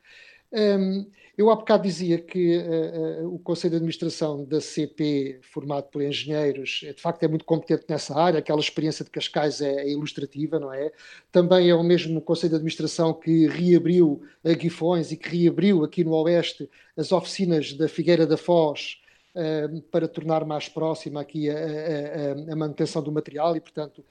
Um, 0.52 1.10
eu 1.36 1.50
há 1.50 1.56
bocado 1.56 1.84
dizia 1.84 2.20
que 2.20 2.58
uh, 2.58 3.34
o 3.34 3.40
Conselho 3.40 3.72
de 3.72 3.78
Administração 3.78 4.46
da 4.46 4.62
CP, 4.62 5.40
formado 5.42 5.86
por 5.86 6.04
engenheiros, 6.04 6.82
é, 6.84 6.94
de 6.94 7.02
facto 7.02 7.24
é 7.24 7.28
muito 7.28 7.44
competente 7.44 7.86
nessa 7.90 8.16
área, 8.16 8.38
aquela 8.38 8.60
experiência 8.60 9.04
de 9.04 9.10
Cascais 9.10 9.60
é, 9.60 9.82
é, 9.82 9.90
ilustrativa, 9.90 10.60
não 10.60 10.72
é? 10.72 10.92
Também 11.32 11.70
é 11.70 11.76
o 11.76 11.84
mesmo 11.84 12.22
Conselho 12.22 12.52
de 12.52 12.56
Administração 12.58 13.14
que 13.16 13.48
reabriu 13.48 14.22
a 14.44 14.54
Guifões 14.54 15.12
e 15.12 15.18
que 15.18 15.38
reabriu 15.38 15.84
aqui 15.84 16.04
no 16.04 16.12
Oeste 16.12 16.70
as 16.96 17.12
oficinas 17.12 17.74
da 17.74 17.88
Figueira 17.88 18.28
da 18.28 18.38
Foz, 18.38 19.00
Uh, 19.36 19.82
para 19.90 20.08
tornar 20.08 20.46
mais 20.46 20.70
próxima 20.70 21.20
aqui 21.20 21.50
a, 21.50 21.56
a, 21.56 22.54
a, 22.54 22.56
manutenção 22.56 23.02
do 23.02 23.12
material 23.12 23.58
e, 23.58 23.60
portanto, 23.60 24.06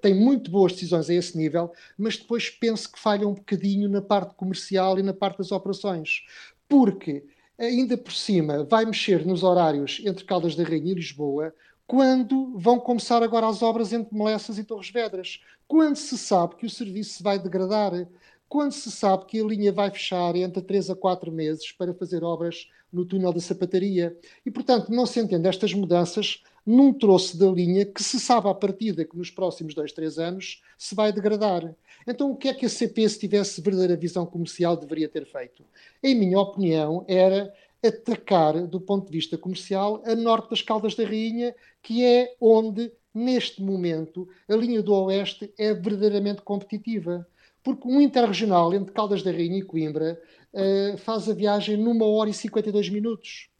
tem 0.00 0.14
muito 0.14 0.52
boas 0.52 0.70
decisões 0.70 1.10
a 1.10 1.14
esse 1.14 1.36
nível, 1.36 1.72
mas 1.98 2.16
depois 2.16 2.48
penso 2.48 2.92
que 2.92 2.96
falha 2.96 3.26
um 3.26 3.34
bocadinho 3.34 3.88
na 3.88 4.00
parte 4.00 4.36
comercial 4.36 4.96
e 4.96 5.02
na 5.02 5.12
parte 5.12 5.38
das 5.38 5.50
operações, 5.50 6.22
porque 6.68 7.24
ainda 7.58 7.96
por 7.96 8.12
cima 8.12 8.64
vai 8.64 8.84
mexer 8.84 9.26
nos 9.26 9.42
horários 9.42 10.00
entre 10.04 10.24
Caldas 10.24 10.54
da 10.54 10.62
Rainha 10.62 10.92
e 10.92 10.94
Lisboa 10.94 11.54
quando 11.86 12.52
vão 12.58 12.78
começar 12.78 13.22
agora 13.22 13.48
as 13.48 13.62
obras 13.62 13.94
entre 13.94 14.14
Molessas 14.14 14.58
e 14.58 14.64
Torres 14.64 14.90
Vedras, 14.90 15.40
quando 15.66 15.96
se 15.96 16.18
sabe 16.18 16.56
que 16.56 16.66
o 16.66 16.70
serviço 16.70 17.14
se 17.14 17.22
vai 17.22 17.38
degradar, 17.38 18.06
quando 18.46 18.72
se 18.72 18.90
sabe 18.90 19.24
que 19.24 19.40
a 19.40 19.44
linha 19.44 19.72
vai 19.72 19.90
fechar 19.90 20.36
entre 20.36 20.62
3 20.62 20.90
a 20.90 20.94
4 20.94 21.32
meses 21.32 21.72
para 21.72 21.94
fazer 21.94 22.22
obras 22.22 22.68
no 22.92 23.04
túnel 23.06 23.32
da 23.32 23.40
sapataria. 23.40 24.16
E, 24.44 24.50
portanto, 24.50 24.90
não 24.90 25.06
se 25.06 25.20
entende 25.20 25.48
estas 25.48 25.72
mudanças 25.72 26.42
num 26.64 26.92
troço 26.92 27.38
da 27.38 27.46
linha 27.46 27.86
que 27.86 28.02
se 28.02 28.20
sabe 28.20 28.48
à 28.48 28.54
partida 28.54 29.04
que 29.04 29.16
nos 29.16 29.30
próximos 29.30 29.74
dois, 29.74 29.92
três 29.92 30.18
anos 30.18 30.62
se 30.76 30.94
vai 30.94 31.10
degradar. 31.10 31.74
Então, 32.08 32.30
o 32.30 32.36
que 32.36 32.48
é 32.48 32.54
que 32.54 32.64
a 32.64 32.68
CP, 32.70 33.06
se 33.06 33.18
tivesse 33.18 33.60
verdadeira 33.60 33.94
visão 33.94 34.24
comercial, 34.24 34.74
deveria 34.76 35.08
ter 35.08 35.26
feito? 35.26 35.62
Em 36.02 36.14
minha 36.14 36.40
opinião, 36.40 37.04
era 37.06 37.52
atacar, 37.84 38.66
do 38.66 38.80
ponto 38.80 39.06
de 39.06 39.12
vista 39.12 39.36
comercial, 39.36 40.02
a 40.06 40.14
norte 40.14 40.48
das 40.48 40.62
Caldas 40.62 40.94
da 40.94 41.04
Rainha, 41.04 41.54
que 41.82 42.02
é 42.02 42.34
onde, 42.40 42.90
neste 43.14 43.62
momento, 43.62 44.26
a 44.48 44.56
linha 44.56 44.82
do 44.82 44.94
Oeste 44.94 45.52
é 45.58 45.74
verdadeiramente 45.74 46.40
competitiva. 46.40 47.28
Porque 47.62 47.86
um 47.86 48.00
interregional 48.00 48.72
entre 48.72 48.94
Caldas 48.94 49.22
da 49.22 49.30
Rainha 49.30 49.58
e 49.58 49.62
Coimbra 49.62 50.18
uh, 50.54 50.96
faz 50.96 51.28
a 51.28 51.34
viagem 51.34 51.76
numa 51.76 52.06
hora 52.06 52.30
e 52.30 52.34
52 52.34 52.88
minutos. 52.88 53.50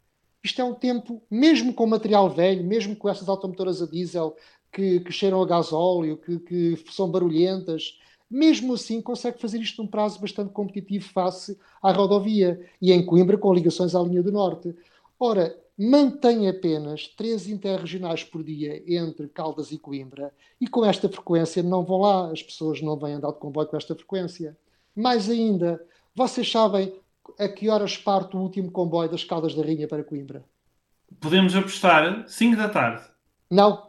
Isto 0.43 0.63
é 0.63 0.65
um 0.65 0.75
tempo, 0.75 1.23
mesmo 1.31 1.75
com 1.75 1.87
material 1.87 2.31
velho, 2.31 2.65
mesmo 2.65 2.97
com 2.97 3.11
essas 3.11 3.29
automotoras 3.29 3.83
a 3.83 3.87
diesel 3.87 4.35
que, 4.73 5.01
que 5.01 5.13
cheiram 5.13 5.43
a 5.43 5.47
gasóleo, 5.47 6.17
que, 6.17 6.39
que 6.39 6.85
são 6.91 7.11
barulhentas, 7.11 7.99
mesmo 8.31 8.75
assim 8.75 9.01
consegue 9.01 9.41
fazer 9.41 9.59
isto 9.61 9.83
num 9.83 9.88
prazo 9.88 10.21
bastante 10.21 10.53
competitivo 10.53 11.09
face 11.09 11.59
à 11.83 11.93
rodovia 11.93 12.61
e 12.81 12.93
em 12.93 13.05
Coimbra 13.05 13.38
com 13.38 13.53
ligações 13.53 13.95
à 13.95 14.03
linha 14.03 14.23
do 14.23 14.33
Norte. 14.33 14.75
Ora, 15.19 15.57
mantém 15.77 16.49
apenas 16.49 17.09
três 17.09 17.49
interregionais 17.49 18.25
por 18.25 18.43
dia 18.43 18.83
entre 18.87 19.29
Caldas 19.29 19.73
e 19.73 19.79
Coimbra 19.79 20.33
e 20.61 20.67
com 20.67 20.85
esta 20.85 21.09
frequência 21.09 21.62
não 21.62 21.85
vão 21.85 22.01
lá, 22.01 22.31
as 22.31 22.43
pessoas 22.43 22.83
não 22.83 22.97
vêm 22.97 23.14
andar 23.14 23.33
de 23.33 23.38
comboio 23.38 23.69
com 23.69 23.77
esta 23.77 23.95
frequência. 23.95 24.57
Mais 24.95 25.31
ainda, 25.31 25.83
vocês 26.14 26.51
sabem 26.51 26.93
a 27.38 27.49
que 27.49 27.69
horas 27.69 27.97
parte 27.97 28.37
o 28.37 28.41
último 28.41 28.71
comboio 28.71 29.11
das 29.11 29.25
Caldas 29.25 29.55
da 29.55 29.62
Rainha 29.62 29.87
para 29.87 30.05
Coimbra? 30.05 30.45
Podemos 31.21 31.55
apostar 31.55 32.29
5 32.29 32.57
da 32.57 32.69
tarde. 32.69 33.05
Não, 33.51 33.88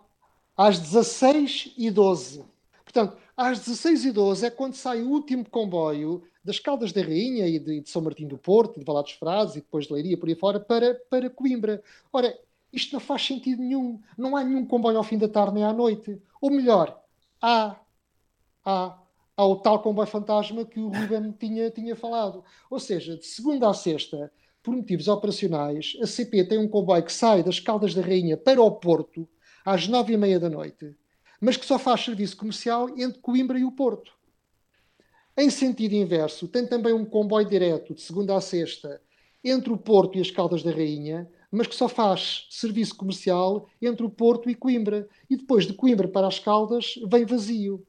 às 0.56 0.80
16 0.80 1.74
e 1.78 1.92
12. 1.92 2.46
Portanto, 2.84 3.18
às 3.40 3.60
16 3.60 4.06
e 4.06 4.12
12 4.12 4.46
é 4.46 4.50
quando 4.50 4.74
sai 4.74 5.02
o 5.02 5.10
último 5.10 5.50
comboio 5.50 6.22
das 6.44 6.60
Caldas 6.60 6.92
da 6.92 7.02
Rainha 7.02 7.48
e 7.48 7.58
de, 7.58 7.80
de 7.80 7.90
São 7.90 8.02
Martinho 8.02 8.28
do 8.28 8.38
Porto, 8.38 8.78
de 8.78 8.86
Valados 8.86 9.14
Frades 9.14 9.56
e 9.56 9.62
depois 9.62 9.88
de 9.88 9.94
Leiria 9.94 10.18
por 10.18 10.28
aí 10.28 10.36
fora, 10.36 10.60
para, 10.60 10.96
para 11.10 11.30
Coimbra. 11.30 11.82
Ora, 12.12 12.38
isto 12.74 12.92
não 12.92 13.00
faz 13.00 13.26
sentido 13.26 13.62
nenhum. 13.62 13.98
Não 14.18 14.36
há 14.36 14.44
nenhum 14.44 14.66
comboio 14.66 14.98
ao 14.98 15.06
fim 15.06 15.18
da 15.18 15.30
tarde 15.30 15.54
nem 15.54 15.64
à 15.64 15.72
noite. 15.72 16.22
Ou 16.42 16.52
melhor, 16.52 17.02
há. 17.42 17.80
Há 18.66 19.00
ao 19.38 19.62
tal 19.62 19.82
comboio 19.82 20.06
fantasma 20.06 20.66
que 20.66 20.82
o 20.82 20.90
Ruben 20.90 21.32
tinha, 21.40 21.72
tinha 21.72 21.96
falado. 21.96 22.44
Ou 22.70 22.78
seja, 22.78 23.16
de 23.16 23.26
segunda 23.26 23.70
a 23.70 23.74
sexta, 23.74 24.30
por 24.62 24.76
motivos 24.76 25.08
operacionais, 25.08 25.98
a 26.02 26.06
CP 26.06 26.44
tem 26.44 26.58
um 26.58 26.68
comboio 26.68 27.02
que 27.02 27.14
sai 27.14 27.42
das 27.42 27.58
Caldas 27.58 27.94
da 27.94 28.02
Rainha 28.02 28.36
para 28.36 28.62
o 28.62 28.70
Porto 28.70 29.26
às 29.66 29.88
nove 29.88 30.14
e 30.14 30.18
meia 30.18 30.42
da 30.42 30.50
noite, 30.50 30.94
mas 31.40 31.58
que 31.58 31.66
só 31.66 31.80
faz 31.80 32.04
serviço 32.04 32.38
comercial 32.38 32.90
entre 32.98 33.20
Coimbra 33.20 33.60
e 33.60 33.64
o 33.64 33.72
Porto. 33.72 34.14
Em 35.38 35.50
sentido 35.50 35.94
inverso, 35.94 36.48
tem 36.48 36.68
também 36.68 36.94
um 36.94 37.06
comboio 37.06 37.48
direto 37.48 37.94
de 37.94 38.02
segunda 38.02 38.36
a 38.36 38.42
sexta 38.42 39.02
entre 39.44 39.72
o 39.72 39.78
Porto 39.78 40.18
e 40.18 40.22
as 40.22 40.30
Caldas 40.30 40.64
da 40.64 40.72
Rainha, 40.72 41.30
mas 41.52 41.68
que 41.68 41.76
só 41.76 41.88
faz 41.88 42.46
serviço 42.50 42.96
comercial 42.96 43.68
entre 43.82 44.06
o 44.06 44.10
Porto 44.10 44.50
e 44.50 44.56
Coimbra. 44.56 45.08
E 45.30 45.38
depois 45.38 45.66
de 45.66 45.74
Coimbra 45.74 46.08
para 46.08 46.28
as 46.28 46.40
Caldas, 46.40 46.96
vem 47.10 47.26
vazio. 47.26 47.86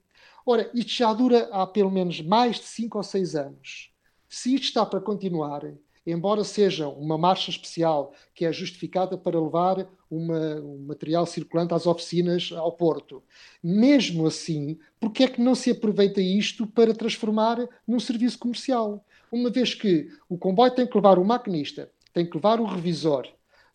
Ora, 0.46 0.70
isto 0.72 0.92
já 0.92 1.12
dura 1.12 1.48
há 1.52 1.66
pelo 1.66 1.90
menos 1.90 2.20
mais 2.20 2.56
de 2.56 2.64
5 2.64 2.98
ou 2.98 3.04
6 3.04 3.34
anos. 3.34 3.92
Se 4.28 4.54
isto 4.54 4.64
está 4.64 4.86
para 4.86 5.00
continuar, 5.00 5.62
embora 6.06 6.44
seja 6.44 6.88
uma 6.88 7.18
marcha 7.18 7.50
especial 7.50 8.12
que 8.34 8.44
é 8.44 8.52
justificada 8.52 9.16
para 9.16 9.40
levar 9.40 9.88
uma, 10.10 10.56
um 10.56 10.86
material 10.86 11.26
circulante 11.26 11.74
às 11.74 11.86
oficinas 11.86 12.50
ao 12.52 12.72
Porto, 12.72 13.22
mesmo 13.62 14.26
assim, 14.26 14.78
porque 14.98 15.24
é 15.24 15.28
que 15.28 15.40
não 15.40 15.54
se 15.54 15.70
aproveita 15.70 16.20
isto 16.20 16.66
para 16.66 16.94
transformar 16.94 17.58
num 17.86 18.00
serviço 18.00 18.38
comercial? 18.38 19.04
Uma 19.30 19.50
vez 19.50 19.74
que 19.74 20.08
o 20.28 20.36
comboio 20.36 20.74
tem 20.74 20.86
que 20.86 20.96
levar 20.96 21.18
o 21.18 21.24
maquinista, 21.24 21.90
tem 22.12 22.26
que 22.28 22.36
levar 22.36 22.60
o 22.60 22.66
revisor, 22.66 23.28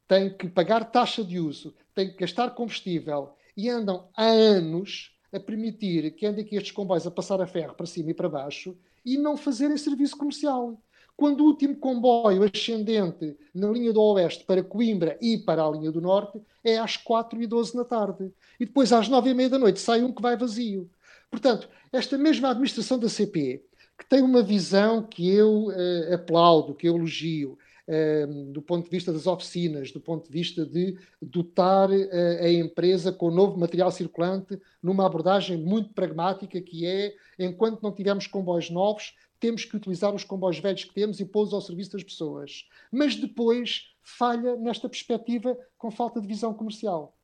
tem 0.07 0.35
que 0.35 0.47
pagar 0.47 0.91
taxa 0.91 1.23
de 1.23 1.39
uso, 1.39 1.73
tem 1.93 2.09
que 2.09 2.17
gastar 2.17 2.51
combustível 2.51 3.33
e 3.55 3.69
andam 3.69 4.09
há 4.15 4.25
anos 4.25 5.15
a 5.31 5.39
permitir 5.39 6.11
que 6.11 6.25
andem 6.25 6.43
aqui 6.43 6.55
estes 6.55 6.71
comboios 6.71 7.07
a 7.07 7.11
passar 7.11 7.41
a 7.41 7.47
ferro 7.47 7.73
para 7.73 7.85
cima 7.85 8.11
e 8.11 8.13
para 8.13 8.29
baixo 8.29 8.77
e 9.05 9.17
não 9.17 9.37
fazerem 9.37 9.77
serviço 9.77 10.17
comercial. 10.17 10.77
Quando 11.17 11.41
o 11.41 11.45
último 11.45 11.75
comboio 11.77 12.43
ascendente 12.43 13.37
na 13.53 13.69
linha 13.69 13.93
do 13.93 14.01
Oeste 14.01 14.43
para 14.43 14.63
Coimbra 14.63 15.17
e 15.21 15.37
para 15.37 15.63
a 15.63 15.71
linha 15.71 15.91
do 15.91 16.01
Norte 16.01 16.41
é 16.63 16.77
às 16.77 16.97
4 16.97 17.41
e 17.41 17.47
12 17.47 17.75
da 17.75 17.85
tarde. 17.85 18.31
E 18.59 18.65
depois 18.65 18.91
às 18.91 19.07
9 19.07 19.29
e 19.29 19.33
meia 19.33 19.49
da 19.49 19.59
noite 19.59 19.79
sai 19.79 20.03
um 20.03 20.11
que 20.11 20.21
vai 20.21 20.35
vazio. 20.35 20.89
Portanto, 21.31 21.69
esta 21.91 22.17
mesma 22.17 22.49
administração 22.49 22.99
da 22.99 23.07
CP, 23.07 23.63
que 23.97 24.05
tem 24.09 24.21
uma 24.21 24.43
visão 24.43 25.03
que 25.03 25.29
eu 25.29 25.67
uh, 25.67 26.13
aplaudo, 26.13 26.75
que 26.75 26.87
eu 26.87 26.95
elogio, 26.95 27.57
Ehm, 27.87 28.51
do 28.51 28.63
ponto 28.63 28.85
de 28.85 28.89
vista 28.89 29.13
das 29.13 29.27
oficinas, 29.27 29.91
do 29.91 29.99
ponto 29.99 30.25
de 30.25 30.31
vista 30.31 30.65
de 30.65 30.97
dotar 31.21 31.91
eh, 31.91 32.39
a 32.41 32.51
empresa 32.51 33.11
com 33.11 33.29
novo 33.29 33.59
material 33.59 33.91
circulante 33.91 34.59
numa 34.81 35.05
abordagem 35.05 35.55
muito 35.55 35.93
pragmática 35.93 36.59
que 36.59 36.83
é, 36.87 37.13
enquanto 37.37 37.83
não 37.83 37.91
tivermos 37.91 38.25
comboios 38.25 38.71
novos, 38.71 39.13
temos 39.45 39.63
que 39.63 39.75
utilizar 39.75 40.11
os 40.11 40.23
comboios 40.23 40.57
velhos 40.57 40.83
que 40.85 40.93
temos 40.93 41.19
e 41.19 41.25
pô-los 41.25 41.53
ao 41.53 41.61
serviço 41.61 41.91
das 41.91 42.03
pessoas. 42.03 42.67
Mas 42.91 43.15
depois 43.15 43.91
falha 44.01 44.55
nesta 44.55 44.89
perspectiva 44.89 45.55
com 45.77 45.91
falta 45.91 46.19
de 46.19 46.27
visão 46.27 46.51
comercial. 46.51 47.15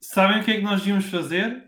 Sabem 0.00 0.40
o 0.40 0.44
que 0.44 0.52
é 0.52 0.56
que 0.58 0.62
nós 0.62 0.78
devíamos 0.78 1.06
fazer? 1.06 1.64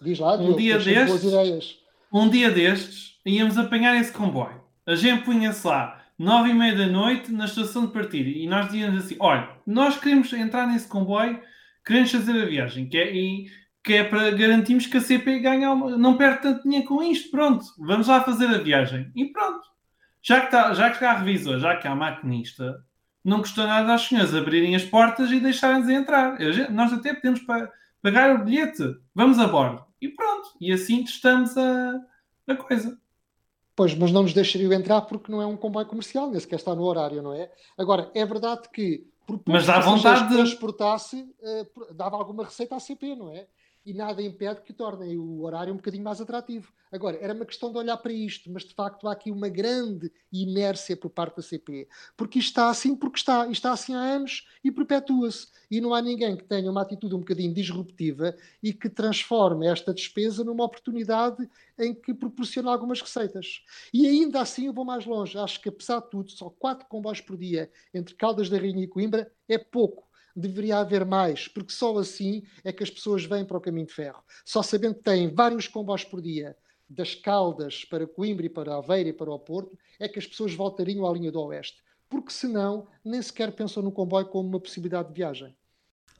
Diz 0.00 0.18
lá, 0.18 0.36
um 0.36 0.56
dia 0.56 0.78
destes, 0.78 1.78
um 2.10 2.30
dia 2.30 2.50
destes, 2.50 3.18
íamos 3.26 3.58
apanhar 3.58 3.94
esse 4.00 4.10
comboio. 4.10 4.58
A 4.86 4.94
gente 4.94 5.22
punha-se 5.22 5.66
lá 5.66 6.02
nove 6.18 6.48
e 6.48 6.54
meia 6.54 6.74
da 6.74 6.86
noite 6.86 7.30
na 7.30 7.44
estação 7.44 7.84
de 7.86 7.92
partida 7.92 8.30
e 8.30 8.46
nós 8.46 8.66
dizíamos 8.66 9.04
assim: 9.04 9.16
olha, 9.20 9.50
nós 9.66 10.00
queremos 10.00 10.32
entrar 10.32 10.66
nesse 10.66 10.88
comboio, 10.88 11.38
queremos 11.84 12.10
fazer 12.10 12.40
a 12.40 12.46
viagem, 12.46 12.88
que 12.88 12.96
é, 12.96 13.14
e, 13.14 13.50
que 13.82 13.94
é 13.94 14.04
para 14.04 14.30
garantirmos 14.30 14.86
que 14.86 14.96
a 14.96 15.00
CP 15.00 15.40
ganha 15.40 15.70
uma, 15.72 15.96
não 15.96 16.16
perde 16.16 16.42
tanto 16.42 16.62
dinheiro 16.62 16.86
com 16.86 17.02
isto. 17.02 17.30
Pronto, 17.30 17.64
vamos 17.78 18.06
lá 18.06 18.22
fazer 18.22 18.46
a 18.46 18.58
viagem. 18.58 19.10
E 19.14 19.26
pronto. 19.26 19.62
Já 20.22 20.40
que, 20.40 20.46
está, 20.46 20.72
já 20.72 20.90
que 20.90 21.04
há 21.04 21.14
revisor, 21.14 21.58
já 21.58 21.76
que 21.76 21.88
há 21.88 21.94
maquinista, 21.94 22.84
não 23.24 23.40
custa 23.40 23.66
nada 23.66 23.90
aos 23.90 24.06
senhores 24.06 24.32
abrirem 24.34 24.76
as 24.76 24.84
portas 24.84 25.32
e 25.32 25.40
deixarem-nos 25.40 25.88
entrar. 25.88 26.38
Nós 26.70 26.92
até 26.92 27.12
podemos 27.12 27.40
pagar 28.00 28.36
o 28.36 28.44
bilhete. 28.44 28.84
Vamos 29.14 29.38
a 29.40 29.48
bordo. 29.48 29.84
E 30.00 30.08
pronto. 30.08 30.50
E 30.60 30.72
assim 30.72 31.02
testamos 31.02 31.56
a, 31.56 32.00
a 32.46 32.54
coisa. 32.54 32.96
Pois, 33.74 33.94
mas 33.94 34.12
não 34.12 34.22
nos 34.22 34.34
deixariam 34.34 34.72
entrar 34.72 35.00
porque 35.02 35.32
não 35.32 35.42
é 35.42 35.46
um 35.46 35.56
comboio 35.56 35.86
comercial, 35.86 36.30
nem 36.30 36.38
sequer 36.38 36.56
está 36.56 36.74
no 36.74 36.82
horário, 36.82 37.22
não 37.22 37.32
é? 37.32 37.50
Agora, 37.76 38.10
é 38.14 38.24
verdade 38.24 38.68
que 38.72 39.10
por 39.26 39.40
mas 39.46 39.66
dá 39.66 39.80
vontade 39.80 40.28
de 40.28 40.34
transportasse, 40.34 41.16
uh, 41.40 41.94
dava 41.94 42.16
alguma 42.16 42.44
receita 42.44 42.76
à 42.76 42.80
CP, 42.80 43.14
não 43.14 43.32
é? 43.32 43.46
E 43.84 43.92
nada 43.92 44.22
impede 44.22 44.60
que 44.62 44.72
tornem 44.72 45.18
o 45.18 45.42
horário 45.42 45.72
um 45.72 45.76
bocadinho 45.76 46.04
mais 46.04 46.20
atrativo. 46.20 46.72
Agora, 46.90 47.16
era 47.20 47.34
uma 47.34 47.46
questão 47.46 47.72
de 47.72 47.78
olhar 47.78 47.96
para 47.96 48.12
isto, 48.12 48.50
mas 48.50 48.64
de 48.64 48.74
facto 48.74 49.08
há 49.08 49.12
aqui 49.12 49.30
uma 49.30 49.48
grande 49.48 50.12
inércia 50.30 50.96
por 50.96 51.10
parte 51.10 51.36
da 51.36 51.42
CP, 51.42 51.88
porque 52.16 52.38
isto 52.38 52.48
está 52.48 52.68
assim 52.68 52.94
porque 52.94 53.18
está, 53.18 53.48
está 53.48 53.72
assim 53.72 53.94
há 53.94 53.98
anos 53.98 54.46
e 54.62 54.70
perpetua-se. 54.70 55.48
E 55.70 55.80
não 55.80 55.94
há 55.94 56.02
ninguém 56.02 56.36
que 56.36 56.44
tenha 56.44 56.70
uma 56.70 56.82
atitude 56.82 57.14
um 57.14 57.20
bocadinho 57.20 57.52
disruptiva 57.52 58.36
e 58.62 58.72
que 58.72 58.90
transforme 58.90 59.66
esta 59.66 59.92
despesa 59.92 60.44
numa 60.44 60.64
oportunidade 60.64 61.48
em 61.78 61.94
que 61.94 62.12
proporciona 62.12 62.70
algumas 62.70 63.00
receitas. 63.00 63.64
E 63.92 64.06
ainda 64.06 64.40
assim 64.40 64.66
eu 64.66 64.72
vou 64.72 64.84
mais 64.84 65.06
longe. 65.06 65.38
Acho 65.38 65.60
que, 65.60 65.70
apesar 65.70 66.00
de 66.00 66.10
tudo, 66.10 66.30
só 66.30 66.50
quatro 66.50 66.86
comboios 66.86 67.20
por 67.20 67.36
dia 67.36 67.70
entre 67.94 68.14
Caldas 68.14 68.50
da 68.50 68.58
Rainha 68.58 68.84
e 68.84 68.88
Coimbra 68.88 69.32
é 69.48 69.56
pouco 69.56 70.11
deveria 70.34 70.78
haver 70.78 71.04
mais, 71.04 71.48
porque 71.48 71.72
só 71.72 71.96
assim 71.98 72.42
é 72.64 72.72
que 72.72 72.82
as 72.82 72.90
pessoas 72.90 73.24
vêm 73.24 73.44
para 73.44 73.56
o 73.56 73.60
caminho 73.60 73.86
de 73.86 73.92
ferro. 73.92 74.22
Só 74.44 74.62
sabendo 74.62 74.94
que 74.96 75.02
têm 75.02 75.32
vários 75.32 75.68
comboios 75.68 76.04
por 76.04 76.20
dia, 76.20 76.56
das 76.88 77.14
Caldas 77.14 77.84
para 77.84 78.06
Coimbra 78.06 78.46
e 78.46 78.50
para 78.50 78.76
Aveira 78.76 79.08
e 79.08 79.12
para 79.12 79.32
o 79.32 79.38
Porto, 79.38 79.78
é 79.98 80.08
que 80.08 80.18
as 80.18 80.26
pessoas 80.26 80.54
voltariam 80.54 81.06
à 81.06 81.12
linha 81.12 81.32
do 81.32 81.40
Oeste. 81.40 81.82
Porque 82.08 82.32
senão, 82.32 82.86
nem 83.04 83.22
sequer 83.22 83.52
pensam 83.52 83.82
no 83.82 83.90
comboio 83.90 84.26
como 84.26 84.48
uma 84.48 84.60
possibilidade 84.60 85.08
de 85.08 85.14
viagem. 85.14 85.56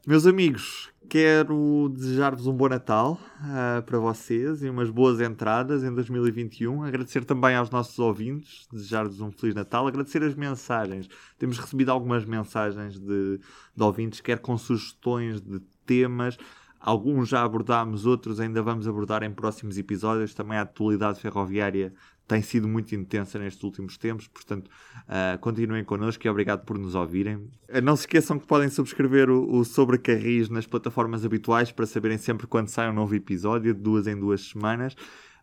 Meus 0.05 0.27
amigos, 0.27 0.91
quero 1.09 1.89
desejar-vos 1.95 2.49
um 2.49 2.53
bom 2.53 2.69
Natal 2.69 3.21
uh, 3.39 3.81
para 3.85 4.01
vocês 4.01 4.61
e 4.61 4.69
umas 4.69 4.91
boas 4.91 5.21
entradas 5.21 5.85
em 5.85 5.95
2021. 5.95 6.83
Agradecer 6.83 7.25
também 7.25 7.55
aos 7.55 7.71
nossos 7.71 7.97
ouvintes, 8.01 8.67
desejar-vos 8.73 9.21
um 9.21 9.31
Feliz 9.31 9.55
Natal, 9.55 9.87
agradecer 9.87 10.21
as 10.25 10.35
mensagens. 10.35 11.09
Temos 11.39 11.57
recebido 11.57 11.93
algumas 11.93 12.25
mensagens 12.25 12.99
de, 12.99 13.39
de 13.77 13.83
ouvintes, 13.83 14.21
quer 14.21 14.41
com 14.41 14.59
sugestões 14.59 15.41
de 15.41 15.61
temas. 15.87 16.37
Alguns 16.81 17.29
já 17.29 17.45
abordámos, 17.45 18.05
outros 18.05 18.41
ainda 18.41 18.61
vamos 18.61 18.89
abordar 18.89 19.23
em 19.23 19.31
próximos 19.31 19.79
episódios. 19.79 20.35
Também 20.35 20.59
a 20.59 20.63
atualidade 20.63 21.21
ferroviária 21.21 21.95
tem 22.33 22.41
sido 22.41 22.67
muito 22.67 22.95
intensa 22.95 23.39
nestes 23.39 23.63
últimos 23.63 23.99
tempos, 23.99 24.27
portanto, 24.27 24.69
uh, 24.69 25.39
continuem 25.41 25.85
connosco 25.85 26.27
e 26.27 26.31
obrigado 26.31 26.65
por 26.65 26.79
nos 26.79 26.95
ouvirem. 26.95 27.37
Uh, 27.37 27.83
não 27.83 27.95
se 27.95 28.05
esqueçam 28.05 28.39
que 28.39 28.47
podem 28.47 28.71
subscrever 28.71 29.29
o, 29.29 29.59
o 29.59 29.65
Sobre 29.67 29.99
Carris 29.99 30.49
nas 30.49 30.67
plataformas 30.67 31.27
habituais 31.27 31.71
para 31.71 31.85
saberem 31.85 32.17
sempre 32.17 32.47
quando 32.47 32.69
sai 32.69 32.89
um 32.89 32.95
novo 32.95 33.15
episódio, 33.15 33.75
de 33.75 33.81
duas 33.81 34.07
em 34.07 34.19
duas 34.19 34.49
semanas. 34.49 34.97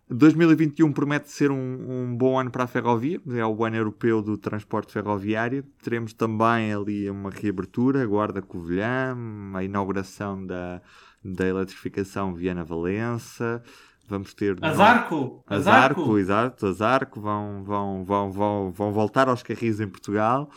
2021 0.09 0.91
promete 0.91 1.29
ser 1.29 1.51
um, 1.51 1.55
um, 1.55 2.17
bom 2.17 2.39
ano 2.39 2.49
para 2.49 2.63
a 2.63 2.67
ferrovia, 2.67 3.21
é 3.37 3.45
o 3.45 3.63
ano 3.63 3.75
europeu 3.75 4.23
do 4.23 4.35
transporte 4.35 4.91
ferroviário. 4.91 5.63
Teremos 5.83 6.13
também 6.13 6.73
ali 6.73 7.07
uma 7.07 7.29
reabertura, 7.29 8.03
Guarda 8.07 8.41
Covilhã, 8.41 9.15
a 9.53 9.63
inauguração 9.63 10.43
da, 10.43 10.81
da 11.23 11.45
eletrificação 11.45 12.33
Viana-Valença. 12.33 13.61
Vamos 14.09 14.33
ter. 14.33 14.57
Azarco! 14.61 15.43
Azarco, 15.47 16.01
Azarco, 16.01 16.17
exato, 16.17 16.65
Azarco. 16.65 17.21
Vão, 17.21 17.63
vão, 17.63 18.03
vão, 18.03 18.31
vão, 18.31 18.71
vão 18.71 18.91
voltar 18.91 19.29
aos 19.29 19.43
carris 19.43 19.79
em 19.79 19.87
Portugal. 19.87 20.49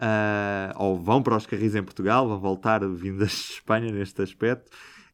Uh, 0.00 0.72
ou 0.76 0.98
vão 0.98 1.22
para 1.22 1.36
os 1.36 1.46
carris 1.46 1.74
em 1.74 1.82
Portugal, 1.82 2.26
vão 2.26 2.38
voltar 2.38 2.80
vindas 2.88 3.30
de 3.30 3.52
Espanha 3.54 3.92
neste 3.92 4.22
aspecto. 4.22 4.70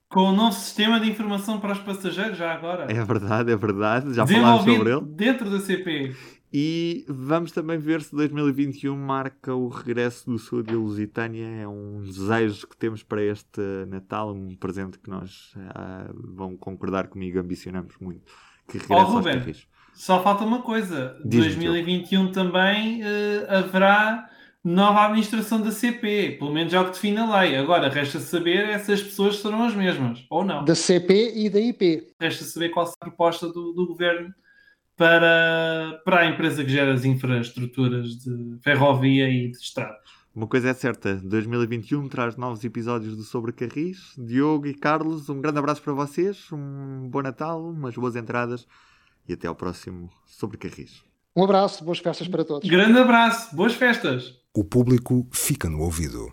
Com 0.09 0.31
o 0.31 0.33
novo 0.33 0.53
sistema 0.53 1.01
de 1.01 1.11
informação 1.11 1.59
para 1.59 1.73
os 1.73 1.81
passageiros, 1.81 2.39
já 2.39 2.53
agora. 2.53 2.87
É 2.89 3.05
verdade, 3.05 3.51
é 3.51 3.57
verdade. 3.57 4.15
Já 4.15 4.25
falámos 4.25 4.65
sobre 4.65 4.93
ele. 4.93 5.01
Dentro 5.01 5.51
da 5.51 5.59
CP. 5.59 6.15
E 6.59 7.05
vamos 7.07 7.53
também 7.53 7.77
ver 7.77 8.01
se 8.01 8.17
2021 8.17 8.97
marca 8.97 9.55
o 9.55 9.69
regresso 9.69 10.31
do 10.31 10.39
sul 10.39 10.63
de 10.63 10.75
Lusitânia. 10.75 11.45
É 11.45 11.69
um 11.69 12.01
desejo 12.03 12.67
que 12.67 12.75
temos 12.75 13.03
para 13.03 13.23
este 13.23 13.61
Natal, 13.87 14.33
um 14.33 14.57
presente 14.57 14.99
que 14.99 15.11
nós 15.11 15.53
uh, 15.55 16.35
vão 16.35 16.57
concordar 16.57 17.09
comigo, 17.09 17.39
ambicionamos 17.39 17.93
muito. 18.01 18.23
Que 18.67 18.79
regresse 18.79 19.05
oh, 19.05 19.17
Ruben, 19.17 19.35
aos 19.35 19.69
Só 19.93 20.23
falta 20.23 20.47
uma 20.47 20.63
coisa: 20.63 21.21
2021 21.27 22.33
também 22.33 23.03
uh, 23.03 23.07
haverá 23.51 24.27
nova 24.65 25.05
administração 25.05 25.61
da 25.61 25.71
CP, 25.71 26.37
pelo 26.39 26.55
menos 26.55 26.73
é 26.73 26.81
o 26.81 26.87
que 26.87 26.93
define 26.93 27.19
a 27.19 27.39
lei. 27.39 27.55
Agora, 27.57 27.91
resta 27.91 28.19
saber 28.19 28.67
é 28.71 28.79
se 28.79 28.93
as 28.93 29.03
pessoas 29.03 29.41
serão 29.41 29.63
as 29.63 29.75
mesmas 29.75 30.25
ou 30.31 30.43
não. 30.43 30.65
Da 30.65 30.75
CP 30.75 31.35
e 31.37 31.51
da 31.51 31.61
IP. 31.61 32.15
Resta 32.19 32.45
saber 32.45 32.71
qual 32.71 32.87
será 32.87 32.97
a 33.03 33.05
proposta 33.09 33.47
do, 33.49 33.75
do 33.75 33.87
governo 33.89 34.33
para, 34.97 36.01
para 36.05 36.21
a 36.21 36.27
empresa 36.27 36.65
que 36.65 36.71
gera 36.71 36.95
as 36.95 37.05
infraestruturas 37.05 38.17
de 38.17 38.59
ferrovia 38.63 39.29
e 39.29 39.51
de 39.51 39.57
estradas. 39.57 40.17
Uma 40.35 40.47
coisa 40.47 40.69
é 40.69 40.75
certa, 40.75 41.17
2021 41.17 42.09
traz 42.09 42.37
novos 42.37 42.63
episódios 42.63 43.17
do 43.17 43.23
Sobre 43.23 43.53
Carris. 43.53 44.13
Diogo 44.19 44.67
e 44.67 44.75
Carlos, 44.75 45.31
um 45.31 45.41
grande 45.41 45.59
abraço 45.59 45.81
para 45.83 45.95
vocês, 45.95 46.51
um 46.53 47.09
bom 47.09 47.23
Natal, 47.23 47.63
umas 47.63 47.95
boas 47.95 48.17
entradas 48.17 48.67
e 49.27 49.33
até 49.33 49.49
ao 49.49 49.55
próximo 49.55 50.11
Sobre 50.27 50.59
Carris. 50.59 51.03
Um 51.35 51.45
abraço, 51.45 51.85
boas 51.85 51.99
festas 51.99 52.29
para 52.29 52.45
todos. 52.45 52.69
Grande 52.69 52.99
abraço, 52.99 53.55
boas 53.55 53.75
festas. 53.75 54.35
O 54.55 54.65
público 54.65 55.27
fica 55.33 55.69
no 55.69 55.81
ouvido. 55.81 56.33